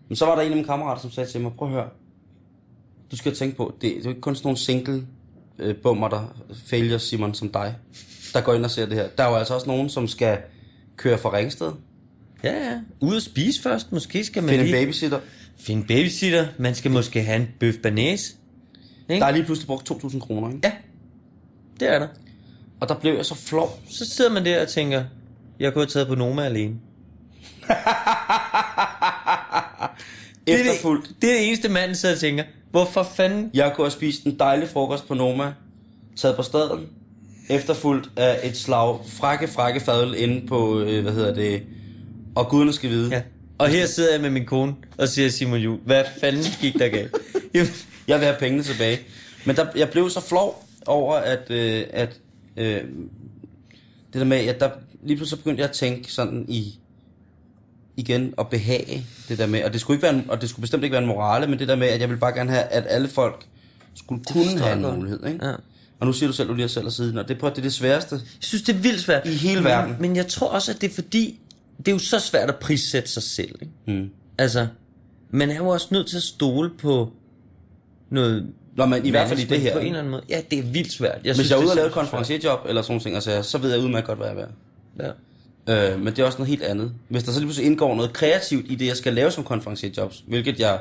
Men 0.09 0.17
så 0.17 0.27
var 0.27 0.35
der 0.35 0.43
en 0.43 0.51
af 0.51 0.57
mine 0.57 0.69
kammerater, 0.69 1.03
som 1.03 1.11
sagde 1.11 1.31
til 1.31 1.41
mig, 1.41 1.53
prøv 1.59 1.69
at 1.69 1.75
høre, 1.75 1.89
du 3.11 3.17
skal 3.17 3.35
tænke 3.35 3.57
på, 3.57 3.75
det, 3.75 3.83
det 3.83 3.99
er 3.99 4.03
jo 4.05 4.09
ikke 4.09 4.21
kun 4.21 4.35
sådan 4.35 4.47
nogle 4.47 4.59
single 4.59 5.07
øh, 5.59 5.77
bummer, 5.77 6.09
der 6.09 6.37
failure 6.67 6.99
Simon 6.99 7.35
som 7.35 7.53
dig, 7.53 7.77
der 8.35 8.41
går 8.41 8.55
ind 8.55 8.65
og 8.65 8.71
ser 8.71 8.87
det 8.87 8.95
her. 8.95 9.09
Der 9.19 9.25
er 9.25 9.29
jo 9.29 9.37
altså 9.37 9.55
også 9.55 9.67
nogen, 9.67 9.91
som 9.91 10.09
skal 10.09 10.39
køre 10.97 11.19
fra 11.19 11.37
Ringsted, 11.37 11.73
ja, 12.45 12.53
ja. 12.53 12.81
Ude 13.01 13.17
at 13.17 13.23
spise 13.23 13.63
først, 13.63 13.93
måske 13.93 14.25
skal 14.25 14.43
man 14.43 14.51
finde 14.51 14.65
en 14.65 14.71
lige... 14.71 14.85
babysitter. 14.85 15.21
Finde 15.59 15.87
babysitter, 15.87 16.47
man 16.59 16.75
skal 16.75 16.91
måske 16.91 17.23
have 17.23 17.37
en 17.37 17.49
bøf 17.61 17.75
banæs. 17.83 18.37
Der 19.09 19.27
er 19.27 19.31
lige 19.31 19.45
pludselig 19.45 19.67
brugt 19.67 19.91
2.000 19.91 20.21
kroner, 20.21 20.49
ikke? 20.49 20.61
Ja, 20.65 20.73
det 21.81 21.95
er 21.95 21.99
der. 21.99 22.09
Og 22.81 22.89
der 22.89 22.95
blev 22.95 23.15
jeg 23.15 23.25
så 23.25 23.35
flov. 23.35 23.81
Så 23.91 24.07
sidder 24.07 24.33
man 24.33 24.45
der 24.45 24.63
og 24.63 24.69
tænker, 24.69 25.05
jeg 25.61 25.73
kunne 25.73 25.83
have 25.83 25.91
taget 25.91 26.09
på 26.09 26.15
Noma 26.15 26.45
alene. 26.45 26.75
Det 30.47 30.61
er, 30.61 30.65
det, 30.65 31.15
det 31.23 31.31
er 31.31 31.35
det 31.35 31.49
eneste 31.49 31.69
mand, 31.69 31.89
der 31.89 31.95
sidder 31.95 32.15
og 32.15 32.21
tænker, 32.21 32.45
hvorfor 32.71 33.03
fanden 33.03 33.51
Jeg 33.55 33.73
kunne 33.75 33.85
have 33.85 33.91
spist 33.91 34.25
en 34.25 34.39
dejlig 34.39 34.69
frokost 34.69 35.09
på 35.09 35.15
Noma, 35.15 35.53
taget 36.17 36.37
på 36.37 36.43
staden, 36.43 36.87
efterfulgt 37.51 38.11
af 38.17 38.41
et 38.49 38.57
slag 38.57 38.99
frække, 39.07 39.49
frække 39.49 39.81
fadøl 39.81 40.15
inde 40.17 40.47
på, 40.47 40.81
øh, 40.81 41.03
hvad 41.03 41.13
hedder 41.13 41.35
det, 41.35 41.63
og 42.35 42.49
guderne 42.49 42.73
skal 42.73 42.91
vide. 42.91 43.11
Ja. 43.11 43.23
Og 43.59 43.69
her 43.69 43.87
sidder 43.87 44.13
jeg 44.13 44.21
med 44.21 44.31
min 44.31 44.47
kone 44.47 44.75
og 44.99 45.09
siger 45.09 45.29
Simon 45.29 45.59
Jul, 45.59 45.79
hvad 45.85 46.05
fanden 46.21 46.45
gik 46.61 46.75
der 46.75 46.89
galt? 46.89 47.17
Jeg 48.09 48.19
vil 48.19 48.27
have 48.27 48.39
pengene 48.39 48.63
tilbage. 48.63 48.99
Men 49.47 49.57
der, 49.57 49.67
jeg 49.77 49.91
blev 49.91 50.11
så 50.11 50.21
flov 50.21 50.65
over, 50.87 51.15
at, 51.15 51.51
øh, 51.51 51.85
at 51.91 52.21
øh, 52.57 52.81
det 54.13 54.21
der 54.21 54.25
med, 54.25 54.37
at 54.37 54.61
der, 54.61 54.71
lige 55.03 55.17
pludselig 55.17 55.29
så 55.29 55.37
begyndte 55.37 55.61
jeg 55.61 55.69
at 55.69 55.75
tænke 55.75 56.13
sådan 56.13 56.45
i, 56.49 56.79
igen 57.99 58.35
at 58.39 58.49
behage 58.49 59.07
det 59.29 59.39
der 59.39 59.47
med, 59.47 59.65
og 59.65 59.73
det 59.73 59.81
skulle, 59.81 59.95
ikke 59.97 60.03
være 60.03 60.15
en, 60.15 60.25
og 60.29 60.41
det 60.41 60.49
skulle 60.49 60.61
bestemt 60.61 60.85
ikke 60.85 60.93
være 60.93 61.03
en 61.03 61.09
morale, 61.09 61.47
men 61.47 61.59
det 61.59 61.69
der 61.69 61.77
med, 61.77 61.87
at 61.87 62.01
jeg 62.01 62.09
ville 62.09 62.21
bare 62.21 62.33
gerne 62.33 62.51
have, 62.51 62.63
at 62.63 62.85
alle 62.89 63.09
folk 63.09 63.47
skulle 63.95 64.25
kunne 64.25 64.59
have 64.59 64.77
en 64.77 64.83
godt. 64.83 64.97
mulighed. 64.97 65.27
Ikke? 65.27 65.47
Ja. 65.47 65.53
Og 66.01 66.07
nu 66.07 66.13
siger 66.13 66.29
du 66.29 66.33
selv, 66.33 66.49
at 66.49 66.51
du 66.51 66.55
lige 66.55 66.69
selv 66.69 66.87
at 66.87 66.93
siden, 66.93 67.19
og 67.19 67.29
det, 67.29 67.39
prøv, 67.39 67.51
det 67.51 67.59
er 67.59 67.63
det 67.63 67.73
sværeste. 67.73 68.15
jeg 68.15 68.23
synes, 68.41 68.63
det 68.63 68.75
er 68.75 68.79
vildt 68.79 69.01
svært. 69.01 69.27
I 69.27 69.31
hele 69.31 69.61
men, 69.61 69.65
verden. 69.65 69.97
Men 70.01 70.17
jeg 70.17 70.27
tror 70.27 70.49
også, 70.49 70.73
at 70.73 70.81
det 70.81 70.91
er 70.91 70.95
fordi, 70.95 71.41
det 71.79 71.89
er 71.89 71.93
jo 71.93 71.99
så 71.99 72.19
svært 72.19 72.49
at 72.49 72.57
prissætte 72.57 73.11
sig 73.11 73.23
selv. 73.23 73.55
Ikke? 73.63 74.01
Mm. 74.01 74.11
Altså, 74.39 74.67
man 75.31 75.51
er 75.51 75.57
jo 75.57 75.69
også 75.69 75.89
nødt 75.91 76.07
til 76.07 76.17
at 76.17 76.23
stole 76.23 76.71
på 76.79 77.13
noget... 78.11 78.47
Nå, 78.77 78.87
men 78.87 79.07
i 79.07 79.11
hvert 79.11 79.29
fald 79.29 79.41
i 79.41 79.45
det 79.45 79.61
her. 79.61 79.73
På 79.73 79.79
en 79.79 79.87
eller 79.87 79.99
anden 79.99 80.11
måde. 80.11 80.23
Ja, 80.29 80.41
det 80.51 80.59
er 80.59 80.63
vildt 80.63 80.93
svært. 80.93 81.19
Jeg 81.25 81.35
Hvis 81.35 81.51
jeg 81.51 81.57
er 81.57 81.63
ude 81.63 81.71
og 81.71 81.77
lave 81.77 81.87
et 81.87 81.93
konferencierjob 81.93 82.61
eller 82.69 82.83
sådan 82.83 82.93
nogle 82.93 83.03
ting, 83.03 83.15
altså, 83.15 83.43
så 83.43 83.59
ved 83.59 83.71
jeg 83.71 83.81
udmærket 83.81 84.07
godt, 84.07 84.19
hvad 84.19 84.27
jeg 84.27 84.37
er 84.37 84.41
værd. 84.41 84.51
Ja. 85.01 85.13
Øh, 85.69 85.99
men 85.99 86.07
det 86.07 86.19
er 86.19 86.25
også 86.25 86.39
noget 86.39 86.49
helt 86.49 86.63
andet. 86.63 86.93
Hvis 87.09 87.25
der 87.25 87.33
så 87.33 87.39
lige 87.39 87.47
pludselig 87.47 87.67
indgår 87.67 87.95
noget 87.95 88.13
kreativt 88.13 88.71
i 88.71 88.75
det, 88.75 88.87
jeg 88.87 88.97
skal 88.97 89.13
lave 89.13 89.31
som 89.31 89.45
konferencierjobs, 89.45 90.25
hvilket 90.27 90.61
jeg 90.61 90.81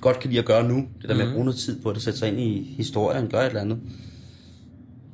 godt 0.00 0.20
kan 0.20 0.30
lide 0.30 0.38
at 0.38 0.46
gøre 0.46 0.68
nu. 0.68 0.86
Det 1.00 1.08
der 1.08 1.14
med 1.14 1.26
at 1.26 1.32
bruge 1.32 1.44
noget 1.44 1.58
tid 1.58 1.82
på 1.82 1.92
det, 1.92 2.02
sætte 2.02 2.18
sig 2.18 2.28
ind 2.28 2.40
i 2.40 2.74
historien, 2.76 3.28
gøre 3.28 3.42
et 3.42 3.48
eller 3.48 3.60
andet. 3.60 3.78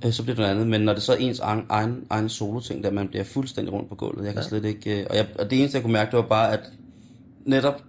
Øh, 0.05 0.13
så 0.13 0.23
bliver 0.23 0.35
det 0.35 0.43
noget 0.43 0.51
andet. 0.51 0.67
Men 0.67 0.81
når 0.81 0.93
det 0.93 1.03
så 1.03 1.13
er 1.13 1.17
ens 1.17 1.41
egen, 1.41 1.65
egen, 1.69 2.05
egen 2.11 2.29
solo-ting, 2.29 2.85
der 2.85 2.91
man 2.91 3.09
bliver 3.09 3.25
fuldstændig 3.25 3.73
rundt 3.73 3.89
på 3.89 3.95
gulvet. 3.95 4.25
Jeg 4.25 4.35
kan 4.35 4.43
ja. 4.43 4.49
slet 4.49 4.65
ikke... 4.65 5.01
Øh, 5.01 5.07
og, 5.11 5.17
jeg, 5.17 5.27
og 5.39 5.51
det 5.51 5.59
eneste, 5.59 5.77
jeg 5.77 5.83
kunne 5.83 5.93
mærke, 5.93 6.11
det 6.11 6.17
var 6.17 6.29
bare, 6.29 6.53
at 6.53 6.61
netop 7.45 7.83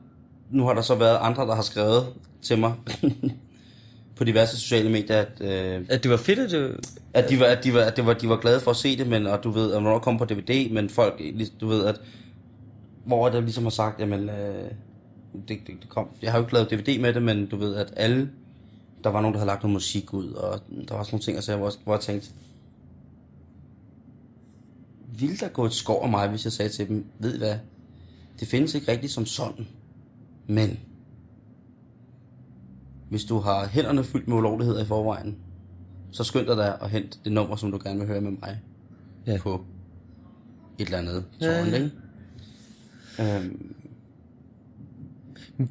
nu 0.51 0.65
har 0.65 0.73
der 0.73 0.81
så 0.81 0.95
været 0.95 1.17
andre, 1.21 1.43
der 1.43 1.55
har 1.55 1.61
skrevet 1.61 2.05
til 2.41 2.59
mig 2.59 2.73
på 4.20 4.24
diverse 4.24 4.57
sociale 4.57 4.89
medier, 4.89 5.17
at, 5.17 5.41
øh, 5.41 5.86
At 5.89 6.03
det 6.03 6.11
var 6.11 6.17
fedt, 6.17 6.39
at 6.39 6.51
det... 6.51 6.80
at, 7.13 7.30
de 7.30 7.39
var, 7.39 7.45
at, 7.45 7.63
de 7.63 7.74
var, 7.74 7.82
at 7.82 7.97
det 7.97 8.05
var, 8.05 8.13
de 8.13 8.30
var 8.30 8.38
glade 8.38 8.59
for 8.59 8.72
at 8.72 8.78
se 8.78 8.97
det, 8.97 9.07
men 9.07 9.28
og 9.28 9.43
du 9.43 9.51
ved, 9.51 9.74
at 9.74 9.82
det 9.82 10.01
kom 10.01 10.17
på 10.17 10.26
DVD, 10.26 10.70
men 10.72 10.89
folk, 10.89 11.22
du 11.61 11.67
ved, 11.67 11.86
at 11.86 12.01
hvor 13.05 13.30
der 13.30 13.41
ligesom 13.41 13.63
har 13.63 13.70
sagt, 13.70 13.99
jamen, 13.99 14.30
øh, 14.30 14.72
det, 15.47 15.59
det, 15.67 15.76
det 15.82 15.89
kom, 15.89 16.07
jeg 16.22 16.32
har 16.32 16.39
jo 16.39 16.45
ikke 16.45 16.53
lavet 16.53 16.72
DVD 16.72 16.99
med 16.99 17.13
det, 17.13 17.24
men 17.24 17.45
du 17.45 17.55
ved, 17.55 17.76
at 17.76 17.93
alle, 17.95 18.30
der 19.03 19.09
var 19.09 19.22
nogen, 19.22 19.34
der 19.34 19.39
havde 19.39 19.47
lagt 19.47 19.63
noget 19.63 19.74
musik 19.74 20.13
ud, 20.13 20.32
og 20.32 20.59
der 20.88 20.95
var 20.95 21.03
sådan 21.03 21.15
nogle 21.15 21.24
ting, 21.24 21.38
og 21.38 21.43
så 21.43 21.51
jeg, 21.51 21.59
hvor, 21.59 21.74
hvor 21.84 21.93
jeg 21.93 22.01
tænkte, 22.01 22.30
ville 25.20 25.38
der 25.38 25.47
gå 25.47 25.65
et 25.65 25.74
skov 25.74 26.03
af 26.03 26.09
mig, 26.09 26.30
hvis 26.30 26.45
jeg 26.45 26.51
sagde 26.51 26.70
til 26.70 26.88
dem, 26.88 27.05
ved 27.20 27.36
I 27.36 27.38
hvad, 27.38 27.55
det 28.39 28.47
findes 28.47 28.76
ikke 28.76 28.91
rigtigt 28.91 29.13
som 29.13 29.26
sådan, 29.26 29.67
men 30.47 30.80
hvis 33.10 33.26
du 33.26 33.39
har 33.39 33.68
hænderne 33.68 34.03
fyldt 34.03 34.28
med 34.28 34.38
ulovligheder 34.38 34.84
i 34.84 34.86
forvejen, 34.86 35.36
så 36.12 36.24
skynd 36.24 36.47
dig 36.47 36.57
da 36.57 36.74
at 36.82 36.89
hente 36.89 37.18
det 37.24 37.32
nummer, 37.32 37.55
som 37.55 37.72
du 37.72 37.80
gerne 37.84 37.99
vil 37.99 38.07
høre 38.07 38.22
med 38.22 38.32
mig 38.32 38.60
Ja. 39.28 39.38
på 39.38 39.66
et 40.80 40.86
eller 40.86 40.97
andet 40.97 41.24
tårn, 41.41 41.68
ja. 41.68 41.76
ikke? 41.76 41.91
Øhm, 43.20 43.76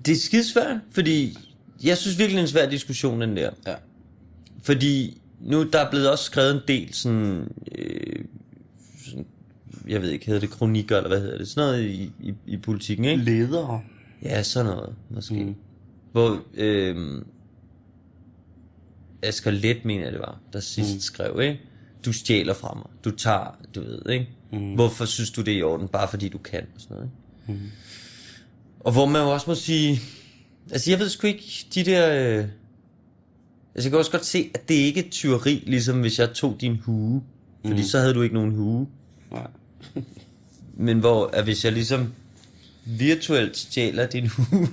Det 0.04 0.12
er 0.12 0.16
skidesvært, 0.16 0.76
fordi 0.90 1.36
jeg 1.84 1.96
synes 1.98 2.18
virkelig, 2.18 2.34
det 2.36 2.40
er 2.42 2.46
en 2.46 2.48
svær 2.48 2.70
diskussion, 2.70 3.20
den 3.20 3.36
der. 3.36 3.50
ja. 3.66 3.74
Fordi 4.62 5.20
nu 5.40 5.70
der 5.70 5.78
er 5.78 5.90
blevet 5.90 6.10
også 6.10 6.24
skrevet 6.24 6.54
en 6.54 6.60
del 6.68 6.94
sådan, 6.94 7.48
øh, 7.78 8.24
sådan 9.06 9.26
jeg 9.88 10.02
ved 10.02 10.10
ikke, 10.10 10.26
hedder 10.26 10.40
det 10.40 10.50
kronikker, 10.50 10.96
eller 10.96 11.08
hvad 11.08 11.20
hedder 11.20 11.38
det, 11.38 11.48
sådan 11.48 11.68
noget 11.68 11.84
i, 11.84 12.12
i, 12.20 12.34
i 12.46 12.56
politikken, 12.56 13.04
ikke? 13.04 13.24
Ledere. 13.24 13.80
Ja, 14.22 14.42
sådan 14.42 14.70
noget, 14.72 14.94
måske. 15.10 15.44
Mm. 15.44 15.54
Hvor 16.12 16.42
øh, 16.54 17.22
Asger 19.22 19.50
Let, 19.50 19.84
mener 19.84 20.10
det 20.10 20.20
var, 20.20 20.38
der 20.52 20.60
sidst 20.60 20.94
mm. 20.94 21.00
skrev, 21.00 21.40
ikke? 21.40 21.60
Du 22.04 22.12
stjæler 22.12 22.54
fra 22.54 22.74
mig, 22.74 22.86
du 23.04 23.10
tager, 23.10 23.58
du 23.74 23.80
ved, 23.80 24.10
ikke? 24.10 24.28
Mm. 24.52 24.74
Hvorfor 24.74 25.04
synes 25.04 25.30
du 25.30 25.40
det 25.40 25.54
er 25.54 25.58
i 25.58 25.62
orden? 25.62 25.88
Bare 25.88 26.08
fordi 26.08 26.28
du 26.28 26.38
kan, 26.38 26.66
og 26.74 26.80
sådan 26.80 26.96
noget, 26.96 27.10
ikke? 27.48 27.60
Mm. 27.60 27.70
Og 28.80 28.92
hvor 28.92 29.06
man 29.06 29.22
jo 29.22 29.30
også 29.32 29.50
må 29.50 29.54
sige, 29.54 30.00
altså 30.70 30.90
jeg 30.90 30.98
ved 30.98 31.08
sgu 31.08 31.26
ikke, 31.26 31.66
de 31.74 31.84
der... 31.84 32.08
Øh, 32.14 32.44
altså 33.74 33.88
jeg 33.88 33.90
kan 33.90 33.98
også 33.98 34.10
godt 34.10 34.26
se, 34.26 34.50
at 34.54 34.68
det 34.68 34.74
ikke 34.74 35.06
er 35.06 35.10
tyveri, 35.10 35.64
ligesom 35.66 36.00
hvis 36.00 36.18
jeg 36.18 36.30
tog 36.34 36.56
din 36.60 36.76
hue. 36.76 37.22
Fordi 37.66 37.80
mm. 37.80 37.86
så 37.86 37.98
havde 37.98 38.14
du 38.14 38.22
ikke 38.22 38.34
nogen 38.34 38.52
hue. 38.52 38.88
Nej. 39.30 39.46
Men 40.86 40.98
hvor, 40.98 41.26
at 41.32 41.44
hvis 41.44 41.64
jeg 41.64 41.72
ligesom 41.72 42.12
virtuelt 42.84 43.56
stjæler 43.56 44.06
din 44.06 44.26
hue, 44.26 44.68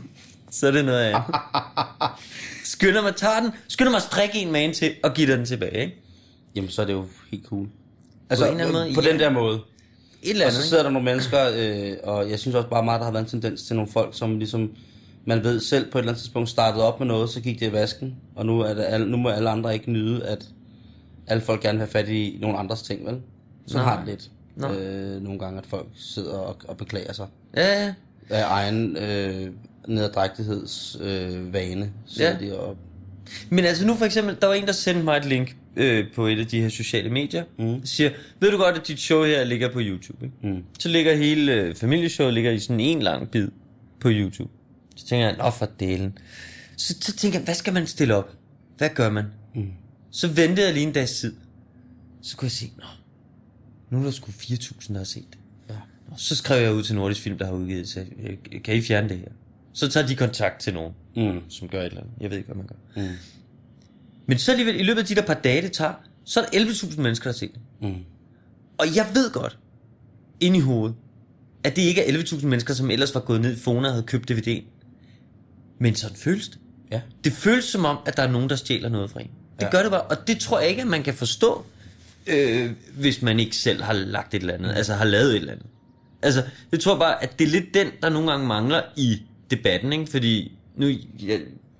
så 0.55 0.67
er 0.67 0.71
det 0.71 0.85
noget 0.85 0.99
andet. 0.99 1.23
Skynder 2.63 3.01
mig, 3.01 3.15
tager 3.15 3.39
den, 3.39 3.51
skynder 3.67 3.91
mig 3.91 3.97
at 3.97 4.03
strikke 4.03 4.39
en 4.39 4.51
man 4.51 4.73
til 4.73 4.93
og 5.03 5.13
give 5.13 5.31
den 5.37 5.45
tilbage, 5.45 5.81
ikke? 5.81 6.01
Jamen, 6.55 6.69
så 6.69 6.81
er 6.81 6.85
det 6.85 6.93
jo 6.93 7.05
helt 7.31 7.45
cool. 7.45 7.67
Altså, 8.29 8.45
en 8.45 8.51
eller 8.51 8.63
anden 8.65 8.73
måde, 8.83 8.95
på 8.95 9.01
ja. 9.01 9.11
den 9.11 9.19
der 9.19 9.29
måde. 9.29 9.59
Et 10.23 10.29
eller 10.29 10.45
Og 10.45 10.47
andet, 10.47 10.53
så 10.53 10.59
ikke? 10.61 10.69
sidder 10.69 10.83
der 10.83 10.89
nogle 10.89 11.05
mennesker, 11.05 11.39
øh, 11.55 11.97
og 12.03 12.29
jeg 12.29 12.39
synes 12.39 12.55
også 12.55 12.69
bare 12.69 12.83
meget, 12.83 12.99
der 12.99 13.05
har 13.05 13.11
været 13.11 13.23
en 13.23 13.29
tendens 13.29 13.63
til 13.63 13.75
nogle 13.75 13.91
folk, 13.91 14.17
som 14.17 14.37
ligesom, 14.37 14.71
man 15.25 15.43
ved 15.43 15.59
selv 15.59 15.91
på 15.91 15.97
et 15.97 16.01
eller 16.01 16.11
andet 16.11 16.21
tidspunkt 16.21 16.49
startede 16.49 16.83
op 16.83 16.99
med 16.99 17.07
noget, 17.07 17.29
så 17.29 17.41
gik 17.41 17.59
det 17.59 17.69
i 17.69 17.71
vasken, 17.71 18.15
og 18.35 18.45
nu, 18.45 18.59
er 18.59 18.73
det 18.73 18.83
alle, 18.83 19.11
nu 19.11 19.17
må 19.17 19.29
alle 19.29 19.49
andre 19.49 19.73
ikke 19.73 19.91
nyde, 19.91 20.25
at 20.25 20.45
alle 21.27 21.41
folk 21.43 21.61
gerne 21.61 21.77
vil 21.77 21.87
have 21.87 21.91
fat 21.91 22.09
i 22.09 22.37
nogle 22.41 22.57
andres 22.57 22.81
ting, 22.81 23.05
vel? 23.05 23.21
Så 23.67 23.77
Nej. 23.77 23.85
har 23.85 23.97
det 23.97 24.05
lidt. 24.07 24.29
Nej. 24.55 24.75
Øh, 24.75 25.21
nogle 25.21 25.39
gange, 25.39 25.57
at 25.59 25.65
folk 25.65 25.87
sidder 25.95 26.37
og, 26.37 26.57
og 26.67 26.77
beklager 26.77 27.13
sig 27.13 27.27
Ja, 27.55 27.83
ja. 27.85 27.93
af 28.29 28.43
egen 28.47 28.97
øh, 28.97 29.51
nederdrægtigheds 29.87 30.97
øh, 31.01 31.53
Ja. 32.19 32.37
de 32.39 32.59
og, 32.59 32.77
Men 33.49 33.65
altså 33.65 33.87
nu 33.87 33.95
for 33.95 34.05
eksempel, 34.05 34.37
der 34.41 34.47
var 34.47 34.53
en, 34.53 34.65
der 34.65 34.71
sendte 34.71 35.03
mig 35.03 35.17
et 35.17 35.25
link 35.25 35.55
øh, 35.75 36.05
på 36.15 36.27
et 36.27 36.39
af 36.39 36.47
de 36.47 36.61
her 36.61 36.69
sociale 36.69 37.09
medier. 37.09 37.43
Mm. 37.59 37.85
siger, 37.85 38.09
ved 38.39 38.51
du 38.51 38.57
godt, 38.57 38.77
at 38.77 38.87
dit 38.87 38.99
show 38.99 39.23
her 39.23 39.43
ligger 39.43 39.73
på 39.73 39.79
YouTube? 39.81 40.25
Ikke? 40.25 40.55
Mm. 40.55 40.63
Så 40.79 40.89
ligger 40.89 41.15
hele 41.15 41.53
øh, 41.53 41.75
familieshowet 41.75 42.33
ligger 42.33 42.51
i 42.51 42.59
sådan 42.59 42.79
en 42.79 43.01
lang 43.01 43.29
bid 43.29 43.47
på 43.99 44.09
YouTube. 44.11 44.49
Så 44.95 45.05
tænker 45.05 45.27
jeg, 45.27 45.37
nå 45.37 45.49
for 45.49 45.69
delen. 45.79 46.17
Så, 46.77 46.95
så 47.01 47.15
tænker 47.15 47.39
jeg, 47.39 47.45
hvad 47.45 47.55
skal 47.55 47.73
man 47.73 47.87
stille 47.87 48.15
op? 48.15 48.31
Hvad 48.77 48.89
gør 48.95 49.09
man? 49.09 49.25
Mm. 49.55 49.71
Så 50.11 50.27
ventede 50.27 50.65
jeg 50.65 50.73
lige 50.73 50.87
en 50.87 50.93
dags 50.93 51.11
tid. 51.11 51.35
Så 52.21 52.37
kunne 52.37 52.45
jeg 52.45 52.51
se, 52.51 52.71
nå, 52.77 52.83
nu 53.89 53.99
er 53.99 54.03
der 54.03 54.11
sgu 54.11 54.31
4.000, 54.31 54.93
der 54.93 54.97
har 54.97 55.05
set 55.05 55.25
det. 55.31 55.39
Ja. 55.69 55.75
Nå, 56.09 56.13
så 56.17 56.35
skrev 56.35 56.61
jeg 56.63 56.73
ud 56.73 56.83
til 56.83 56.95
Nordisk 56.95 57.21
Film, 57.21 57.37
der 57.37 57.45
har 57.45 57.53
udgivet 57.53 57.87
så 57.89 58.05
kan 58.63 58.75
I 58.75 58.81
fjerne 58.81 59.09
det 59.09 59.17
her? 59.17 59.27
Så 59.75 59.87
tager 59.89 60.07
de 60.07 60.15
kontakt 60.15 60.59
til 60.61 60.73
nogen, 60.73 60.93
mm, 61.15 61.49
som 61.49 61.67
gør 61.69 61.79
et 61.79 61.85
eller 61.85 62.01
andet. 62.01 62.13
Jeg 62.21 62.29
ved 62.29 62.37
ikke, 62.37 62.47
hvad 62.47 62.55
man 62.55 62.67
gør. 62.67 63.01
mm, 63.03 63.15
Men 64.25 64.37
så 64.39 64.51
alligevel, 64.51 64.79
i 64.79 64.83
løbet 64.83 65.01
af 65.01 65.05
de 65.07 65.15
der 65.15 65.21
par 65.21 65.33
dage, 65.33 65.61
det 65.61 65.71
tager, 65.71 65.93
så 66.25 66.39
er 66.41 66.45
der 66.45 66.59
11.000 66.65 67.01
mennesker, 67.01 67.23
der 67.23 67.29
har 67.29 67.37
set 67.37 67.51
det. 67.53 67.61
mm. 67.81 67.95
Og 68.77 68.95
jeg 68.95 69.07
ved 69.13 69.31
godt, 69.31 69.57
ind 70.39 70.55
i 70.55 70.59
hovedet, 70.59 70.95
at 71.63 71.75
det 71.75 71.81
ikke 71.81 72.01
er 72.13 72.17
11.000 72.23 72.45
mennesker, 72.45 72.73
som 72.73 72.91
ellers 72.91 73.15
var 73.15 73.21
gået 73.21 73.41
ned 73.41 73.53
i 73.57 73.59
Fona 73.59 73.87
og 73.87 73.93
havde 73.93 74.05
købt 74.05 74.31
DVD'en. 74.31 74.63
Men 75.79 75.95
sådan 75.95 76.17
føles 76.17 76.47
det. 76.49 76.59
Ja. 76.91 77.01
Det 77.23 77.33
føles 77.33 77.65
som 77.65 77.85
om, 77.85 77.97
at 78.05 78.17
der 78.17 78.23
er 78.23 78.31
nogen, 78.31 78.49
der 78.49 78.55
stjæler 78.55 78.89
noget 78.89 79.09
fra 79.11 79.21
en. 79.21 79.27
Det 79.59 79.65
Ja. 79.65 79.69
gør 79.71 79.81
det 79.81 79.91
bare, 79.91 80.01
og 80.01 80.27
det 80.27 80.39
tror 80.39 80.59
jeg 80.59 80.69
ikke, 80.69 80.81
at 80.81 80.87
man 80.87 81.03
kan 81.03 81.13
forstå, 81.13 81.65
øh, 82.27 82.71
hvis 82.97 83.21
man 83.21 83.39
ikke 83.39 83.55
selv 83.55 83.83
har 83.83 83.93
lagt 83.93 84.33
et 84.33 84.39
eller 84.41 84.53
andet, 84.53 84.73
altså 84.75 84.93
har 84.93 85.05
lavet 85.05 85.29
et 85.29 85.35
eller 85.35 85.51
andet. 85.51 85.65
Altså, 86.21 86.43
jeg 86.71 86.79
tror 86.79 86.99
bare, 86.99 87.23
at 87.23 87.39
det 87.39 87.47
er 87.47 87.51
lidt 87.51 87.73
den, 87.73 87.87
der 88.01 88.09
nogle 88.09 88.31
gange 88.31 88.47
mangler 88.47 88.81
i 88.97 89.21
debatten, 89.51 89.93
ikke? 89.93 90.07
Fordi 90.11 90.51
nu, 90.77 90.87
ja, 91.19 91.37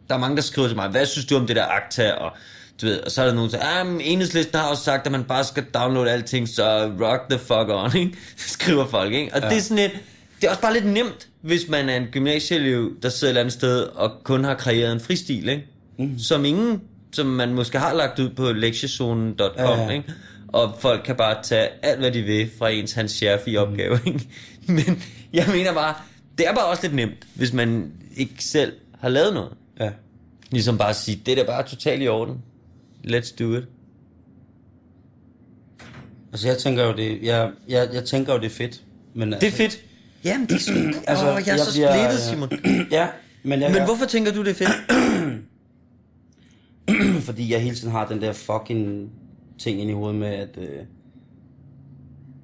der 0.09 0.15
er 0.15 0.19
mange, 0.19 0.35
der 0.35 0.41
skriver 0.41 0.67
til 0.67 0.75
mig, 0.77 0.89
hvad 0.89 1.05
synes 1.05 1.25
du 1.25 1.35
om 1.35 1.47
det 1.47 1.55
der 1.55 1.65
Akta, 1.65 2.11
og 2.11 2.31
du 2.81 2.85
ved, 2.85 2.99
og 2.99 3.11
så 3.11 3.21
er 3.21 3.25
der 3.25 3.33
nogen, 3.33 3.51
der 3.51 3.57
siger, 3.57 3.81
ah, 3.81 3.87
enhedslisten 4.01 4.59
har 4.59 4.67
også 4.67 4.83
sagt, 4.83 5.05
at 5.05 5.11
man 5.11 5.23
bare 5.23 5.43
skal 5.43 5.63
downloade 5.73 6.11
alting, 6.11 6.49
så 6.49 6.91
rock 7.01 7.29
the 7.29 7.39
fuck 7.39 7.69
on, 7.69 7.95
ikke? 8.01 8.17
skriver 8.37 8.87
folk, 8.87 9.13
ikke? 9.13 9.33
Og 9.35 9.41
ja. 9.41 9.49
det 9.49 9.57
er 9.57 9.61
sådan 9.61 9.77
lidt, 9.77 9.91
det 10.41 10.47
er 10.47 10.49
også 10.49 10.61
bare 10.61 10.73
lidt 10.73 10.85
nemt, 10.85 11.27
hvis 11.41 11.69
man 11.69 11.89
er 11.89 11.95
en 11.95 12.05
gymnasieelev, 12.11 12.91
der 13.03 13.09
sidder 13.09 13.27
et 13.27 13.31
eller 13.31 13.41
andet 13.41 13.53
sted, 13.53 13.81
og 13.81 14.11
kun 14.23 14.43
har 14.43 14.53
kreeret 14.53 14.91
en 14.91 14.99
fristil, 14.99 15.49
ikke? 15.49 15.65
Mm. 15.99 16.19
Som 16.19 16.45
ingen, 16.45 16.81
som 17.13 17.25
man 17.25 17.53
måske 17.53 17.79
har 17.79 17.93
lagt 17.93 18.19
ud 18.19 18.29
på 18.29 18.51
lektiezonen.com, 18.51 19.49
Ja, 19.57 19.71
ja, 19.71 19.83
ja. 19.83 19.89
ikke? 19.89 20.13
Og 20.47 20.77
folk 20.79 21.01
kan 21.05 21.15
bare 21.15 21.37
tage 21.43 21.67
alt, 21.83 21.99
hvad 21.99 22.11
de 22.11 22.21
vil 22.21 22.49
fra 22.59 22.69
ens 22.69 22.93
Hans 22.93 23.11
Scherfi 23.11 23.57
opgave, 23.57 23.99
ikke? 24.05 24.27
Men 24.67 25.03
jeg 25.33 25.45
mener 25.51 25.73
bare, 25.73 25.95
det 26.37 26.47
er 26.47 26.53
bare 26.55 26.65
også 26.65 26.83
lidt 26.83 26.95
nemt, 26.95 27.27
hvis 27.35 27.53
man 27.53 27.91
ikke 28.15 28.43
selv 28.43 28.73
har 28.99 29.09
lavet 29.09 29.33
noget. 29.33 29.51
Ja. 29.79 29.91
Ligesom 30.51 30.77
bare 30.77 30.89
at 30.89 30.95
sige, 30.95 31.21
det 31.25 31.31
er 31.31 31.35
da 31.35 31.43
bare 31.43 31.67
totalt 31.67 32.03
i 32.03 32.07
orden. 32.07 32.37
Let's 33.07 33.35
do 33.39 33.53
it. 33.53 33.63
Altså, 36.31 36.47
jeg 36.47 36.57
tænker 36.57 36.83
jo, 36.83 36.93
det, 36.95 37.19
jeg, 37.23 37.51
jeg, 37.67 37.89
jeg 37.93 38.05
tænker 38.05 38.33
jo, 38.33 38.39
det 38.39 38.45
er 38.45 38.49
fedt. 38.49 38.83
Men, 39.13 39.31
Det 39.31 39.43
er 39.43 39.51
fedt. 39.51 39.79
Jamen, 40.23 40.47
det 40.47 40.55
er 40.55 40.59
sgu... 40.59 40.73
Altså, 40.73 41.01
altså, 41.11 41.25
Åh, 41.25 41.41
jeg 41.45 41.47
er 41.47 41.55
jeg 41.55 41.59
så 41.59 41.71
splittet, 41.71 42.19
Simon. 42.19 42.49
Ja, 42.91 43.07
men, 43.43 43.61
jeg, 43.61 43.69
Men 43.69 43.77
jeg, 43.77 43.85
hvorfor 43.85 44.05
tænker 44.05 44.31
du, 44.33 44.43
det 44.43 44.61
er 44.61 44.65
fedt? 44.65 44.71
fordi 47.27 47.51
jeg 47.53 47.61
hele 47.61 47.75
tiden 47.75 47.91
har 47.91 48.07
den 48.07 48.21
der 48.21 48.33
fucking 48.33 49.11
ting 49.59 49.81
ind 49.81 49.89
i 49.89 49.93
hovedet 49.93 50.19
med, 50.19 50.27
at, 50.27 50.57
øh, 50.57 50.85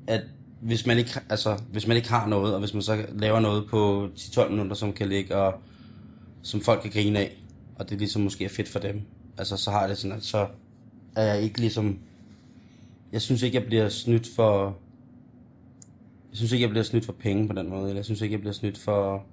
at 0.08 0.22
hvis 0.62 0.86
man, 0.86 0.98
ikke, 0.98 1.12
altså, 1.30 1.60
hvis 1.72 1.88
man 1.88 1.98
ikke 1.98 2.10
har 2.10 2.28
noget, 2.28 2.54
og 2.54 2.60
hvis 2.60 2.74
man 2.74 2.84
så 2.84 3.06
laver 3.14 3.40
noget 3.40 3.70
på 3.70 4.10
10-12 4.16 4.50
minutter, 4.50 4.76
som 4.76 4.94
kan 4.94 5.10
ligge, 5.10 5.36
og 5.36 5.54
som 6.42 6.62
folk 6.62 6.82
kan 6.82 6.92
grine 6.92 7.20
af, 7.20 7.38
og 7.76 7.90
det 7.90 7.98
ligesom 7.98 8.22
måske 8.22 8.46
er 8.46 8.50
fedt 8.50 8.70
for 8.70 8.80
dem, 8.80 9.02
altså 9.38 9.58
så 9.58 9.72
har 9.72 9.88
det 9.88 9.98
sådan, 9.98 10.18
at 10.18 10.24
så 10.24 10.48
er 11.16 11.24
jeg 11.24 11.42
ikke 11.42 11.60
ligesom, 11.60 12.00
jeg 13.12 13.22
synes 13.22 13.42
ikke, 13.42 13.58
jeg 13.58 13.66
bliver 13.66 13.90
snydt 13.90 14.28
for, 14.36 14.78
jeg 16.30 16.38
synes 16.38 16.52
ikke, 16.52 16.64
jeg 16.64 16.70
bliver 16.70 16.84
snydt 16.84 17.06
for 17.06 17.14
penge 17.14 17.48
på 17.48 17.54
den 17.54 17.70
måde, 17.70 17.84
eller 17.84 17.96
jeg 17.96 18.06
synes 18.06 18.22
ikke, 18.22 18.34
jeg 18.34 18.40
bliver 18.40 18.54
snydt 18.54 18.78
for, 18.78 19.26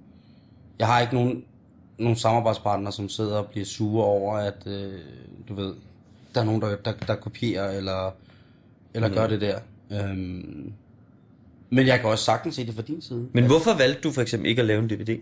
jeg 0.79 0.87
har 0.87 1.01
ikke 1.01 1.13
nogen, 1.13 1.43
nogen 1.97 2.15
samarbejdspartnere, 2.15 2.93
som 2.93 3.09
sidder 3.09 3.37
og 3.37 3.47
bliver 3.47 3.65
sure 3.65 4.05
over, 4.05 4.37
at, 4.37 4.67
øh, 4.67 4.99
du 5.49 5.53
ved, 5.53 5.73
der 6.35 6.41
er 6.41 6.45
nogen, 6.45 6.61
der, 6.61 6.75
der, 6.75 6.91
der 6.91 7.15
kopierer, 7.15 7.71
eller, 7.71 8.11
eller 8.93 9.07
mm. 9.07 9.13
gør 9.13 9.27
det 9.27 9.41
der. 9.41 9.59
Øhm, 9.91 10.73
men 11.69 11.87
jeg 11.87 11.99
kan 11.99 12.09
også 12.09 12.25
sagtens 12.25 12.55
se 12.55 12.65
det 12.65 12.75
fra 12.75 12.81
din 12.81 13.01
side. 13.01 13.27
Men 13.33 13.45
hvorfor 13.45 13.73
valgte 13.73 14.01
du 14.01 14.11
for 14.11 14.21
eksempel 14.21 14.49
ikke 14.49 14.59
at 14.61 14.65
lave 14.65 14.79
en 14.83 14.89
DVD? 14.89 15.19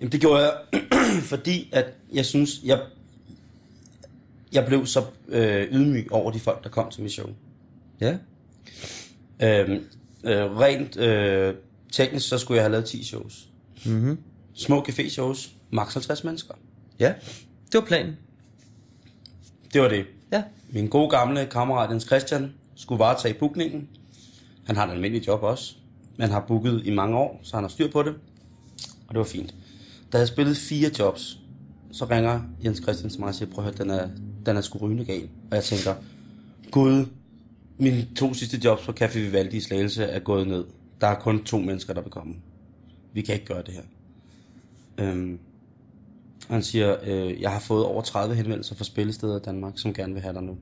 Jamen, 0.00 0.12
det 0.12 0.20
gjorde 0.20 0.42
jeg, 0.42 0.82
fordi 1.32 1.68
at 1.72 1.86
jeg 2.12 2.24
synes, 2.26 2.60
jeg, 2.64 2.80
jeg 4.52 4.66
blev 4.66 4.86
så 4.86 5.04
øh, 5.28 5.68
ydmyg 5.72 6.12
over 6.12 6.30
de 6.30 6.40
folk, 6.40 6.64
der 6.64 6.70
kom 6.70 6.90
til 6.90 7.02
mit 7.02 7.12
show. 7.12 7.28
Ja. 8.00 8.16
Øhm, 9.42 9.84
øh, 10.24 10.56
rent 10.58 10.96
øh, 10.96 11.54
teknisk, 11.92 12.28
så 12.28 12.38
skulle 12.38 12.56
jeg 12.56 12.64
have 12.64 12.72
lavet 12.72 12.84
10 12.84 13.04
shows. 13.04 13.48
Mhm. 13.86 14.18
Små 14.54 14.84
café-shows, 14.88 15.50
maks 15.70 15.94
50 15.94 16.24
mennesker. 16.24 16.54
Ja, 17.00 17.14
det 17.72 17.80
var 17.80 17.86
planen. 17.86 18.16
Det 19.72 19.82
var 19.82 19.88
det. 19.88 20.04
Ja. 20.32 20.42
Min 20.70 20.88
gode 20.88 21.10
gamle 21.10 21.46
kammerat 21.46 21.90
Jens 21.90 22.04
Christian 22.04 22.54
skulle 22.74 22.98
varetage 22.98 23.34
bookningen. 23.34 23.88
Han 24.66 24.76
har 24.76 24.86
et 24.86 24.90
almindeligt 24.90 25.26
job 25.26 25.42
også, 25.42 25.74
Man 26.18 26.30
har 26.30 26.44
booket 26.48 26.82
i 26.84 26.90
mange 26.90 27.16
år, 27.16 27.40
så 27.42 27.56
han 27.56 27.64
har 27.64 27.68
styr 27.68 27.90
på 27.90 28.02
det. 28.02 28.14
Og 29.08 29.14
det 29.14 29.18
var 29.18 29.24
fint. 29.24 29.54
Da 30.12 30.18
jeg 30.18 30.28
spillet 30.28 30.56
fire 30.56 30.90
jobs, 30.98 31.40
så 31.92 32.04
ringer 32.04 32.40
Jens 32.64 32.82
Christian 32.82 33.10
til 33.10 33.20
mig 33.20 33.28
og 33.28 33.34
siger, 33.34 33.50
prøv 33.50 33.64
at 33.66 33.70
høre, 33.70 33.84
den 33.84 33.90
er, 33.90 34.08
den 34.46 34.56
er 34.56 34.60
sgu 34.60 34.78
rygende 34.78 35.04
gal. 35.04 35.28
Og 35.50 35.56
jeg 35.56 35.64
tænker, 35.64 35.94
gud, 36.70 37.06
mine 37.78 38.08
to 38.16 38.34
sidste 38.34 38.60
jobs 38.64 38.86
på 38.86 38.92
Café 39.00 39.18
Vivaldi 39.18 39.56
i 39.56 39.60
Slagelse 39.60 40.04
er 40.04 40.18
gået 40.18 40.48
ned. 40.48 40.64
Der 41.00 41.06
er 41.06 41.20
kun 41.20 41.44
to 41.44 41.58
mennesker, 41.58 41.94
der 41.94 42.00
vil 42.00 42.10
komme. 42.10 42.34
Vi 43.12 43.22
kan 43.22 43.34
ikke 43.34 43.46
gøre 43.46 43.62
det 43.62 43.74
her. 43.74 43.82
Øhm, 44.98 45.38
han 46.48 46.62
siger, 46.62 46.96
øh, 47.06 47.40
jeg 47.40 47.50
har 47.50 47.60
fået 47.60 47.84
over 47.84 48.02
30 48.02 48.34
henvendelser 48.34 48.74
fra 48.74 48.84
spillesteder 48.84 49.36
i 49.36 49.42
Danmark, 49.44 49.78
som 49.78 49.94
gerne 49.94 50.12
vil 50.12 50.22
have 50.22 50.34
dig 50.34 50.42
nu. 50.42 50.56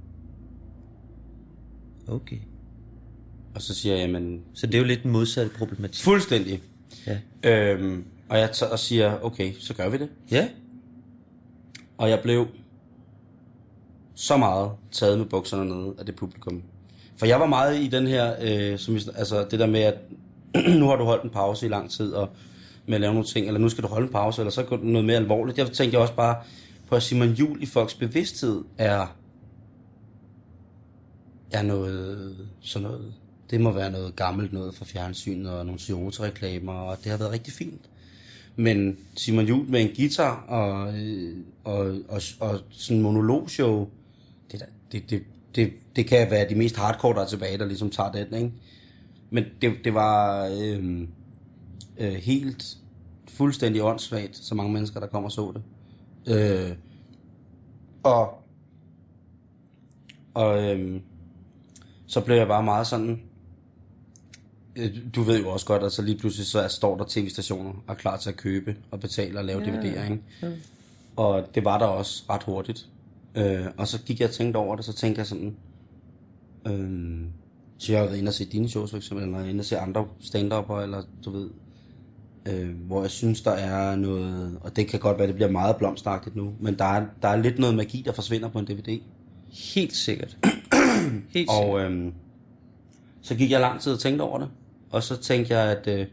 Okay. 2.08 2.38
Og 3.54 3.62
så 3.62 3.74
siger 3.74 3.94
jeg, 3.96 4.06
jamen, 4.06 4.42
Så 4.54 4.66
det 4.66 4.74
er 4.74 4.78
jo 4.78 4.84
lidt 4.84 5.02
en 5.02 5.10
modsatte 5.10 5.50
problematik. 5.58 6.04
fuldstændig. 6.04 6.62
Ja. 7.06 7.18
Øhm, 7.44 8.04
og 8.28 8.38
jeg 8.38 8.50
tager 8.52 8.72
og 8.72 8.78
siger, 8.78 9.18
okay, 9.24 9.52
så 9.60 9.74
gør 9.74 9.88
vi 9.88 9.98
det. 9.98 10.08
Ja. 10.30 10.48
Og 11.98 12.10
jeg 12.10 12.20
blev 12.22 12.46
så 14.14 14.36
meget 14.36 14.70
taget 14.92 15.18
med 15.18 15.26
bukserne 15.26 15.64
nede 15.64 15.94
af 15.98 16.06
det 16.06 16.16
publikum. 16.16 16.62
For 17.16 17.26
jeg 17.26 17.40
var 17.40 17.46
meget 17.46 17.80
i 17.80 17.88
den 17.88 18.06
her, 18.06 18.34
øh, 18.40 18.78
som, 18.78 18.94
altså 18.94 19.46
det 19.50 19.58
der 19.60 19.66
med, 19.66 19.80
at 19.80 19.98
nu 20.80 20.86
har 20.86 20.96
du 20.96 21.04
holdt 21.04 21.24
en 21.24 21.30
pause 21.30 21.66
i 21.66 21.68
lang 21.68 21.90
tid, 21.90 22.12
og 22.12 22.28
med 22.86 22.94
at 22.94 23.00
lave 23.00 23.12
nogle 23.12 23.28
ting, 23.28 23.46
eller 23.46 23.60
nu 23.60 23.68
skal 23.68 23.82
du 23.84 23.88
holde 23.88 24.06
en 24.06 24.12
pause, 24.12 24.40
eller 24.42 24.50
så 24.50 24.62
går 24.62 24.76
det 24.76 24.84
noget 24.86 25.04
mere 25.04 25.16
alvorligt. 25.16 25.58
Jeg 25.58 25.70
tænkte 25.70 25.98
også 25.98 26.14
bare 26.14 26.36
på, 26.88 26.94
at 26.96 27.02
Simon 27.02 27.28
Jul 27.28 27.62
i 27.62 27.66
folks 27.66 27.94
bevidsthed 27.94 28.62
er, 28.78 29.16
er 31.52 31.62
noget, 31.62 32.36
sådan 32.60 32.88
noget, 32.88 33.14
det 33.52 33.60
må 33.60 33.70
være 33.70 33.90
noget 33.90 34.16
gammelt 34.16 34.52
noget 34.52 34.74
fra 34.74 34.84
fjernsynet 34.84 35.52
og 35.52 35.66
nogle 35.66 35.80
Toyota-reklamer, 35.80 36.72
og 36.72 36.96
det 37.04 37.10
har 37.10 37.18
været 37.18 37.32
rigtig 37.32 37.52
fint. 37.52 37.90
Men 38.56 38.96
Simon 39.16 39.44
Jul 39.46 39.70
med 39.70 39.80
en 39.80 39.96
guitar 39.96 40.44
og, 40.48 40.94
øh, 40.98 41.36
og, 41.64 41.76
og, 42.08 42.22
og 42.40 42.60
sådan 42.70 42.96
en 42.96 43.02
monologshow, 43.02 43.88
det, 44.52 44.60
der- 44.60 44.66
det, 44.92 45.10
det, 45.10 45.22
det, 45.54 45.72
det 45.96 46.06
kan 46.06 46.30
være 46.30 46.48
de 46.48 46.54
mest 46.54 46.76
hardcore, 46.76 47.14
der 47.14 47.20
er 47.20 47.26
tilbage, 47.26 47.58
der 47.58 47.66
ligesom 47.66 47.90
tager 47.90 48.12
den, 48.12 48.34
ikke? 48.34 48.52
Men 49.30 49.44
det, 49.62 49.72
det 49.84 49.94
var 49.94 50.46
øh, 50.60 51.00
øh, 51.98 52.12
helt 52.12 52.76
fuldstændig 53.28 53.82
åndssvagt, 53.82 54.36
så 54.36 54.54
mange 54.54 54.72
mennesker, 54.72 55.00
der 55.00 55.06
kom 55.06 55.24
og 55.24 55.32
så 55.32 55.52
det. 55.54 55.62
Øh, 56.36 56.76
og 58.02 58.38
og 60.34 60.62
øh, 60.64 61.00
så 62.06 62.20
blev 62.20 62.36
jeg 62.36 62.46
bare 62.48 62.62
meget 62.62 62.86
sådan, 62.86 63.22
du 65.14 65.22
ved 65.22 65.40
jo 65.40 65.48
også 65.48 65.66
godt, 65.66 65.82
at 65.82 65.92
så 65.92 66.02
lige 66.02 66.18
pludselig 66.18 66.46
så 66.46 66.68
står 66.68 66.96
der 66.96 67.04
tv-stationer 67.08 67.70
og 67.70 67.84
er 67.88 67.94
klar 67.94 68.16
til 68.16 68.30
at 68.30 68.36
købe 68.36 68.76
og 68.90 69.00
betale 69.00 69.38
og 69.38 69.44
lave 69.44 69.62
ja. 69.62 69.66
DVD'er, 69.66 70.02
ikke? 70.02 70.22
Og 71.16 71.48
det 71.54 71.64
var 71.64 71.78
der 71.78 71.86
også 71.86 72.24
ret 72.30 72.42
hurtigt. 72.42 72.88
Øh, 73.34 73.66
og 73.76 73.88
så 73.88 74.02
gik 74.02 74.20
jeg 74.20 74.28
og 74.28 74.34
tænkte 74.34 74.56
over 74.56 74.76
det, 74.76 74.84
så 74.84 74.92
tænkte 74.92 75.18
jeg 75.18 75.26
sådan, 75.26 75.56
øh, 76.66 77.20
så 77.78 77.92
jeg 77.92 78.00
har 78.00 78.06
været 78.06 78.18
inde 78.18 78.28
og 78.28 78.34
se 78.34 78.44
dine 78.44 78.68
shows 78.68 78.90
for 78.90 78.96
eksempel, 78.96 79.26
eller 79.26 79.44
inde 79.44 79.60
og 79.60 79.64
se 79.64 79.78
andre 79.78 80.06
stand 80.20 80.52
eller 80.52 81.02
du 81.24 81.30
ved, 81.30 81.50
øh, 82.48 82.70
hvor 82.86 83.02
jeg 83.02 83.10
synes, 83.10 83.42
der 83.42 83.50
er 83.50 83.96
noget, 83.96 84.58
og 84.60 84.76
det 84.76 84.88
kan 84.88 85.00
godt 85.00 85.18
være, 85.18 85.26
det 85.26 85.34
bliver 85.34 85.50
meget 85.50 85.76
blomstagtigt 85.76 86.36
nu, 86.36 86.52
men 86.60 86.78
der 86.78 86.84
er, 86.84 87.06
der 87.22 87.28
er 87.28 87.36
lidt 87.36 87.58
noget 87.58 87.74
magi, 87.74 88.02
der 88.06 88.12
forsvinder 88.12 88.48
på 88.48 88.58
en 88.58 88.66
DVD. 88.66 89.00
Helt 89.74 89.96
sikkert. 89.96 90.36
Helt 91.34 91.50
sikkert. 91.50 91.68
Og 91.68 91.80
øhm, 91.80 92.12
så 93.22 93.34
gik 93.34 93.50
jeg 93.50 93.60
lang 93.60 93.80
tid 93.80 93.92
og 93.92 93.98
tænkte 93.98 94.22
over 94.22 94.38
det. 94.38 94.48
Og 94.92 95.02
så 95.02 95.16
tænkte 95.16 95.54
jeg, 95.58 95.70
at 95.76 95.86
øh, 96.00 96.06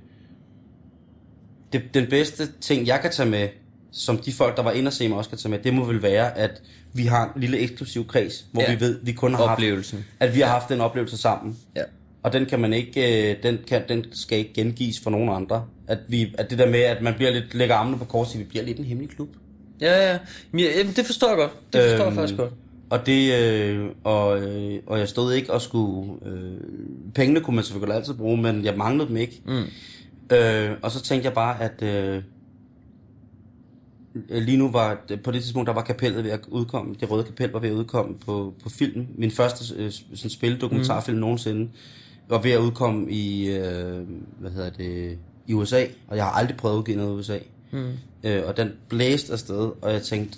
det, 1.74 1.82
den 1.94 2.08
bedste 2.10 2.48
ting, 2.62 2.88
jeg 2.88 3.00
kan 3.02 3.12
tage 3.12 3.30
med, 3.30 3.48
som 3.92 4.18
de 4.18 4.34
folk, 4.34 4.58
der 4.58 4.64
var 4.64 4.72
inde 4.72 4.90
og 4.90 4.94
se 4.94 5.08
mig 5.08 5.18
også 5.18 5.30
kan 5.30 5.40
tage 5.40 5.50
med, 5.50 5.60
det 5.60 5.74
må 5.74 5.86
vel 5.86 6.02
være, 6.02 6.38
at 6.38 6.62
vi 6.94 7.04
har 7.06 7.32
en 7.36 7.42
lille 7.42 7.58
eksklusiv 7.60 8.08
kreds, 8.08 8.46
hvor 8.52 8.62
Ja. 8.62 8.74
vi 8.76 8.80
ved, 8.80 9.00
vi 9.04 9.12
kun 9.12 9.34
har 9.34 9.44
Oplevelsen. 9.44 9.98
haft, 9.98 10.30
at 10.32 10.36
vi 10.36 10.40
har 10.42 10.48
haft 10.50 10.70
den 10.70 10.82
oplevelse 10.82 11.18
sammen. 11.18 11.58
Ja. 11.76 11.82
Og 12.24 12.34
den 12.34 12.46
kan 12.46 12.60
man 12.60 12.74
ikke, 12.74 13.32
øh, 13.32 13.44
den, 13.44 13.58
kan, 13.68 13.82
den 13.90 14.06
skal 14.12 14.38
ikke 14.38 14.54
gengives 14.54 15.00
for 15.00 15.10
nogen 15.10 15.30
andre. 15.30 15.66
At, 15.88 15.98
vi, 16.08 16.36
at 16.38 16.50
det 16.50 16.60
der 16.60 16.70
med, 16.70 16.80
at 16.80 17.02
man 17.02 17.14
bliver 17.14 17.32
lidt, 17.32 17.54
lægger 17.54 17.76
armene 17.76 17.98
på 17.98 18.06
kors, 18.06 18.38
vi 18.38 18.44
bliver 18.44 18.64
lidt 18.66 18.78
en 18.80 18.86
hemmelig 18.86 19.10
klub. 19.16 19.30
Ja, 19.82 20.12
ja, 20.12 20.20
jamen, 20.54 20.94
det 20.96 21.06
forstår 21.06 21.28
jeg 21.28 21.38
godt. 21.38 21.52
Det 21.74 21.82
forstår 21.82 22.06
øhm, 22.06 22.06
jeg 22.06 22.14
faktisk 22.16 22.38
godt. 22.38 22.54
Og 22.90 23.06
det, 23.06 23.34
øh, 23.34 23.90
og, 24.04 24.40
øh, 24.40 24.80
og 24.88 25.00
jeg 25.00 25.10
stod 25.10 25.34
ikke 25.34 25.54
og 25.54 25.62
skulle, 25.62 26.14
øh, 26.26 26.58
pengene 27.16 27.42
kunne 27.42 27.56
man 27.56 27.64
selvfølgelig 27.64 27.96
altid 27.96 28.14
bruge, 28.14 28.38
men 28.38 28.66
jeg 28.66 28.78
manglede 28.78 29.08
dem 29.08 29.18
ikke. 29.18 29.42
Mm. 29.46 29.64
Øh, 30.36 30.78
og 30.82 30.92
så 30.92 31.02
tænkte 31.02 31.26
jeg 31.26 31.34
bare, 31.34 31.62
at 31.62 31.82
øh, 31.82 32.24
lige 34.30 34.58
nu 34.58 34.72
var, 34.72 35.02
på 35.24 35.32
det 35.32 35.42
tidspunkt, 35.42 35.68
der 35.68 35.74
var 35.74 35.82
kapellet 35.82 36.24
ved 36.24 36.32
at 36.32 36.40
udkomme, 36.48 36.96
det 37.00 37.12
røde 37.12 37.24
kapel 37.24 37.50
var 37.50 37.60
ved 37.60 37.70
at 37.70 37.76
udkomme 37.76 38.16
på, 38.26 38.54
på 38.64 38.70
film. 38.70 39.08
Min 39.16 39.32
første 39.32 39.76
øh, 39.76 39.92
sådan 39.92 40.30
spildokumentarfilm 40.30 41.16
mm. 41.18 41.22
nogensinde 41.22 41.70
var 42.30 42.42
ved 42.42 42.52
at 42.52 42.60
udkomme 42.60 43.12
i, 43.12 43.50
øh, 43.50 44.02
hvad 44.40 44.52
hedder 44.52 44.70
det, 44.70 45.18
i 45.48 45.54
USA, 45.54 45.86
og 46.08 46.18
jeg 46.18 46.24
har 46.24 46.32
aldrig 46.32 46.58
prøvet 46.58 46.76
at 46.76 46.80
udgive 46.80 46.98
noget 46.98 47.16
i 47.16 47.20
USA. 47.20 47.38
Mm. 47.72 47.92
Øh, 48.24 48.44
og 48.46 48.58
den 48.58 48.72
blæste 48.90 49.34
afsted, 49.34 49.72
og 49.82 49.94
jeg 49.94 50.02
tænkte, 50.02 50.38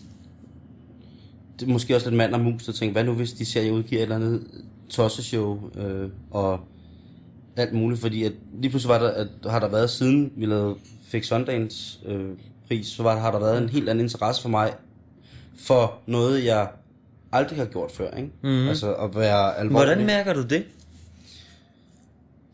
det 1.62 1.68
er 1.70 1.74
måske 1.74 1.95
også 1.95 2.09
lidt 2.09 2.18
mand 2.18 2.34
og 2.34 2.39
mus, 2.39 2.64
der 2.66 2.72
tænker, 2.72 2.93
hvad 2.93 3.03
nu 3.03 3.14
hvis 3.14 3.34
de 3.34 3.45
ser, 3.45 3.62
jeg 3.62 3.74
udgiver 3.74 3.99
et 3.99 4.03
eller 4.03 4.16
andet 4.16 4.43
tosseshow, 4.89 5.59
øh, 5.78 6.09
og 6.32 6.59
alt 7.57 7.74
muligt, 7.74 8.01
fordi 8.01 8.24
at 8.24 8.32
lige 8.62 8.70
pludselig 8.70 8.89
var 8.89 8.99
der, 8.99 9.09
at, 9.09 9.28
har 9.49 9.59
der 9.59 9.68
været, 9.68 9.89
siden 9.89 10.32
vi 10.38 10.45
lavede, 10.45 10.76
fik 11.07 11.24
Sundance 11.24 11.99
øh, 12.05 12.30
pris, 12.68 12.88
så 12.88 13.03
var, 13.03 13.14
der- 13.14 13.22
har 13.22 13.32
der 13.32 13.39
været 13.39 13.64
en 13.64 13.70
helt 13.70 13.89
anden 13.89 14.05
interesse 14.05 14.41
for 14.41 14.49
mig, 14.49 14.74
for 15.59 15.93
noget, 16.07 16.45
jeg 16.45 16.68
aldrig 17.32 17.57
har 17.59 17.66
gjort 17.66 17.91
før, 17.91 18.12
ikke? 18.18 18.30
Mm-hmm. 18.43 18.68
Altså 18.68 18.93
at 18.93 19.16
være 19.16 19.57
alvorlig. 19.57 19.86
Hvordan 19.86 20.05
mærker 20.05 20.34
du 20.34 20.41
det? 20.43 20.64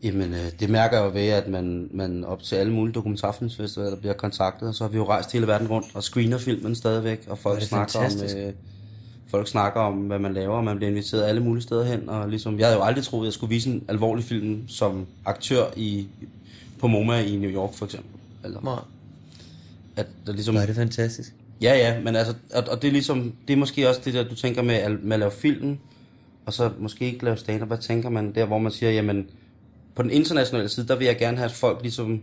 Jamen, 0.02 0.32
øh, 0.34 0.46
det 0.60 0.70
mærker 0.70 0.96
jeg 0.96 1.06
jo 1.06 1.10
ved, 1.18 1.28
at 1.28 1.48
man, 1.48 1.88
man 1.94 2.24
op 2.24 2.42
til 2.42 2.56
alle 2.56 2.72
mulige 2.72 2.92
dokumentarfilmsfestivaler 2.94 3.96
bliver 3.96 4.12
kontaktet, 4.14 4.68
og 4.68 4.74
så 4.74 4.84
har 4.84 4.88
vi 4.88 4.96
jo 4.96 5.08
rejst 5.08 5.32
hele 5.32 5.46
verden 5.46 5.68
rundt 5.68 5.86
og 5.94 6.02
screener 6.02 6.38
filmen 6.38 6.74
stadigvæk, 6.74 7.24
og 7.28 7.38
folk 7.38 7.62
snakker 7.62 7.98
om, 7.98 8.02
fantastisk. 8.04 8.36
øh, 8.36 8.52
folk 9.30 9.48
snakker 9.48 9.80
om, 9.80 9.94
hvad 9.94 10.18
man 10.18 10.34
laver, 10.34 10.56
og 10.56 10.64
man 10.64 10.76
bliver 10.76 10.90
inviteret 10.90 11.24
alle 11.24 11.42
mulige 11.42 11.62
steder 11.62 11.84
hen, 11.84 12.08
og 12.08 12.28
ligesom, 12.28 12.58
jeg 12.58 12.66
havde 12.66 12.78
jo 12.78 12.84
aldrig 12.84 13.04
troet, 13.04 13.22
at 13.22 13.24
jeg 13.24 13.32
skulle 13.32 13.50
vise 13.50 13.70
en 13.70 13.84
alvorlig 13.88 14.24
film 14.24 14.68
som 14.68 15.06
aktør 15.24 15.64
i, 15.76 16.06
på 16.78 16.86
MoMA 16.86 17.20
i 17.20 17.36
New 17.36 17.50
York, 17.50 17.74
for 17.74 17.84
eksempel. 17.84 18.10
Eller, 18.44 18.60
Nej. 18.60 18.78
at 19.96 20.06
der 20.26 20.32
ligesom, 20.32 20.56
er 20.56 20.66
det 20.66 20.74
fantastisk. 20.74 21.34
Ja, 21.62 21.76
ja, 21.76 22.00
men 22.00 22.16
altså, 22.16 22.34
og, 22.54 22.64
og 22.70 22.82
det 22.82 22.88
er 22.88 22.92
ligesom, 22.92 23.32
det 23.48 23.52
er 23.52 23.56
måske 23.56 23.88
også 23.88 24.00
det 24.04 24.14
der, 24.14 24.28
du 24.28 24.34
tænker 24.34 24.62
med, 24.62 24.74
at, 24.74 25.02
med 25.02 25.12
at 25.12 25.20
lave 25.20 25.32
film, 25.32 25.78
og 26.46 26.52
så 26.52 26.70
måske 26.78 27.04
ikke 27.04 27.24
lave 27.24 27.36
stand 27.36 27.62
hvad 27.62 27.78
tænker 27.78 28.10
man 28.10 28.34
der, 28.34 28.44
hvor 28.44 28.58
man 28.58 28.72
siger, 28.72 28.92
jamen, 28.92 29.26
på 29.94 30.02
den 30.02 30.10
internationale 30.10 30.68
side, 30.68 30.88
der 30.88 30.96
vil 30.96 31.06
jeg 31.06 31.18
gerne 31.18 31.36
have, 31.36 31.44
at 31.44 31.52
folk 31.52 31.78
ligesom, 31.82 32.22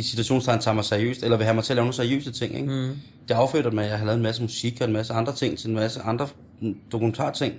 i 0.00 0.02
situationstegn 0.02 0.60
tager 0.60 0.74
mig 0.74 0.84
seriøst, 0.84 1.22
eller 1.22 1.36
vil 1.36 1.44
have 1.44 1.54
mig 1.54 1.64
til 1.64 1.72
at 1.72 1.76
lave 1.76 1.84
nogle 1.84 1.94
seriøse 1.94 2.32
ting, 2.32 2.54
ikke? 2.54 2.68
Mm. 2.68 2.96
Det 3.28 3.34
affødte 3.34 3.70
med, 3.70 3.84
at 3.84 3.90
jeg 3.90 3.98
har 3.98 4.06
lavet 4.06 4.16
en 4.16 4.22
masse 4.22 4.42
musik 4.42 4.80
og 4.80 4.86
en 4.86 4.92
masse 4.92 5.12
andre 5.12 5.34
ting, 5.34 5.58
til 5.58 5.68
en 5.68 5.74
masse 5.74 6.00
andre 6.00 6.28
dokumentarting, 6.92 7.54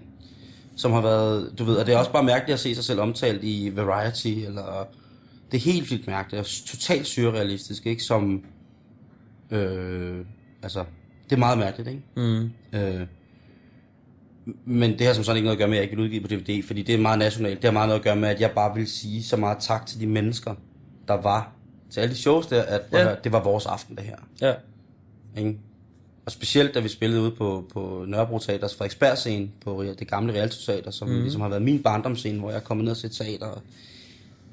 som 0.75 0.91
har 0.91 1.01
været, 1.01 1.53
du 1.59 1.63
ved, 1.63 1.75
og 1.75 1.85
det 1.85 1.93
er 1.93 1.97
også 1.97 2.11
bare 2.11 2.23
mærkeligt 2.23 2.53
at 2.53 2.59
se 2.59 2.75
sig 2.75 2.83
selv 2.83 2.99
omtalt 2.99 3.43
i 3.43 3.71
Variety, 3.75 4.27
eller 4.27 4.87
det 5.51 5.57
er 5.57 5.61
helt 5.61 5.91
vildt 5.91 6.07
mærkeligt, 6.07 6.39
og 6.39 6.45
totalt 6.65 7.07
surrealistisk, 7.07 7.85
ikke? 7.85 8.03
Som, 8.03 8.43
øh, 9.51 10.25
altså, 10.63 10.83
det 11.29 11.35
er 11.35 11.39
meget 11.39 11.57
mærkeligt, 11.57 11.89
ikke? 11.89 12.01
Mm. 12.15 12.51
Øh, 12.79 13.07
men 14.65 14.99
det 14.99 15.07
har 15.07 15.13
som 15.13 15.23
sådan 15.23 15.37
ikke 15.37 15.45
noget 15.45 15.55
at 15.55 15.59
gøre 15.59 15.67
med, 15.67 15.77
at 15.77 15.81
jeg 15.81 15.83
ikke 15.83 15.95
vil 15.95 16.05
udgive 16.05 16.21
på 16.21 16.27
DVD, 16.27 16.63
fordi 16.63 16.81
det 16.81 16.95
er 16.95 16.99
meget 16.99 17.19
nationalt. 17.19 17.61
Det 17.61 17.63
har 17.65 17.71
meget 17.71 17.87
noget 17.87 17.99
at 17.99 18.03
gøre 18.03 18.15
med, 18.15 18.29
at 18.29 18.41
jeg 18.41 18.51
bare 18.51 18.75
vil 18.75 18.87
sige 18.87 19.23
så 19.23 19.37
meget 19.37 19.57
tak 19.59 19.85
til 19.85 19.99
de 19.99 20.07
mennesker, 20.07 20.55
der 21.07 21.13
var 21.13 21.51
til 21.91 21.99
alle 21.99 22.13
de 22.13 22.19
shows 22.19 22.47
der, 22.47 22.61
at 22.61 22.81
Ja. 22.91 23.09
ja. 23.09 23.15
det 23.23 23.31
var 23.31 23.43
vores 23.43 23.65
aften, 23.65 23.95
det 23.95 24.03
her. 24.03 24.15
Ja. 24.41 24.53
Ikke? 25.37 25.57
Og 26.25 26.31
specielt 26.31 26.75
da 26.75 26.79
vi 26.79 26.89
spillede 26.89 27.21
ude 27.21 27.31
på, 27.31 27.65
på 27.73 28.05
Nørrebro 28.07 28.39
Teaters 28.39 28.75
Frederiksberg 28.75 29.17
scene, 29.17 29.49
på 29.65 29.83
det 29.83 30.07
gamle 30.07 30.33
Realto 30.33 30.71
Teater, 30.71 30.91
som 30.91 31.09
mm. 31.09 31.21
ligesom 31.21 31.41
har 31.41 31.49
været 31.49 31.61
min 31.61 31.83
barndomsscene, 31.83 32.39
hvor 32.39 32.49
jeg 32.49 32.57
er 32.57 32.61
kommet 32.61 32.83
ned 32.83 32.91
og 32.91 32.97
set 32.97 33.11
teater. 33.11 33.61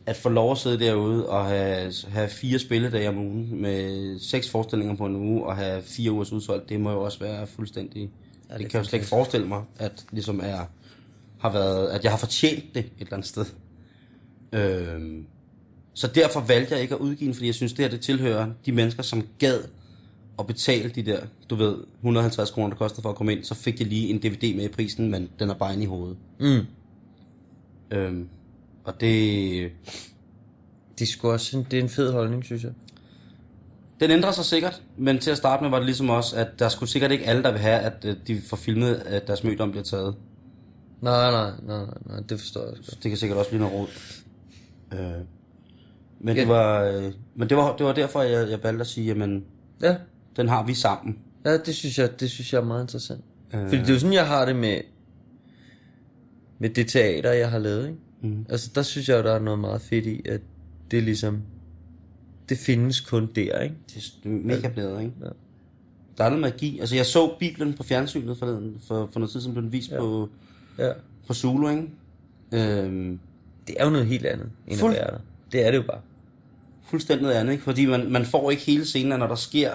At 0.06 0.16
få 0.16 0.28
lov 0.28 0.52
at 0.52 0.58
sidde 0.58 0.78
derude 0.78 1.28
og 1.28 1.46
have, 1.46 1.92
have 2.08 2.28
fire 2.28 2.58
spilledage 2.58 3.08
om 3.08 3.18
ugen, 3.18 3.62
med 3.62 4.18
seks 4.20 4.50
forestillinger 4.50 4.96
på 4.96 5.06
en 5.06 5.16
uge, 5.16 5.46
og 5.46 5.56
have 5.56 5.82
fire 5.82 6.12
ugers 6.12 6.32
udsolgt, 6.32 6.68
det 6.68 6.80
må 6.80 6.90
jo 6.90 7.00
også 7.00 7.18
være 7.18 7.46
fuldstændig... 7.46 8.10
Ja, 8.48 8.54
det, 8.54 8.60
det 8.60 8.70
kan 8.70 8.78
jeg 8.78 8.84
jo 8.84 8.88
slet 8.88 8.98
ikke 8.98 9.08
forestille 9.08 9.46
mig, 9.46 9.62
at, 9.78 10.04
ligesom 10.12 10.40
er, 10.40 10.64
har 11.38 11.52
været, 11.52 11.88
at 11.88 12.04
jeg 12.04 12.12
har 12.12 12.18
fortjent 12.18 12.64
det 12.74 12.84
et 12.84 12.92
eller 13.00 13.12
andet 13.12 13.28
sted. 13.28 13.44
Øhm, 14.52 15.26
så 15.98 16.06
derfor 16.06 16.40
valgte 16.40 16.74
jeg 16.74 16.82
ikke 16.82 16.94
at 16.94 17.00
udgive 17.00 17.26
den, 17.26 17.34
fordi 17.34 17.46
jeg 17.46 17.54
synes, 17.54 17.72
det 17.72 17.84
her 17.84 17.90
det 17.90 18.00
tilhører 18.00 18.50
de 18.66 18.72
mennesker, 18.72 19.02
som 19.02 19.26
gad 19.38 19.60
at 20.38 20.46
betale 20.46 20.88
de 20.88 21.02
der, 21.02 21.20
du 21.50 21.54
ved, 21.54 21.76
150 21.96 22.50
kroner, 22.50 22.68
der 22.68 22.76
koster 22.76 23.02
for 23.02 23.10
at 23.10 23.16
komme 23.16 23.32
ind, 23.32 23.44
så 23.44 23.54
fik 23.54 23.78
de 23.78 23.84
lige 23.84 24.08
en 24.08 24.18
DVD 24.18 24.56
med 24.56 24.64
i 24.64 24.68
prisen, 24.68 25.10
men 25.10 25.28
den 25.38 25.50
er 25.50 25.54
bare 25.54 25.72
inde 25.72 25.82
i 25.84 25.86
hovedet. 25.86 26.16
Mm. 26.40 26.60
Øhm, 27.90 28.28
og 28.84 29.00
det, 29.00 29.70
Det 30.98 31.04
er 31.04 31.06
sgu 31.06 31.30
også 31.30 31.58
en, 31.58 31.66
det 31.70 31.78
er 31.78 31.82
en 31.82 31.88
fed 31.88 32.12
holdning, 32.12 32.44
synes 32.44 32.64
jeg. 32.64 32.72
den 34.00 34.10
ændrer 34.10 34.32
sig 34.32 34.44
sikkert, 34.44 34.82
men 34.96 35.18
til 35.18 35.30
at 35.30 35.36
starte 35.36 35.62
med 35.62 35.70
var 35.70 35.76
det 35.76 35.86
ligesom 35.86 36.10
også, 36.10 36.36
at 36.36 36.48
der 36.58 36.68
skulle 36.68 36.90
sikkert 36.90 37.10
ikke 37.12 37.24
alle, 37.24 37.42
der 37.42 37.50
vil 37.50 37.60
have, 37.60 37.78
at 37.78 38.04
øh, 38.04 38.16
de 38.26 38.40
får 38.40 38.56
filmet, 38.56 38.94
at 38.94 39.26
deres 39.26 39.44
mødom 39.44 39.70
bliver 39.70 39.84
taget. 39.84 40.14
Nej, 41.00 41.30
nej, 41.30 41.50
nej, 41.66 41.76
nej, 41.78 41.86
nej 42.06 42.20
det 42.28 42.40
forstår 42.40 42.60
jeg 42.60 42.70
også. 42.78 42.96
Det 43.02 43.10
kan 43.10 43.16
sikkert 43.18 43.38
også 43.38 43.50
blive 43.50 43.60
noget 43.60 43.74
råd. 43.78 43.88
Øh, 44.92 45.24
men, 46.20 46.34
Ja. 46.36 46.40
det 46.40 46.48
var, 46.48 46.82
øh, 46.84 47.12
men 47.36 47.48
det 47.48 47.56
var, 47.56 47.76
det 47.76 47.86
var 47.86 47.92
derfor, 47.92 48.22
jeg, 48.22 48.50
jeg 48.50 48.62
valgte 48.62 48.80
at 48.80 48.86
sige, 48.86 49.06
jamen, 49.06 49.44
Ja, 49.82 49.96
den 50.36 50.48
har 50.48 50.66
vi 50.66 50.74
sammen. 50.74 51.18
ja 51.44 51.56
det, 51.56 51.74
synes 51.74 51.98
jeg, 51.98 52.20
det 52.20 52.30
synes 52.30 52.52
jeg 52.52 52.60
er 52.60 52.64
meget 52.64 52.82
interessant. 52.82 53.24
Øh. 53.54 53.60
Fordi 53.60 53.76
det 53.76 53.88
er 53.88 53.92
jo 53.92 53.98
sådan, 53.98 54.12
jeg 54.14 54.26
har 54.26 54.44
det 54.44 54.56
med, 54.56 54.80
med 56.58 56.70
det 56.70 56.88
teater, 56.88 57.32
jeg 57.32 57.50
har 57.50 57.58
lavet. 57.58 57.86
Ikke? 57.88 57.98
Mm. 58.22 58.46
Altså, 58.48 58.70
der 58.74 58.82
synes 58.82 59.08
jeg, 59.08 59.18
jo, 59.18 59.22
der 59.22 59.32
er 59.34 59.38
noget 59.38 59.58
meget 59.60 59.80
fedt 59.80 60.06
i, 60.06 60.22
at 60.28 60.40
det 60.90 61.02
ligesom, 61.02 61.42
det 62.48 62.58
findes 62.58 63.00
kun 63.00 63.26
der, 63.34 63.60
ikke? 63.60 63.74
Det 63.94 64.12
er 64.24 64.28
mega 64.28 64.68
blæret, 64.68 65.00
ikke? 65.02 65.12
Ja. 65.22 65.28
Der 66.18 66.24
er 66.24 66.28
noget 66.28 66.40
magi. 66.40 66.78
Altså, 66.80 66.96
jeg 66.96 67.06
så 67.06 67.34
Bibelen 67.38 67.72
på 67.74 67.82
fjernsynet 67.82 68.38
forleden, 68.38 68.80
for, 68.88 69.08
for 69.12 69.20
noget 69.20 69.30
tid, 69.32 69.40
som 69.40 69.52
blev 69.52 69.62
den 69.62 69.72
vist 69.72 69.90
ja. 69.90 69.98
på, 69.98 70.28
Ja. 70.78 70.92
på 71.26 71.34
Zulu, 71.34 71.68
ikke? 71.68 71.82
Øhm, 72.52 73.18
Det 73.66 73.76
er 73.78 73.84
jo 73.84 73.90
noget 73.90 74.06
helt 74.06 74.26
andet, 74.26 74.50
end 74.66 74.78
Fuld- 74.78 74.94
at 74.94 74.98
være 75.00 75.10
der. 75.10 75.18
Det 75.52 75.66
er 75.66 75.70
det 75.70 75.78
jo 75.78 75.82
bare. 75.82 76.00
Fuldstændig 76.90 77.22
noget 77.22 77.36
andet, 77.36 77.52
ikke? 77.52 77.64
Fordi 77.64 77.86
man, 77.86 78.10
man 78.10 78.26
får 78.26 78.50
ikke 78.50 78.62
hele 78.62 78.86
scenen, 78.86 79.18
når 79.18 79.26
der 79.26 79.34
sker, 79.34 79.70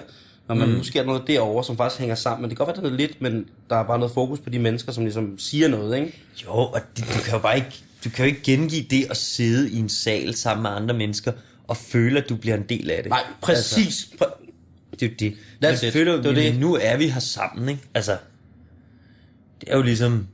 når 0.48 0.54
man, 0.54 0.68
mm. 0.68 0.74
nu 0.74 0.82
sker 0.84 1.04
noget 1.04 1.22
derovre, 1.26 1.64
som 1.64 1.76
faktisk 1.76 2.00
hænger 2.00 2.14
sammen. 2.14 2.42
Men 2.42 2.50
det 2.50 2.58
kan 2.58 2.66
godt 2.66 2.76
være, 2.76 2.86
det 2.86 2.92
er 2.92 2.96
lidt, 2.96 3.22
men 3.22 3.46
der 3.70 3.76
er 3.76 3.82
bare 3.84 3.98
noget 3.98 4.14
fokus 4.14 4.38
på 4.38 4.50
de 4.50 4.58
mennesker, 4.58 4.92
som 4.92 5.04
ligesom 5.04 5.38
siger 5.38 5.68
noget, 5.68 5.98
ikke? 5.98 6.18
Jo, 6.44 6.50
og 6.52 6.80
det, 6.96 7.04
du 7.14 7.22
kan 7.24 7.32
jo 7.32 7.38
bare 7.38 7.56
ikke, 7.56 7.82
du 8.04 8.10
kan 8.10 8.24
jo 8.24 8.28
ikke 8.28 8.42
gengive 8.42 8.86
det 8.90 9.06
at 9.10 9.16
sidde 9.16 9.70
i 9.70 9.78
en 9.78 9.88
sal 9.88 10.34
sammen 10.34 10.62
med 10.62 10.70
andre 10.70 10.94
mennesker 10.94 11.32
og 11.68 11.76
føle, 11.76 12.22
at 12.22 12.28
du 12.28 12.36
bliver 12.36 12.56
en 12.56 12.64
del 12.68 12.90
af 12.90 13.02
det. 13.02 13.10
Nej, 13.10 13.22
præcis. 13.42 14.08
Altså, 14.20 14.26
Det 15.00 15.02
er 15.02 15.70
jo 15.70 15.76
det. 15.82 15.92
Føler 15.92 16.12
jo, 16.12 16.18
Det 16.18 16.26
er 16.26 16.34
det 16.34 16.52
det. 16.52 16.60
nu 16.60 16.78
er 16.80 16.96
vi 16.96 17.08
her 17.08 17.20
sammen, 17.20 17.68
ikke? 17.68 17.82
Altså, 17.94 18.16
det 19.60 19.68
er 19.72 19.76
jo 19.76 19.82
ligesom, 19.82 20.26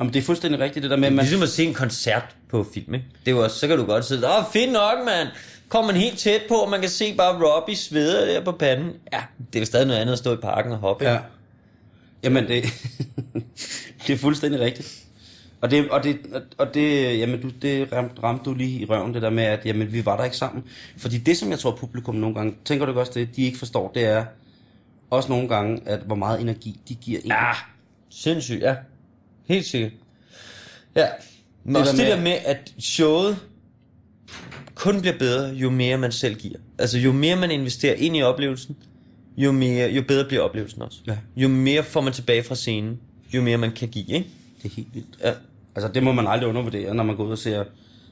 Jamen, 0.00 0.12
det 0.14 0.20
er 0.20 0.24
fuldstændig 0.24 0.60
rigtigt, 0.60 0.82
det 0.82 0.90
der 0.90 0.96
med, 0.96 1.06
at 1.06 1.12
man... 1.12 1.16
man... 1.16 1.24
ligesom 1.24 1.42
at 1.42 1.48
se 1.48 1.64
en 1.64 1.74
koncert 1.74 2.36
på 2.50 2.66
film, 2.74 2.94
ikke? 2.94 3.06
Det 3.24 3.30
er 3.30 3.36
jo 3.36 3.44
også, 3.44 3.58
så 3.58 3.68
kan 3.68 3.78
du 3.78 3.84
godt 3.84 4.04
sidde, 4.04 4.26
åh, 4.26 4.44
fedt 4.52 4.72
nok, 4.72 4.98
mand. 5.04 5.28
Kommer 5.68 5.92
man 5.92 6.00
helt 6.00 6.18
tæt 6.18 6.42
på, 6.48 6.54
og 6.54 6.70
man 6.70 6.80
kan 6.80 6.90
se 6.90 7.14
bare 7.16 7.46
Robbie 7.46 7.76
sveder 7.76 8.26
der 8.26 8.44
på 8.44 8.52
panden. 8.52 8.92
Ja, 9.12 9.22
det 9.52 9.62
er 9.62 9.66
stadig 9.66 9.86
noget 9.86 10.00
andet 10.00 10.12
at 10.12 10.18
stå 10.18 10.32
i 10.34 10.36
parken 10.36 10.72
og 10.72 10.78
hoppe. 10.78 11.04
Ja. 11.04 11.18
Jamen, 12.22 12.48
det, 12.48 12.64
det 14.06 14.12
er 14.12 14.16
fuldstændig 14.18 14.60
rigtigt. 14.60 15.04
Og 15.60 15.70
det, 15.70 15.88
og 15.90 16.04
det, 16.04 16.18
og 16.58 16.74
det, 16.74 17.18
jamen, 17.18 17.42
du, 17.42 17.48
det 17.62 17.92
ramte, 17.92 18.22
ramte 18.22 18.44
du 18.44 18.54
lige 18.54 18.80
i 18.80 18.84
røven, 18.84 19.14
det 19.14 19.22
der 19.22 19.30
med, 19.30 19.44
at 19.44 19.60
jamen, 19.66 19.92
vi 19.92 20.04
var 20.06 20.16
der 20.16 20.24
ikke 20.24 20.36
sammen. 20.36 20.64
Fordi 20.98 21.18
det, 21.18 21.36
som 21.36 21.50
jeg 21.50 21.58
tror, 21.58 21.76
publikum 21.76 22.14
nogle 22.14 22.34
gange, 22.34 22.54
tænker 22.64 22.86
du 22.86 22.98
også 23.00 23.12
det, 23.14 23.36
de 23.36 23.42
ikke 23.42 23.58
forstår, 23.58 23.90
det 23.94 24.04
er 24.04 24.24
også 25.10 25.28
nogle 25.28 25.48
gange, 25.48 25.82
at 25.86 26.00
hvor 26.00 26.14
meget 26.16 26.40
energi 26.40 26.80
de 26.88 26.94
giver 26.94 27.20
en. 27.24 27.26
Ja, 27.30 27.50
sindssygt, 28.10 28.62
ja. 28.62 28.74
Helt 29.48 29.66
sikkert. 29.66 29.92
Ja. 30.96 31.06
Men 31.64 31.74
Det 31.74 31.80
også 31.82 31.92
der 31.96 31.98
det 31.98 32.08
med- 32.08 32.16
der 32.16 32.22
med, 32.22 32.38
at 32.44 32.72
showet 32.78 33.38
kun 34.78 35.00
bliver 35.00 35.18
bedre, 35.18 35.54
jo 35.54 35.70
mere 35.70 35.98
man 35.98 36.12
selv 36.12 36.34
giver. 36.34 36.58
Altså, 36.78 36.98
jo 36.98 37.12
mere 37.12 37.36
man 37.36 37.50
investerer 37.50 37.94
ind 37.94 38.16
i 38.16 38.22
oplevelsen, 38.22 38.76
jo, 39.36 39.52
mere, 39.52 39.90
jo 39.90 40.02
bedre 40.08 40.24
bliver 40.24 40.42
oplevelsen 40.42 40.82
også. 40.82 40.98
Ja. 41.06 41.16
Jo 41.36 41.48
mere 41.48 41.82
får 41.82 42.00
man 42.00 42.12
tilbage 42.12 42.42
fra 42.42 42.54
scenen, 42.54 43.00
jo 43.34 43.42
mere 43.42 43.58
man 43.58 43.72
kan 43.72 43.88
give, 43.88 44.06
ikke? 44.08 44.28
Det 44.62 44.70
er 44.70 44.74
helt 44.74 44.88
vildt. 44.94 45.18
Ja. 45.24 45.32
Altså, 45.74 45.92
det 45.92 46.02
må 46.02 46.12
man 46.12 46.26
aldrig 46.26 46.48
undervurdere, 46.48 46.94
når 46.94 47.04
man 47.04 47.16
går 47.16 47.24
ud 47.24 47.32
og 47.32 47.38
ser 47.38 47.64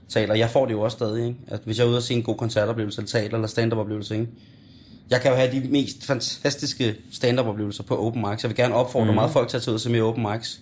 teater. 0.08 0.34
Jeg 0.34 0.50
får 0.50 0.66
det 0.66 0.72
jo 0.72 0.80
også 0.80 0.94
stadig, 0.94 1.26
ikke? 1.26 1.38
At 1.48 1.60
hvis 1.64 1.78
jeg 1.78 1.84
er 1.84 1.88
ude 1.88 1.96
og 1.96 2.02
se 2.02 2.14
en 2.14 2.22
god 2.22 2.36
koncertoplevelse, 2.36 3.00
eller 3.00 3.08
teater, 3.08 3.34
eller 3.34 3.48
stand-up 3.48 3.78
oplevelse, 3.78 4.14
ikke? 4.14 4.28
Jeg 5.10 5.20
kan 5.20 5.30
jo 5.30 5.36
have 5.36 5.52
de 5.52 5.68
mest 5.68 6.06
fantastiske 6.06 6.94
stand-up 7.12 7.46
oplevelser 7.46 7.82
på 7.82 8.06
open 8.06 8.24
mics. 8.30 8.42
Jeg 8.42 8.48
vil 8.48 8.56
gerne 8.56 8.74
opfordre 8.74 9.06
mm. 9.06 9.14
meget 9.14 9.30
folk 9.30 9.48
til 9.48 9.56
at 9.56 9.62
tage 9.62 9.72
ud 9.72 9.74
og 9.74 9.80
se 9.80 9.90
mere 9.90 10.02
open 10.02 10.26
mics. 10.32 10.60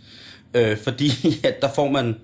Øh, 0.55 0.77
fordi 0.77 1.11
at 1.49 1.63
der 1.63 1.69
får 1.75 1.91
man 1.91 2.15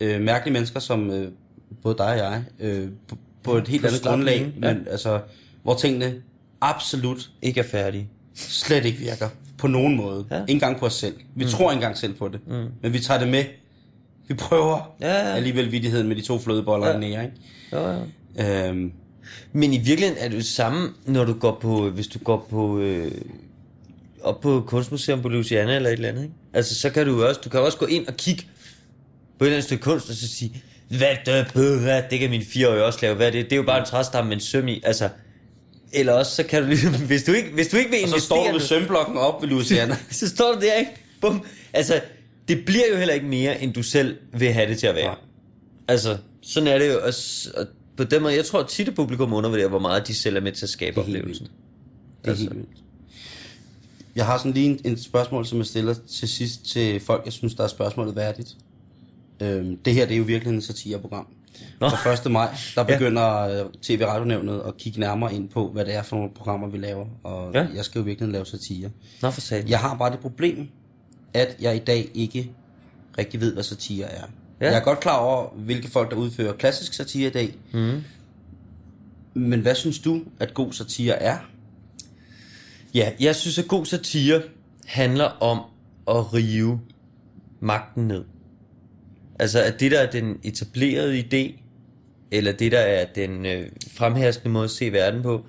øh, 0.00 0.20
mærkelige 0.20 0.52
mennesker, 0.52 0.80
som 0.80 1.10
øh, 1.10 1.32
både 1.82 1.94
dig 1.98 2.06
og 2.06 2.16
jeg, 2.18 2.42
øh, 2.60 2.88
på, 3.08 3.16
på 3.42 3.56
et 3.56 3.68
helt 3.68 3.82
På 3.82 3.88
andet 3.88 4.02
grundlag, 4.02 4.52
ja. 4.62 4.74
men 4.74 4.86
altså, 4.90 5.20
hvor 5.62 5.74
tingene 5.74 6.14
absolut 6.60 7.30
Ikke 7.42 7.60
er 7.60 7.64
færdige. 7.64 8.08
slet 8.34 8.84
ikke 8.84 8.98
virker 8.98 9.28
på 9.58 9.66
nogen 9.66 9.96
måde. 9.96 10.24
Ja. 10.30 10.36
Ja. 10.36 10.40
Ikke 10.42 10.52
engang 10.52 10.78
på 10.78 10.86
os 10.86 10.94
selv. 10.94 11.14
Vi 11.34 11.44
mm. 11.44 11.50
tror 11.50 11.70
ikke 11.70 11.76
engang 11.78 11.96
selv 11.98 12.14
på 12.14 12.28
det. 12.28 12.40
Mm. 12.48 12.66
Men 12.82 12.92
vi 12.92 12.98
tager 13.00 13.20
det 13.20 13.28
med. 13.28 13.44
Vi 14.28 14.34
prøver 14.34 14.96
Ja, 15.00 15.12
ja. 15.28 15.34
alligevel 15.36 15.72
vidtigheden 15.72 16.08
med 16.08 16.16
de 16.16 16.20
to 16.22 16.38
flødeboller 16.38 16.86
Ja. 16.86 16.92
ja. 16.92 16.98
nære, 16.98 17.24
ikke? 17.24 17.36
Jo, 17.72 18.02
ja. 18.36 18.68
Øhm, 18.68 18.92
Men 19.52 19.72
i 19.72 19.78
virkeligheden 19.78 20.24
er 20.24 20.28
det 20.28 20.36
jo 20.36 20.42
samme, 20.42 20.88
når 21.06 21.24
du 21.24 21.32
går 21.32 21.58
på, 21.60 21.90
hvis 21.90 22.06
du 22.06 22.18
går 22.18 22.46
på, 22.50 22.78
øh, 22.78 23.10
op 24.22 24.40
på 24.40 24.64
Kunstmuseum 24.66 25.22
på 25.22 25.28
Louisiana 25.28 25.76
eller 25.76 25.88
et 25.88 25.92
eller 25.92 26.08
andet, 26.08 26.22
ikke? 26.22 26.34
Altså, 26.52 26.74
så 26.74 26.90
kan 26.90 27.06
du 27.06 27.24
også, 27.24 27.40
du 27.44 27.48
kan 27.50 27.60
også 27.60 27.78
gå 27.78 27.86
ind 27.86 28.06
og 28.06 28.14
kigge 28.16 28.42
på 29.38 29.44
et 29.44 29.46
eller 29.46 29.56
andet 29.56 29.64
stykke 29.64 29.82
kunst, 29.82 30.10
og 30.10 30.14
så 30.16 30.28
sige, 30.28 30.62
hvad 30.88 31.16
det, 31.26 31.46
bøh, 31.54 31.80
hvad, 31.82 32.02
det 32.10 32.18
kan 32.20 32.30
mine 32.30 32.44
fireårige 32.44 32.84
også 32.84 32.98
lave, 33.02 33.14
hvad 33.14 33.26
er 33.26 33.30
det? 33.30 33.44
Det 33.44 33.52
er 33.52 33.56
jo 33.56 33.62
bare 33.62 33.80
en 33.80 33.86
træstamme 33.86 34.28
med 34.28 34.36
en 34.36 34.40
søm 34.42 34.68
i, 34.68 34.80
altså, 34.84 35.08
eller 35.92 36.12
også, 36.12 36.34
så 36.34 36.42
kan 36.42 36.62
du 36.62 36.68
ligesom, 36.68 36.94
hvis 37.06 37.22
du 37.22 37.32
ikke, 37.32 37.50
hvis 37.50 37.68
du 37.68 37.76
ikke 37.76 37.90
vil 37.90 38.00
og 38.02 38.08
så 38.08 38.26
står 38.26 38.36
du 38.36 38.48
investere 38.48 38.76
ved 38.76 38.82
sømblokken 38.82 39.16
op 39.16 39.42
ved 39.42 39.48
Louisiana. 39.48 39.96
så 40.10 40.28
står 40.28 40.54
du 40.54 40.60
der, 40.60 40.74
ikke? 40.74 40.90
Bum. 41.20 41.44
Altså, 41.72 42.00
det 42.48 42.64
bliver 42.64 42.84
jo 42.92 42.96
heller 42.96 43.14
ikke 43.14 43.26
mere, 43.26 43.62
end 43.62 43.74
du 43.74 43.82
selv 43.82 44.16
vil 44.32 44.52
have 44.52 44.70
det 44.70 44.78
til 44.78 44.86
at 44.86 44.94
være. 44.94 45.04
Nej. 45.04 45.16
Altså, 45.88 46.16
sådan 46.42 46.66
er 46.66 46.78
det 46.78 46.88
jo. 46.88 46.98
Og, 46.98 47.12
og 47.56 47.66
på 47.96 48.04
den 48.04 48.22
måde, 48.22 48.34
jeg 48.34 48.44
tror 48.44 48.62
tit, 48.62 48.88
at 48.88 48.94
publikum 48.94 49.32
undervurderer, 49.32 49.68
hvor 49.68 49.78
meget 49.78 50.06
de 50.08 50.14
selv 50.14 50.36
er 50.36 50.40
med 50.40 50.52
til 50.52 50.66
at 50.66 50.70
skabe 50.70 51.00
oplevelsen. 51.00 51.46
Det 51.46 51.52
er 52.24 52.28
Altså. 52.30 52.42
helt 52.44 52.56
vildt. 52.56 52.68
Jeg 54.16 54.26
har 54.26 54.38
sådan 54.38 54.52
lige 54.52 54.66
en, 54.66 54.80
en 54.84 55.02
spørgsmål, 55.02 55.46
som 55.46 55.58
jeg 55.58 55.66
stiller 55.66 55.94
til 56.18 56.28
sidst 56.28 56.64
til 56.64 57.00
folk, 57.00 57.24
jeg 57.24 57.32
synes, 57.32 57.54
der 57.54 57.64
er 57.64 57.68
spørgsmålet 57.68 58.16
værdigt. 58.16 58.48
Øhm, 59.42 59.76
det 59.76 59.94
her, 59.94 60.06
det 60.06 60.14
er 60.14 60.18
jo 60.18 60.24
virkelig 60.24 60.54
en 60.54 60.62
satireprogram. 60.62 61.26
Nå. 61.80 61.88
Fra 61.88 62.12
1. 62.26 62.32
maj, 62.32 62.48
der 62.74 62.82
begynder 62.84 63.44
ja. 63.44 63.64
TV 63.82 64.02
Radionævnet 64.04 64.62
at 64.66 64.76
kigge 64.76 65.00
nærmere 65.00 65.34
ind 65.34 65.48
på, 65.48 65.68
hvad 65.72 65.84
det 65.84 65.94
er 65.94 66.02
for 66.02 66.16
nogle 66.16 66.30
programmer, 66.34 66.68
vi 66.68 66.78
laver. 66.78 67.06
Og 67.24 67.54
Ja. 67.54 67.66
jeg 67.74 67.84
skal 67.84 67.98
jo 67.98 68.04
virkelig 68.04 68.28
lave 68.32 68.46
satire. 68.46 68.90
Nå, 69.22 69.30
for 69.30 69.40
satan. 69.40 69.68
Jeg 69.68 69.78
har 69.78 69.96
bare 69.96 70.12
det 70.12 70.18
problem, 70.20 70.68
at 71.34 71.56
jeg 71.60 71.76
i 71.76 71.78
dag 71.78 72.10
ikke 72.14 72.50
rigtig 73.18 73.40
ved, 73.40 73.52
hvad 73.54 73.62
satire 73.62 74.06
er. 74.06 74.24
Ja. 74.60 74.66
Jeg 74.66 74.76
er 74.76 74.84
godt 74.84 75.00
klar 75.00 75.16
over, 75.18 75.50
hvilke 75.54 75.90
folk, 75.90 76.10
der 76.10 76.16
udfører 76.16 76.52
klassisk 76.52 76.92
satire 76.94 77.28
i 77.28 77.32
dag. 77.32 77.54
Mm. 77.72 78.02
Men 79.34 79.60
hvad 79.60 79.74
synes 79.74 79.98
du, 79.98 80.20
at 80.40 80.54
god 80.54 80.72
satire 80.72 81.22
er? 81.22 81.38
Ja, 82.94 83.10
jeg 83.20 83.36
synes, 83.36 83.58
at 83.58 83.68
god 83.68 83.86
satire 83.86 84.42
handler 84.86 85.24
om 85.24 85.58
at 86.08 86.34
rive 86.34 86.80
magten 87.60 88.08
ned. 88.08 88.24
Altså, 89.38 89.62
at 89.62 89.80
det, 89.80 89.90
der 89.90 89.98
er 89.98 90.10
den 90.10 90.38
etablerede 90.42 91.18
idé, 91.20 91.60
eller 92.30 92.52
det, 92.52 92.72
der 92.72 92.78
er 92.78 93.04
den 93.14 93.46
øh, 93.46 93.66
fremherskende 93.92 94.52
måde 94.52 94.64
at 94.64 94.70
se 94.70 94.92
verden 94.92 95.22
på, 95.22 95.46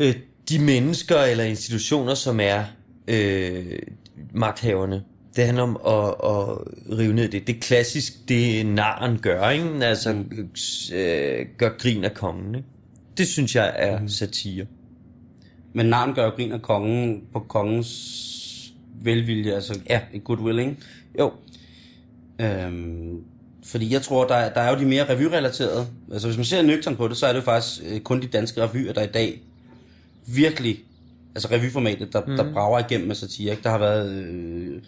øh, 0.00 0.14
de 0.48 0.58
mennesker 0.58 1.18
eller 1.18 1.44
institutioner, 1.44 2.14
som 2.14 2.40
er 2.40 2.64
øh, 3.08 3.78
magthaverne, 4.32 5.02
det 5.36 5.46
handler 5.46 5.62
om 5.62 5.76
at, 5.86 6.14
at 6.30 6.58
rive 6.98 7.12
ned 7.12 7.28
det. 7.28 7.46
Det 7.46 7.56
er 7.56 7.60
klassisk, 7.60 8.28
det 8.28 8.66
naren 8.66 9.18
gør, 9.18 9.48
ikke? 9.50 9.86
Altså, 9.86 10.24
øh, 10.94 11.46
gør 11.58 11.78
grin 11.78 12.04
af 12.04 12.14
kongen, 12.14 12.54
ikke? 12.54 12.68
Det 13.18 13.28
synes 13.28 13.56
jeg 13.56 13.74
er 13.76 14.06
satire. 14.06 14.66
Men 15.72 15.86
navn 15.86 16.14
gør 16.14 16.30
grin 16.30 16.52
af 16.52 16.62
kongen 16.62 17.22
på 17.32 17.40
kongens 17.40 18.72
velvilje, 19.02 19.54
altså 19.54 19.80
ja. 19.90 20.00
goodwill, 20.24 20.58
ikke? 20.58 20.76
Jo, 21.18 21.32
Øhm, 22.40 23.22
fordi 23.64 23.92
jeg 23.92 24.02
tror, 24.02 24.26
der, 24.26 24.34
er- 24.34 24.52
der 24.54 24.60
er 24.60 24.72
jo 24.74 24.78
de 24.80 24.84
mere 24.86 25.10
revyrelaterede. 25.14 25.86
Altså 26.12 26.28
hvis 26.28 26.36
man 26.36 26.44
ser 26.44 26.62
nøgtern 26.62 26.96
på 26.96 27.08
det, 27.08 27.16
så 27.16 27.26
er 27.26 27.32
det 27.32 27.40
jo 27.40 27.44
faktisk 27.44 27.82
øh, 27.88 28.00
kun 28.00 28.22
de 28.22 28.26
danske 28.26 28.62
revyer, 28.62 28.92
der 28.92 29.02
i 29.02 29.06
dag 29.06 29.40
virkelig, 30.26 30.78
altså 31.34 31.48
revyformatet, 31.50 32.12
der, 32.12 32.20
mm. 32.26 32.36
der 32.36 32.52
brager 32.52 32.78
igennem 32.78 33.06
med 33.08 33.14
satire. 33.14 33.50
Ikke? 33.50 33.62
Der 33.62 33.70
har 33.70 33.78
været, 33.78 34.12
øh, 34.12 34.82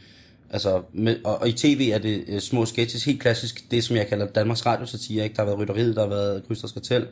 altså, 0.50 0.82
med, 0.92 1.16
og, 1.24 1.40
og, 1.40 1.48
i 1.48 1.52
tv 1.52 1.90
er 1.94 1.98
det 1.98 2.24
øh, 2.28 2.40
små 2.40 2.66
sketches, 2.66 3.04
helt 3.04 3.20
klassisk, 3.20 3.70
det 3.70 3.84
som 3.84 3.96
jeg 3.96 4.06
kalder 4.08 4.26
Danmarks 4.26 4.66
Radio 4.66 4.86
satire. 4.86 5.24
Ikke? 5.24 5.36
Der 5.36 5.42
har 5.42 5.46
været 5.46 5.58
Rytteriet, 5.60 5.96
der 5.96 6.02
har 6.02 6.08
været 6.08 6.42
Krysters 6.48 6.72
Kartel. 6.72 7.06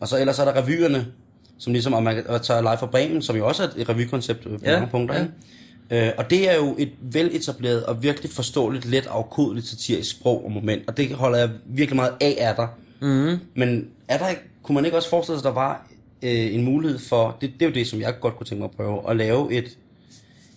Og 0.00 0.08
så 0.08 0.18
ellers 0.20 0.38
er 0.38 0.44
der 0.44 0.62
revyerne, 0.62 1.06
som 1.58 1.72
ligesom, 1.72 1.92
og 1.92 2.02
man 2.02 2.26
og 2.26 2.42
tager 2.42 2.60
Live 2.60 2.78
fra 2.78 2.86
Bremen, 2.86 3.22
som 3.22 3.36
jo 3.36 3.46
også 3.48 3.62
er 3.62 3.68
et 3.76 3.88
revykoncept 3.88 4.46
øh, 4.46 4.58
på 4.58 4.64
ja, 4.64 4.72
mange 4.72 4.90
punkter. 4.90 5.16
ja. 5.16 5.22
Ikke? 5.22 5.34
Øh, 5.90 6.10
og 6.18 6.30
det 6.30 6.50
er 6.50 6.56
jo 6.56 6.74
et 6.78 6.92
veletableret 7.00 7.84
og 7.84 8.02
virkelig 8.02 8.30
forståeligt, 8.30 8.84
let 8.84 9.06
afkodeligt 9.06 9.66
satirisk 9.66 10.10
sprog 10.10 10.44
og 10.44 10.52
moment, 10.52 10.82
og 10.88 10.96
det 10.96 11.14
holder 11.14 11.38
jeg 11.38 11.50
virkelig 11.64 11.96
meget 11.96 12.12
af 12.20 12.36
af 12.38 12.54
dig. 12.56 12.68
Mhm. 13.00 13.38
Men 13.54 13.88
er 14.08 14.18
der 14.18 14.28
ikke, 14.28 14.42
kunne 14.62 14.74
man 14.74 14.84
ikke 14.84 14.96
også 14.96 15.10
forestille 15.10 15.40
sig, 15.40 15.48
at 15.48 15.54
der 15.54 15.60
var 15.60 15.88
øh, 16.22 16.54
en 16.54 16.64
mulighed 16.64 16.98
for, 16.98 17.36
det, 17.40 17.52
det 17.52 17.62
er 17.62 17.66
jo 17.66 17.74
det, 17.74 17.86
som 17.86 18.00
jeg 18.00 18.14
godt 18.20 18.36
kunne 18.36 18.46
tænke 18.46 18.60
mig 18.60 18.70
at 18.70 18.76
prøve, 18.76 19.10
at 19.10 19.16
lave 19.16 19.52
et, 19.52 19.78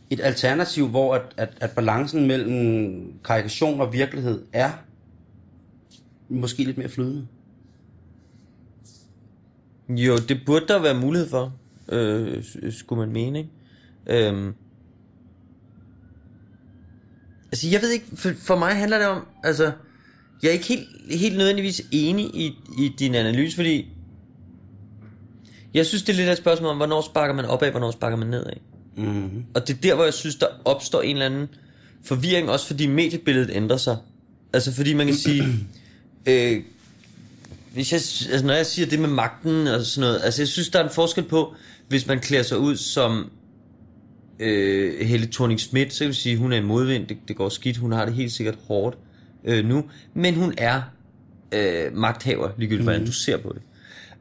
et 0.09 0.19
alternativ, 0.23 0.87
hvor 0.87 1.15
at, 1.15 1.21
at, 1.37 1.49
at 1.61 1.71
balancen 1.71 2.27
mellem 2.27 3.13
karikation 3.23 3.81
og 3.81 3.93
virkelighed 3.93 4.41
er 4.53 4.71
måske 6.29 6.63
lidt 6.63 6.77
mere 6.77 6.89
flydende. 6.89 7.27
Jo, 9.89 10.17
det 10.17 10.41
burde 10.45 10.67
der 10.67 10.81
være 10.81 10.99
mulighed 10.99 11.29
for, 11.29 11.53
øh, 11.89 12.43
skulle 12.71 12.99
man 12.99 13.13
mene, 13.13 13.39
ikke? 13.39 14.27
Øhm. 14.27 14.53
Altså, 17.51 17.67
jeg 17.67 17.81
ved 17.81 17.91
ikke, 17.91 18.05
for, 18.15 18.31
for 18.39 18.57
mig 18.57 18.75
handler 18.75 18.97
det 18.97 19.07
om, 19.07 19.25
altså, 19.43 19.71
jeg 20.43 20.49
er 20.49 20.53
ikke 20.53 20.65
helt, 20.65 20.87
helt 21.09 21.37
nødvendigvis 21.37 21.81
enig 21.91 22.25
i, 22.25 22.45
i 22.79 22.91
din 22.99 23.15
analyse, 23.15 23.55
fordi 23.55 23.87
jeg 25.73 25.85
synes, 25.85 26.03
det 26.03 26.13
er 26.13 26.17
lidt 26.17 26.29
et 26.29 26.37
spørgsmål 26.37 26.69
om, 26.69 26.77
hvornår 26.77 27.01
sparker 27.01 27.33
man 27.33 27.45
opad, 27.45 27.71
hvornår 27.71 27.91
sparker 27.91 28.17
man 28.17 28.27
nedad. 28.27 28.53
Mm-hmm. 28.97 29.45
Og 29.55 29.67
det 29.67 29.77
er 29.77 29.81
der, 29.81 29.95
hvor 29.95 30.03
jeg 30.03 30.13
synes, 30.13 30.35
der 30.35 30.47
opstår 30.65 31.01
en 31.01 31.15
eller 31.15 31.25
anden 31.25 31.49
forvirring, 32.03 32.49
også 32.49 32.67
fordi 32.67 32.87
mediebilledet 32.87 33.49
ændrer 33.53 33.77
sig. 33.77 33.97
Altså 34.53 34.73
fordi 34.73 34.93
man 34.93 35.07
kan 35.07 35.15
sige, 35.15 35.43
øh, 36.29 36.61
hvis 37.73 37.91
jeg, 37.91 37.97
altså 38.31 38.45
når 38.45 38.53
jeg 38.53 38.65
siger 38.65 38.85
det 38.85 38.99
med 38.99 39.09
magten 39.09 39.67
og 39.67 39.85
sådan 39.85 40.07
noget, 40.07 40.21
altså 40.23 40.41
jeg 40.41 40.47
synes, 40.47 40.69
der 40.69 40.79
er 40.79 40.83
en 40.83 40.93
forskel 40.93 41.23
på, 41.23 41.55
hvis 41.87 42.07
man 42.07 42.19
klæder 42.19 42.43
sig 42.43 42.57
ud 42.57 42.75
som 42.77 43.31
øh, 44.39 45.07
Helle 45.07 45.27
thorning 45.31 45.59
Schmidt, 45.59 45.93
så 45.93 45.99
kan 45.99 46.07
vi 46.07 46.13
sige, 46.13 46.37
hun 46.37 46.51
er 46.51 46.57
i 46.57 46.61
modvind, 46.61 47.07
det, 47.07 47.17
det 47.27 47.35
går 47.35 47.49
skidt, 47.49 47.77
hun 47.77 47.91
har 47.91 48.05
det 48.05 48.13
helt 48.13 48.31
sikkert 48.31 48.57
hårdt 48.67 48.97
øh, 49.43 49.65
nu, 49.65 49.83
men 50.13 50.35
hun 50.35 50.53
er 50.57 50.81
øh, 51.51 51.97
magthaver, 51.97 52.49
ligegyldigt 52.57 52.83
hvordan 52.83 53.05
du 53.05 53.11
ser 53.11 53.37
på 53.37 53.53
det. 53.53 53.61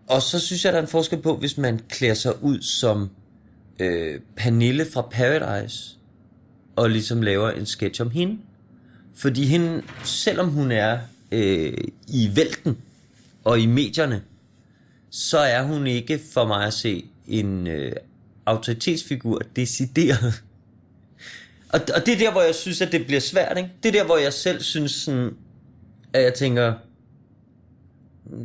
Og 0.09 0.23
så 0.23 0.39
synes 0.39 0.65
jeg, 0.65 0.73
der 0.73 0.79
er 0.79 0.83
en 0.83 0.89
forskel 0.89 1.19
på, 1.19 1.37
hvis 1.37 1.59
man 1.59 1.81
klæder 1.89 2.15
sig 2.15 2.43
ud 2.43 2.63
som 2.63 3.11
øh, 3.81 4.21
Pernille 4.37 4.87
fra 4.93 5.03
Paradise, 5.03 5.97
og 6.77 6.91
ligesom 6.91 7.23
laver 7.23 7.51
en 7.51 7.67
sketch 7.67 8.03
om 8.03 8.11
hende. 8.11 8.39
Fordi 9.15 9.45
hende, 9.45 9.83
selvom 10.05 10.49
hun 10.49 10.71
er 10.71 10.99
øh, 11.33 11.75
i 12.09 12.31
vælten 12.35 12.77
og 13.45 13.61
i 13.61 13.67
medierne, 13.67 14.23
så 15.11 15.39
er 15.39 15.63
hun 15.63 15.87
ikke 15.87 16.21
for 16.33 16.47
mig 16.47 16.67
at 16.67 16.73
se 16.73 17.05
en 17.27 17.67
øh, 17.67 17.93
autoritetsfigur 18.47 19.41
decideret. 19.57 20.43
Og, 21.69 21.81
og 21.95 22.07
det 22.07 22.15
er 22.15 22.19
der, 22.19 22.33
hvor 22.33 22.43
jeg 22.43 22.55
synes, 22.55 22.81
at 22.81 22.93
det 22.93 23.07
bliver 23.07 23.21
svært. 23.21 23.59
Ikke? 23.59 23.71
Det 23.83 23.89
er 23.89 23.93
der, 23.93 24.05
hvor 24.05 24.17
jeg 24.17 24.33
selv 24.33 24.63
synes, 24.63 24.93
sådan, 24.93 25.31
at 26.13 26.23
jeg 26.23 26.35
tænker, 26.35 26.75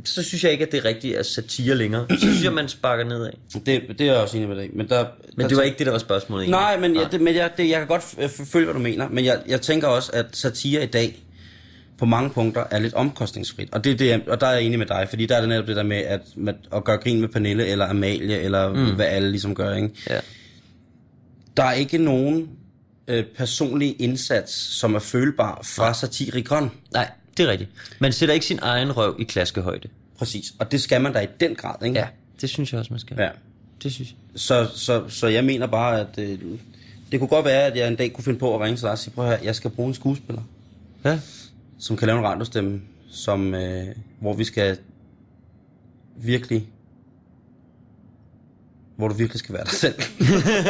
så 0.05 0.23
synes 0.23 0.43
jeg 0.43 0.51
ikke, 0.51 0.65
at 0.65 0.71
det 0.71 0.77
er 0.77 0.85
rigtigt 0.85 1.17
at 1.17 1.25
satire 1.25 1.75
længere. 1.75 2.05
Så 2.09 2.19
synes 2.19 2.43
jeg, 2.43 2.53
man 2.53 2.67
sparker 2.69 3.03
nedad. 3.03 3.31
Det, 3.53 3.81
det 3.89 4.01
er 4.01 4.05
jeg 4.05 4.15
også 4.15 4.37
enig 4.37 4.49
med 4.49 4.57
dig 4.57 4.69
Men, 4.73 4.89
der, 4.89 5.05
Men 5.37 5.41
der 5.41 5.47
det 5.47 5.57
var 5.57 5.63
ikke 5.63 5.77
det, 5.77 5.85
der 5.85 5.91
var 5.91 5.99
spørgsmålet. 5.99 6.43
egentlig. 6.43 6.59
Nej, 6.59 6.79
men, 6.79 6.95
jeg, 6.95 7.11
det, 7.11 7.21
men 7.21 7.35
jeg, 7.35 7.51
det, 7.57 7.69
jeg 7.69 7.79
kan 7.79 7.87
godt 7.87 8.03
følge, 8.47 8.65
hvad 8.65 8.73
du 8.73 8.79
mener, 8.79 9.09
men 9.09 9.25
jeg, 9.25 9.41
jeg 9.47 9.61
tænker 9.61 9.87
også, 9.87 10.11
at 10.13 10.25
satire 10.33 10.83
i 10.83 10.87
dag 10.87 11.23
på 12.01 12.05
mange 12.05 12.29
punkter 12.29 12.63
er 12.71 12.79
lidt 12.79 12.93
omkostningsfrit. 12.93 13.69
Og, 13.71 13.83
det, 13.83 13.91
er 13.91 13.97
det, 13.97 14.27
og 14.27 14.41
der 14.41 14.47
er 14.47 14.51
jeg 14.51 14.63
enig 14.63 14.79
med 14.79 14.85
dig, 14.85 15.05
fordi 15.09 15.25
der 15.25 15.35
er 15.35 15.39
det 15.39 15.49
netop 15.49 15.67
det 15.67 15.75
der 15.75 15.83
med 15.83 15.97
at, 15.97 16.21
med 16.35 16.53
at 16.73 16.83
gøre 16.83 16.97
grin 16.97 17.21
med 17.21 17.27
Pernille 17.29 17.67
eller 17.67 17.89
Amalie, 17.89 18.39
eller 18.39 18.73
mm. 18.73 18.95
hvad 18.95 19.05
alle 19.05 19.31
ligesom 19.31 19.55
gør. 19.55 19.75
Ikke? 19.75 19.89
Ja. 20.09 20.19
Der 21.57 21.63
er 21.63 21.71
ikke 21.71 21.97
nogen 21.97 22.49
øh, 23.07 23.25
personlig 23.37 23.95
indsats, 24.01 24.53
som 24.53 24.95
er 24.95 24.99
følbar 24.99 25.61
fra 25.63 25.93
satirikon. 25.93 26.71
Nej, 26.93 27.11
det 27.37 27.45
er 27.45 27.51
rigtigt. 27.51 27.69
Man 27.99 28.13
sætter 28.13 28.33
ikke 28.33 28.45
sin 28.45 28.59
egen 28.61 28.97
røv 28.97 29.15
i 29.19 29.23
klaskehøjde. 29.23 29.89
Præcis. 30.17 30.53
Og 30.59 30.71
det 30.71 30.81
skal 30.81 31.01
man 31.01 31.13
da 31.13 31.19
i 31.19 31.27
den 31.39 31.55
grad, 31.55 31.85
ikke? 31.85 31.99
Ja, 31.99 32.07
det 32.41 32.49
synes 32.49 32.71
jeg 32.71 32.79
også, 32.79 32.93
man 32.93 32.99
skal. 32.99 33.17
ja. 33.19 33.29
Det 33.83 33.93
synes 33.93 34.09
jeg. 34.09 34.17
Så, 34.35 34.67
så, 34.75 35.03
så 35.09 35.27
jeg 35.27 35.43
mener 35.43 35.67
bare, 35.67 35.99
at 35.99 36.17
øh, 36.17 36.39
det 37.11 37.19
kunne 37.19 37.27
godt 37.29 37.45
være, 37.45 37.63
at 37.63 37.77
jeg 37.77 37.87
en 37.87 37.95
dag 37.95 38.13
kunne 38.13 38.23
finde 38.23 38.39
på 38.39 38.55
at 38.55 38.61
ringe 38.61 38.77
til 38.77 38.83
dig 38.83 38.91
og 38.91 38.99
sige, 38.99 39.13
prøv 39.13 39.25
at 39.25 39.31
høre, 39.31 39.39
jeg 39.43 39.55
skal 39.55 39.71
bruge 39.71 39.87
en 39.87 39.93
skuespiller. 39.93 40.41
Ja. 41.05 41.19
Som 41.81 41.97
kan 41.97 42.07
lave 42.07 42.19
en 42.19 42.25
radiostemme, 42.25 42.81
som, 43.09 43.53
øh, 43.53 43.87
hvor 44.19 44.33
vi 44.33 44.43
skal 44.43 44.77
virkelig 46.15 46.69
hvor 48.95 49.07
du 49.07 49.13
virkelig 49.13 49.39
skal 49.39 49.53
være 49.55 49.63
dig 49.63 49.71
selv. 49.73 49.95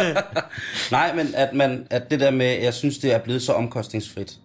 Nej, 0.91 1.15
men 1.15 1.27
at, 1.35 1.53
man, 1.55 1.87
at 1.89 2.11
det 2.11 2.19
der 2.19 2.31
med, 2.31 2.45
jeg 2.63 2.73
synes, 2.73 2.97
det 2.97 3.13
er 3.13 3.17
blevet 3.23 3.41
så 3.41 3.53
omkostningsfrit 3.53 4.39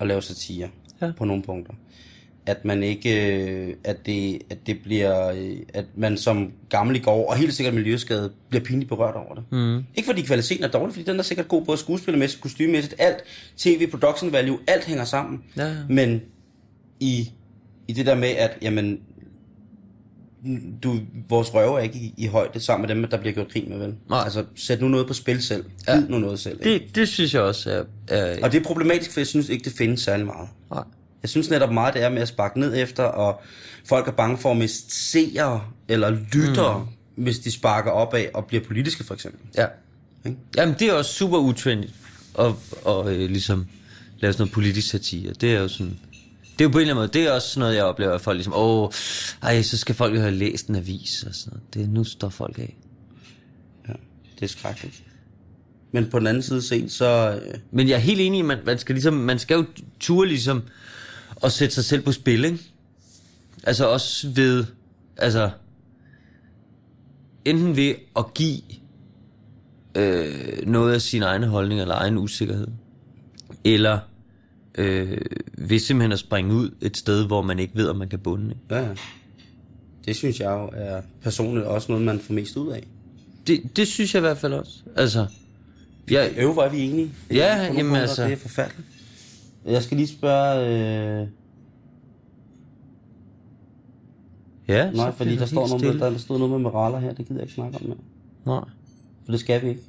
at 0.00 0.06
lave 0.06 0.22
satire 0.22 0.68
Ja. 1.00 1.12
på 1.16 1.24
nogle 1.24 1.42
punkter. 1.42 1.72
At 2.46 2.64
man 2.64 2.82
ikke, 2.82 3.36
øh, 3.40 3.74
at 3.84 4.06
det, 4.06 4.38
at 4.50 4.58
det 4.66 4.78
bliver, 4.84 5.28
øh, 5.28 5.56
at 5.74 5.84
man 5.96 6.16
som 6.16 6.52
gammel 6.68 6.96
i 6.96 6.98
går, 6.98 7.30
og 7.30 7.36
helt 7.36 7.54
sikkert 7.54 7.74
miljøskade, 7.74 8.32
bliver 8.48 8.64
pinligt 8.64 8.88
berørt 8.88 9.14
over 9.14 9.34
det. 9.34 9.44
Mm. 9.52 9.84
Ikke 9.94 10.06
fordi 10.06 10.22
kvaliteten 10.22 10.64
er 10.64 10.68
dårlig, 10.68 10.94
fordi 10.94 11.10
den 11.10 11.18
er 11.18 11.22
sikkert 11.22 11.48
god 11.48 11.64
både 11.64 11.78
skuespillermæssigt, 11.78 12.42
kostymemæssigt, 12.42 12.94
alt, 12.98 13.16
tv, 13.56 13.90
production 13.90 14.32
value, 14.32 14.58
alt 14.66 14.84
hænger 14.84 15.04
sammen. 15.04 15.42
Ja, 15.56 15.66
ja. 15.66 15.74
Men 15.88 16.20
i, 17.00 17.30
i 17.88 17.92
det 17.92 18.06
der 18.06 18.14
med, 18.14 18.28
at 18.28 18.58
jamen, 18.62 19.00
du, 20.82 20.98
vores 21.28 21.54
røve 21.54 21.78
er 21.78 21.82
ikke 21.82 21.98
i, 21.98 22.14
i 22.16 22.26
højde 22.26 22.60
sammen 22.60 22.88
med 22.88 22.96
dem, 22.96 23.10
der 23.10 23.16
bliver 23.16 23.34
gjort 23.34 23.52
grin 23.52 23.68
med, 23.68 23.78
vel? 23.78 23.94
Nej. 24.10 24.20
Altså, 24.24 24.44
sæt 24.54 24.80
nu 24.80 24.88
noget 24.88 25.06
på 25.06 25.14
spil 25.14 25.42
selv. 25.42 25.64
Ja. 25.88 26.00
Nu 26.00 26.18
noget 26.18 26.38
selv. 26.38 26.60
Ikke? 26.64 26.84
Det, 26.84 26.96
det 26.96 27.08
synes 27.08 27.34
jeg 27.34 27.42
også 27.42 27.70
er... 27.70 27.84
er 28.16 28.38
Og 28.42 28.52
det 28.52 28.60
er 28.60 28.64
problematisk, 28.64 29.12
for 29.12 29.20
jeg 29.20 29.26
synes 29.26 29.48
ikke, 29.48 29.64
det 29.64 29.72
findes 29.72 30.00
særlig 30.00 30.26
meget. 30.26 30.48
nej. 30.70 30.84
Jeg 31.22 31.30
synes 31.30 31.50
netop 31.50 31.72
meget, 31.72 31.94
det 31.94 32.02
er 32.02 32.08
med 32.08 32.22
at 32.22 32.28
sparke 32.28 32.60
ned 32.60 32.76
efter, 32.76 33.02
og 33.02 33.40
folk 33.88 34.08
er 34.08 34.12
bange 34.12 34.38
for 34.38 34.50
at 34.50 34.56
miste 34.56 34.94
seere 34.96 35.62
eller 35.88 36.10
lyttere, 36.10 36.88
mm. 37.16 37.22
hvis 37.22 37.38
de 37.38 37.50
sparker 37.50 37.90
opad 37.90 38.26
og 38.34 38.46
bliver 38.46 38.64
politiske, 38.64 39.04
for 39.04 39.14
eksempel. 39.14 39.40
Ja. 39.56 39.66
Ikke? 40.26 40.38
Jamen, 40.56 40.74
det 40.78 40.88
er 40.88 40.92
også 40.92 41.12
super 41.12 41.38
utrendigt 41.38 41.94
at, 42.38 42.52
og, 42.84 43.14
øh, 43.14 43.30
ligesom 43.30 43.66
lave 44.18 44.32
sådan 44.32 44.42
noget 44.42 44.52
politisk 44.52 44.88
satire. 44.88 45.32
Det 45.32 45.54
er 45.54 45.60
jo 45.60 45.68
sådan... 45.68 45.98
Det 46.58 46.64
er 46.64 46.68
jo 46.68 46.72
på 46.72 46.78
en 46.78 46.82
eller 46.82 46.94
anden 46.94 47.02
måde, 47.02 47.12
det 47.12 47.28
er 47.28 47.32
også 47.32 47.48
sådan 47.48 47.60
noget, 47.60 47.74
jeg 47.76 47.84
oplever, 47.84 48.12
at 48.12 48.20
folk 48.20 48.36
ligesom, 48.36 48.52
åh, 48.56 48.90
ej, 49.42 49.62
så 49.62 49.78
skal 49.78 49.94
folk 49.94 50.14
jo 50.14 50.20
have 50.20 50.34
læst 50.34 50.66
en 50.66 50.76
avis 50.76 51.22
og 51.22 51.34
sådan 51.34 51.52
noget. 51.52 51.74
Det, 51.74 51.88
nu 51.88 52.04
står 52.04 52.28
folk 52.28 52.58
af. 52.58 52.76
Ja, 53.88 53.92
det 54.34 54.42
er 54.42 54.48
skrækkeligt. 54.48 55.02
Men 55.92 56.10
på 56.10 56.18
den 56.18 56.26
anden 56.26 56.42
side 56.42 56.62
set, 56.62 56.92
så... 56.92 57.40
Øh, 57.44 57.54
Men 57.70 57.88
jeg 57.88 57.94
er 57.94 57.98
helt 57.98 58.20
enig 58.20 58.38
i, 58.38 58.40
at 58.40 58.46
man, 58.46 58.58
man 58.66 58.78
skal 58.78 58.94
ligesom, 58.94 59.14
man 59.14 59.38
skal 59.38 59.54
jo 59.54 59.64
ture 60.00 60.28
ligesom 60.28 60.62
at 61.42 61.52
sætte 61.52 61.74
sig 61.74 61.84
selv 61.84 62.02
på 62.02 62.12
spil, 62.12 62.44
ikke? 62.44 62.58
Altså 63.62 63.86
også 63.88 64.28
ved, 64.30 64.64
altså, 65.16 65.50
enten 67.44 67.76
ved 67.76 67.94
at 68.16 68.34
give 68.34 68.60
øh, 69.94 70.66
noget 70.66 70.94
af 70.94 71.00
sin 71.02 71.22
egne 71.22 71.46
holdning 71.46 71.80
eller 71.80 71.94
egen 71.94 72.18
usikkerhed, 72.18 72.66
eller 73.64 73.98
øh, 74.78 75.18
ved 75.58 75.78
simpelthen 75.78 76.12
at 76.12 76.18
springe 76.18 76.54
ud 76.54 76.70
et 76.80 76.96
sted, 76.96 77.26
hvor 77.26 77.42
man 77.42 77.58
ikke 77.58 77.76
ved, 77.76 77.88
om 77.88 77.96
man 77.96 78.08
kan 78.08 78.18
bunde. 78.18 78.50
Ikke? 78.50 78.74
ja, 78.74 78.88
ja. 78.88 78.94
det 80.04 80.16
synes 80.16 80.40
jeg 80.40 80.50
jo 80.50 80.70
er 80.72 81.00
personligt 81.22 81.66
også 81.66 81.92
noget, 81.92 82.04
man 82.04 82.20
får 82.20 82.34
mest 82.34 82.56
ud 82.56 82.72
af. 82.72 82.86
Det, 83.46 83.76
det 83.76 83.88
synes 83.88 84.14
jeg 84.14 84.20
i 84.20 84.26
hvert 84.26 84.38
fald 84.38 84.52
også. 84.52 84.72
Altså, 84.96 85.26
jeg, 86.10 86.32
Øv, 86.36 86.50
er 86.50 86.68
vi 86.68 86.80
enige? 86.80 87.12
Ja, 87.30 87.72
jamen 87.76 87.96
altså- 87.96 88.24
Det 88.24 88.32
er 88.32 88.36
forfærdeligt. 88.36 88.88
Jeg 89.66 89.82
skal 89.82 89.96
lige 89.96 90.08
spørge... 90.08 91.20
Øh... 91.20 91.26
ja, 94.68 94.90
Nej, 94.90 95.12
fordi 95.12 95.36
der 95.36 95.46
står, 95.46 95.68
noget 95.68 95.82
med, 95.84 95.94
der, 96.00 96.10
der 96.10 96.18
stod 96.18 96.38
noget 96.38 96.50
med 96.50 96.58
moraler 96.58 96.98
her. 96.98 97.08
Det 97.12 97.26
gider 97.28 97.34
jeg 97.40 97.42
ikke 97.42 97.54
snakke 97.54 97.76
om 97.76 97.86
mere. 97.86 97.96
Nej. 98.46 98.64
For 99.24 99.32
det 99.32 99.40
skal 99.40 99.62
vi 99.62 99.68
ikke. 99.68 99.80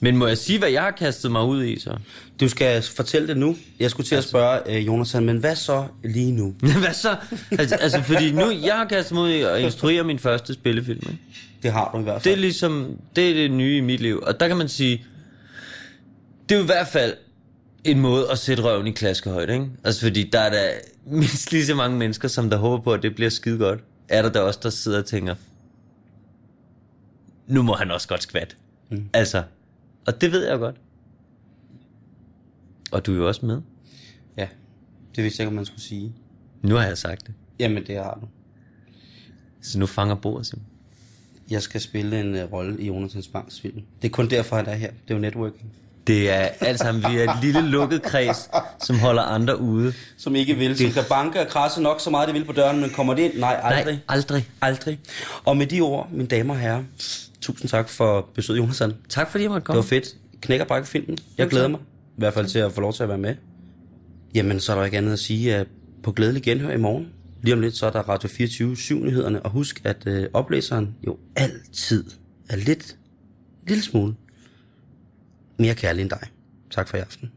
Men 0.00 0.16
må 0.16 0.26
jeg 0.26 0.38
sige, 0.38 0.58
hvad 0.58 0.68
jeg 0.68 0.82
har 0.82 0.90
kastet 0.90 1.30
mig 1.32 1.44
ud 1.44 1.64
i, 1.64 1.78
så? 1.80 1.96
Du 2.40 2.48
skal 2.48 2.82
fortælle 2.82 3.28
det 3.28 3.36
nu. 3.36 3.56
Jeg 3.80 3.90
skulle 3.90 4.06
til 4.06 4.14
at 4.14 4.24
spørge 4.24 4.76
øh, 4.76 4.86
Jonathan, 4.86 5.24
men 5.24 5.36
hvad 5.38 5.56
så 5.56 5.84
lige 6.04 6.32
nu? 6.32 6.54
Hvad 6.82 6.92
så? 6.94 7.16
Altså, 7.50 7.74
altså, 7.74 8.02
fordi 8.02 8.32
nu, 8.32 8.50
jeg 8.64 8.74
har 8.74 8.84
kastet 8.84 9.14
mig 9.14 9.22
ud 9.24 9.30
i 9.30 9.40
at 9.40 9.60
instruere 9.60 10.04
min 10.04 10.18
første 10.18 10.54
spillefilm. 10.54 10.98
Ikke? 11.10 11.18
Det 11.62 11.72
har 11.72 11.90
du 11.94 11.98
i 11.98 12.02
hvert 12.02 12.14
Det 12.14 12.22
fald. 12.22 12.34
er 12.34 12.40
ligesom, 12.40 12.96
det 13.16 13.30
er 13.30 13.34
det 13.34 13.50
nye 13.50 13.76
i 13.76 13.80
mit 13.80 14.00
liv. 14.00 14.20
Og 14.26 14.40
der 14.40 14.48
kan 14.48 14.56
man 14.56 14.68
sige, 14.68 15.04
det 16.48 16.58
er 16.58 16.62
i 16.62 16.66
hvert 16.66 16.86
fald 16.86 17.14
en 17.84 18.00
måde 18.00 18.30
at 18.30 18.38
sætte 18.38 18.62
røven 18.62 18.86
i 18.86 18.90
klaskehøjde, 18.90 19.52
ikke? 19.52 19.66
Altså 19.84 20.00
fordi 20.00 20.30
der 20.30 20.40
er 20.40 20.50
der 20.50 20.70
mindst 21.06 21.52
lige 21.52 21.66
så 21.66 21.74
mange 21.74 21.98
mennesker, 21.98 22.28
som 22.28 22.50
der 22.50 22.56
håber 22.56 22.84
på, 22.84 22.92
at 22.92 23.02
det 23.02 23.14
bliver 23.14 23.30
skide 23.30 23.58
godt. 23.58 23.80
Er 24.08 24.22
der 24.22 24.32
der 24.32 24.40
også, 24.40 24.60
der 24.62 24.70
sidder 24.70 24.98
og 24.98 25.06
tænker, 25.06 25.34
nu 27.46 27.62
må 27.62 27.74
han 27.74 27.90
også 27.90 28.08
godt 28.08 28.22
skvat. 28.22 28.56
Mm. 28.90 29.08
Altså, 29.12 29.42
og 30.06 30.20
det 30.20 30.32
ved 30.32 30.48
jeg 30.48 30.58
godt. 30.58 30.76
Og 32.92 33.06
du 33.06 33.12
er 33.12 33.16
jo 33.16 33.28
også 33.28 33.46
med. 33.46 33.60
Ja, 34.36 34.48
det 35.16 35.24
vidste 35.24 35.40
jeg 35.40 35.44
ikke, 35.44 35.48
om 35.48 35.54
man 35.54 35.66
skulle 35.66 35.82
sige. 35.82 36.12
Nu 36.62 36.74
har 36.74 36.86
jeg 36.86 36.98
sagt 36.98 37.26
det. 37.26 37.34
Jamen, 37.58 37.86
det 37.86 37.96
har 37.96 38.18
du. 38.20 38.28
Så 39.60 39.78
nu 39.78 39.86
fanger 39.86 40.14
bordet 40.14 40.46
simpelthen. 40.46 40.74
Jeg 41.50 41.62
skal 41.62 41.80
spille 41.80 42.20
en 42.20 42.34
uh, 42.34 42.52
rolle 42.52 42.82
i 42.82 42.86
Jonathans 42.86 43.28
Banks 43.28 43.60
film. 43.60 43.82
Det 44.02 44.08
er 44.08 44.12
kun 44.12 44.30
derfor, 44.30 44.56
han 44.56 44.66
er 44.66 44.74
her. 44.74 44.90
Det 44.90 45.10
er 45.10 45.14
jo 45.14 45.20
networking. 45.20 45.72
Det 46.08 46.30
er 46.30 46.48
alt 46.60 46.78
sammen, 46.78 47.04
vi 47.12 47.18
er 47.18 47.32
et 47.32 47.38
lille 47.42 47.60
lukket 47.62 48.02
kreds, 48.02 48.50
som 48.82 48.98
holder 48.98 49.22
andre 49.22 49.60
ude. 49.60 49.92
Som 50.16 50.36
ikke 50.36 50.54
vil, 50.54 50.78
som 50.78 50.90
kan 50.90 51.02
banke 51.08 51.40
og 51.40 51.48
krasse 51.48 51.82
nok 51.82 52.00
så 52.00 52.10
meget, 52.10 52.26
det 52.28 52.34
vil 52.34 52.44
på 52.44 52.52
døren, 52.52 52.80
men 52.80 52.90
kommer 52.90 53.14
det 53.14 53.22
ind? 53.22 53.38
Nej, 53.38 53.60
aldrig. 53.62 53.94
Nej, 53.94 54.02
aldrig. 54.08 54.48
Aldrig. 54.62 54.98
Og 55.44 55.56
med 55.56 55.66
de 55.66 55.80
ord, 55.80 56.08
mine 56.12 56.26
damer 56.28 56.54
og 56.54 56.60
herrer, 56.60 56.82
tusind 57.40 57.68
tak 57.70 57.88
for 57.88 58.28
besøget, 58.34 58.58
Jonathan. 58.60 58.92
Tak 59.08 59.30
fordi 59.30 59.42
jeg 59.44 59.50
måtte 59.50 59.60
Det 59.60 59.66
komme. 59.66 59.76
var 59.76 59.82
fedt. 59.86 60.08
Knæk 60.40 60.60
og 60.60 60.66
brække 60.66 60.88
filmen. 60.88 61.18
Jeg 61.38 61.48
glæder 61.48 61.68
mig. 61.68 61.80
I 61.80 62.18
hvert 62.18 62.34
fald 62.34 62.46
til 62.46 62.58
at 62.58 62.72
få 62.72 62.80
lov 62.80 62.92
til 62.92 63.02
at 63.02 63.08
være 63.08 63.18
med. 63.18 63.34
Jamen, 64.34 64.60
så 64.60 64.72
er 64.72 64.76
der 64.76 64.84
ikke 64.84 64.98
andet 64.98 65.12
at 65.12 65.18
sige, 65.18 65.54
at 65.54 65.66
på 66.02 66.12
glædelig 66.12 66.42
genhør 66.42 66.70
i 66.70 66.76
morgen. 66.78 67.08
Lige 67.42 67.54
om 67.54 67.60
lidt, 67.60 67.76
så 67.76 67.86
er 67.86 67.90
der 67.90 68.00
Radio 68.08 68.28
24 68.28 68.74
7-nyhederne. 68.74 69.42
Og 69.42 69.50
husk, 69.50 69.80
at 69.84 69.96
øh, 70.06 70.26
oplæseren 70.32 70.94
jo 71.06 71.16
altid 71.36 72.04
er 72.48 72.56
lidt, 72.56 72.96
lille 73.68 73.82
smule 73.82 74.14
mere 75.58 75.74
kærlig 75.74 76.02
end 76.02 76.10
dig. 76.10 76.28
Tak 76.70 76.88
for 76.88 76.96
i 76.96 77.00
aften. 77.00 77.32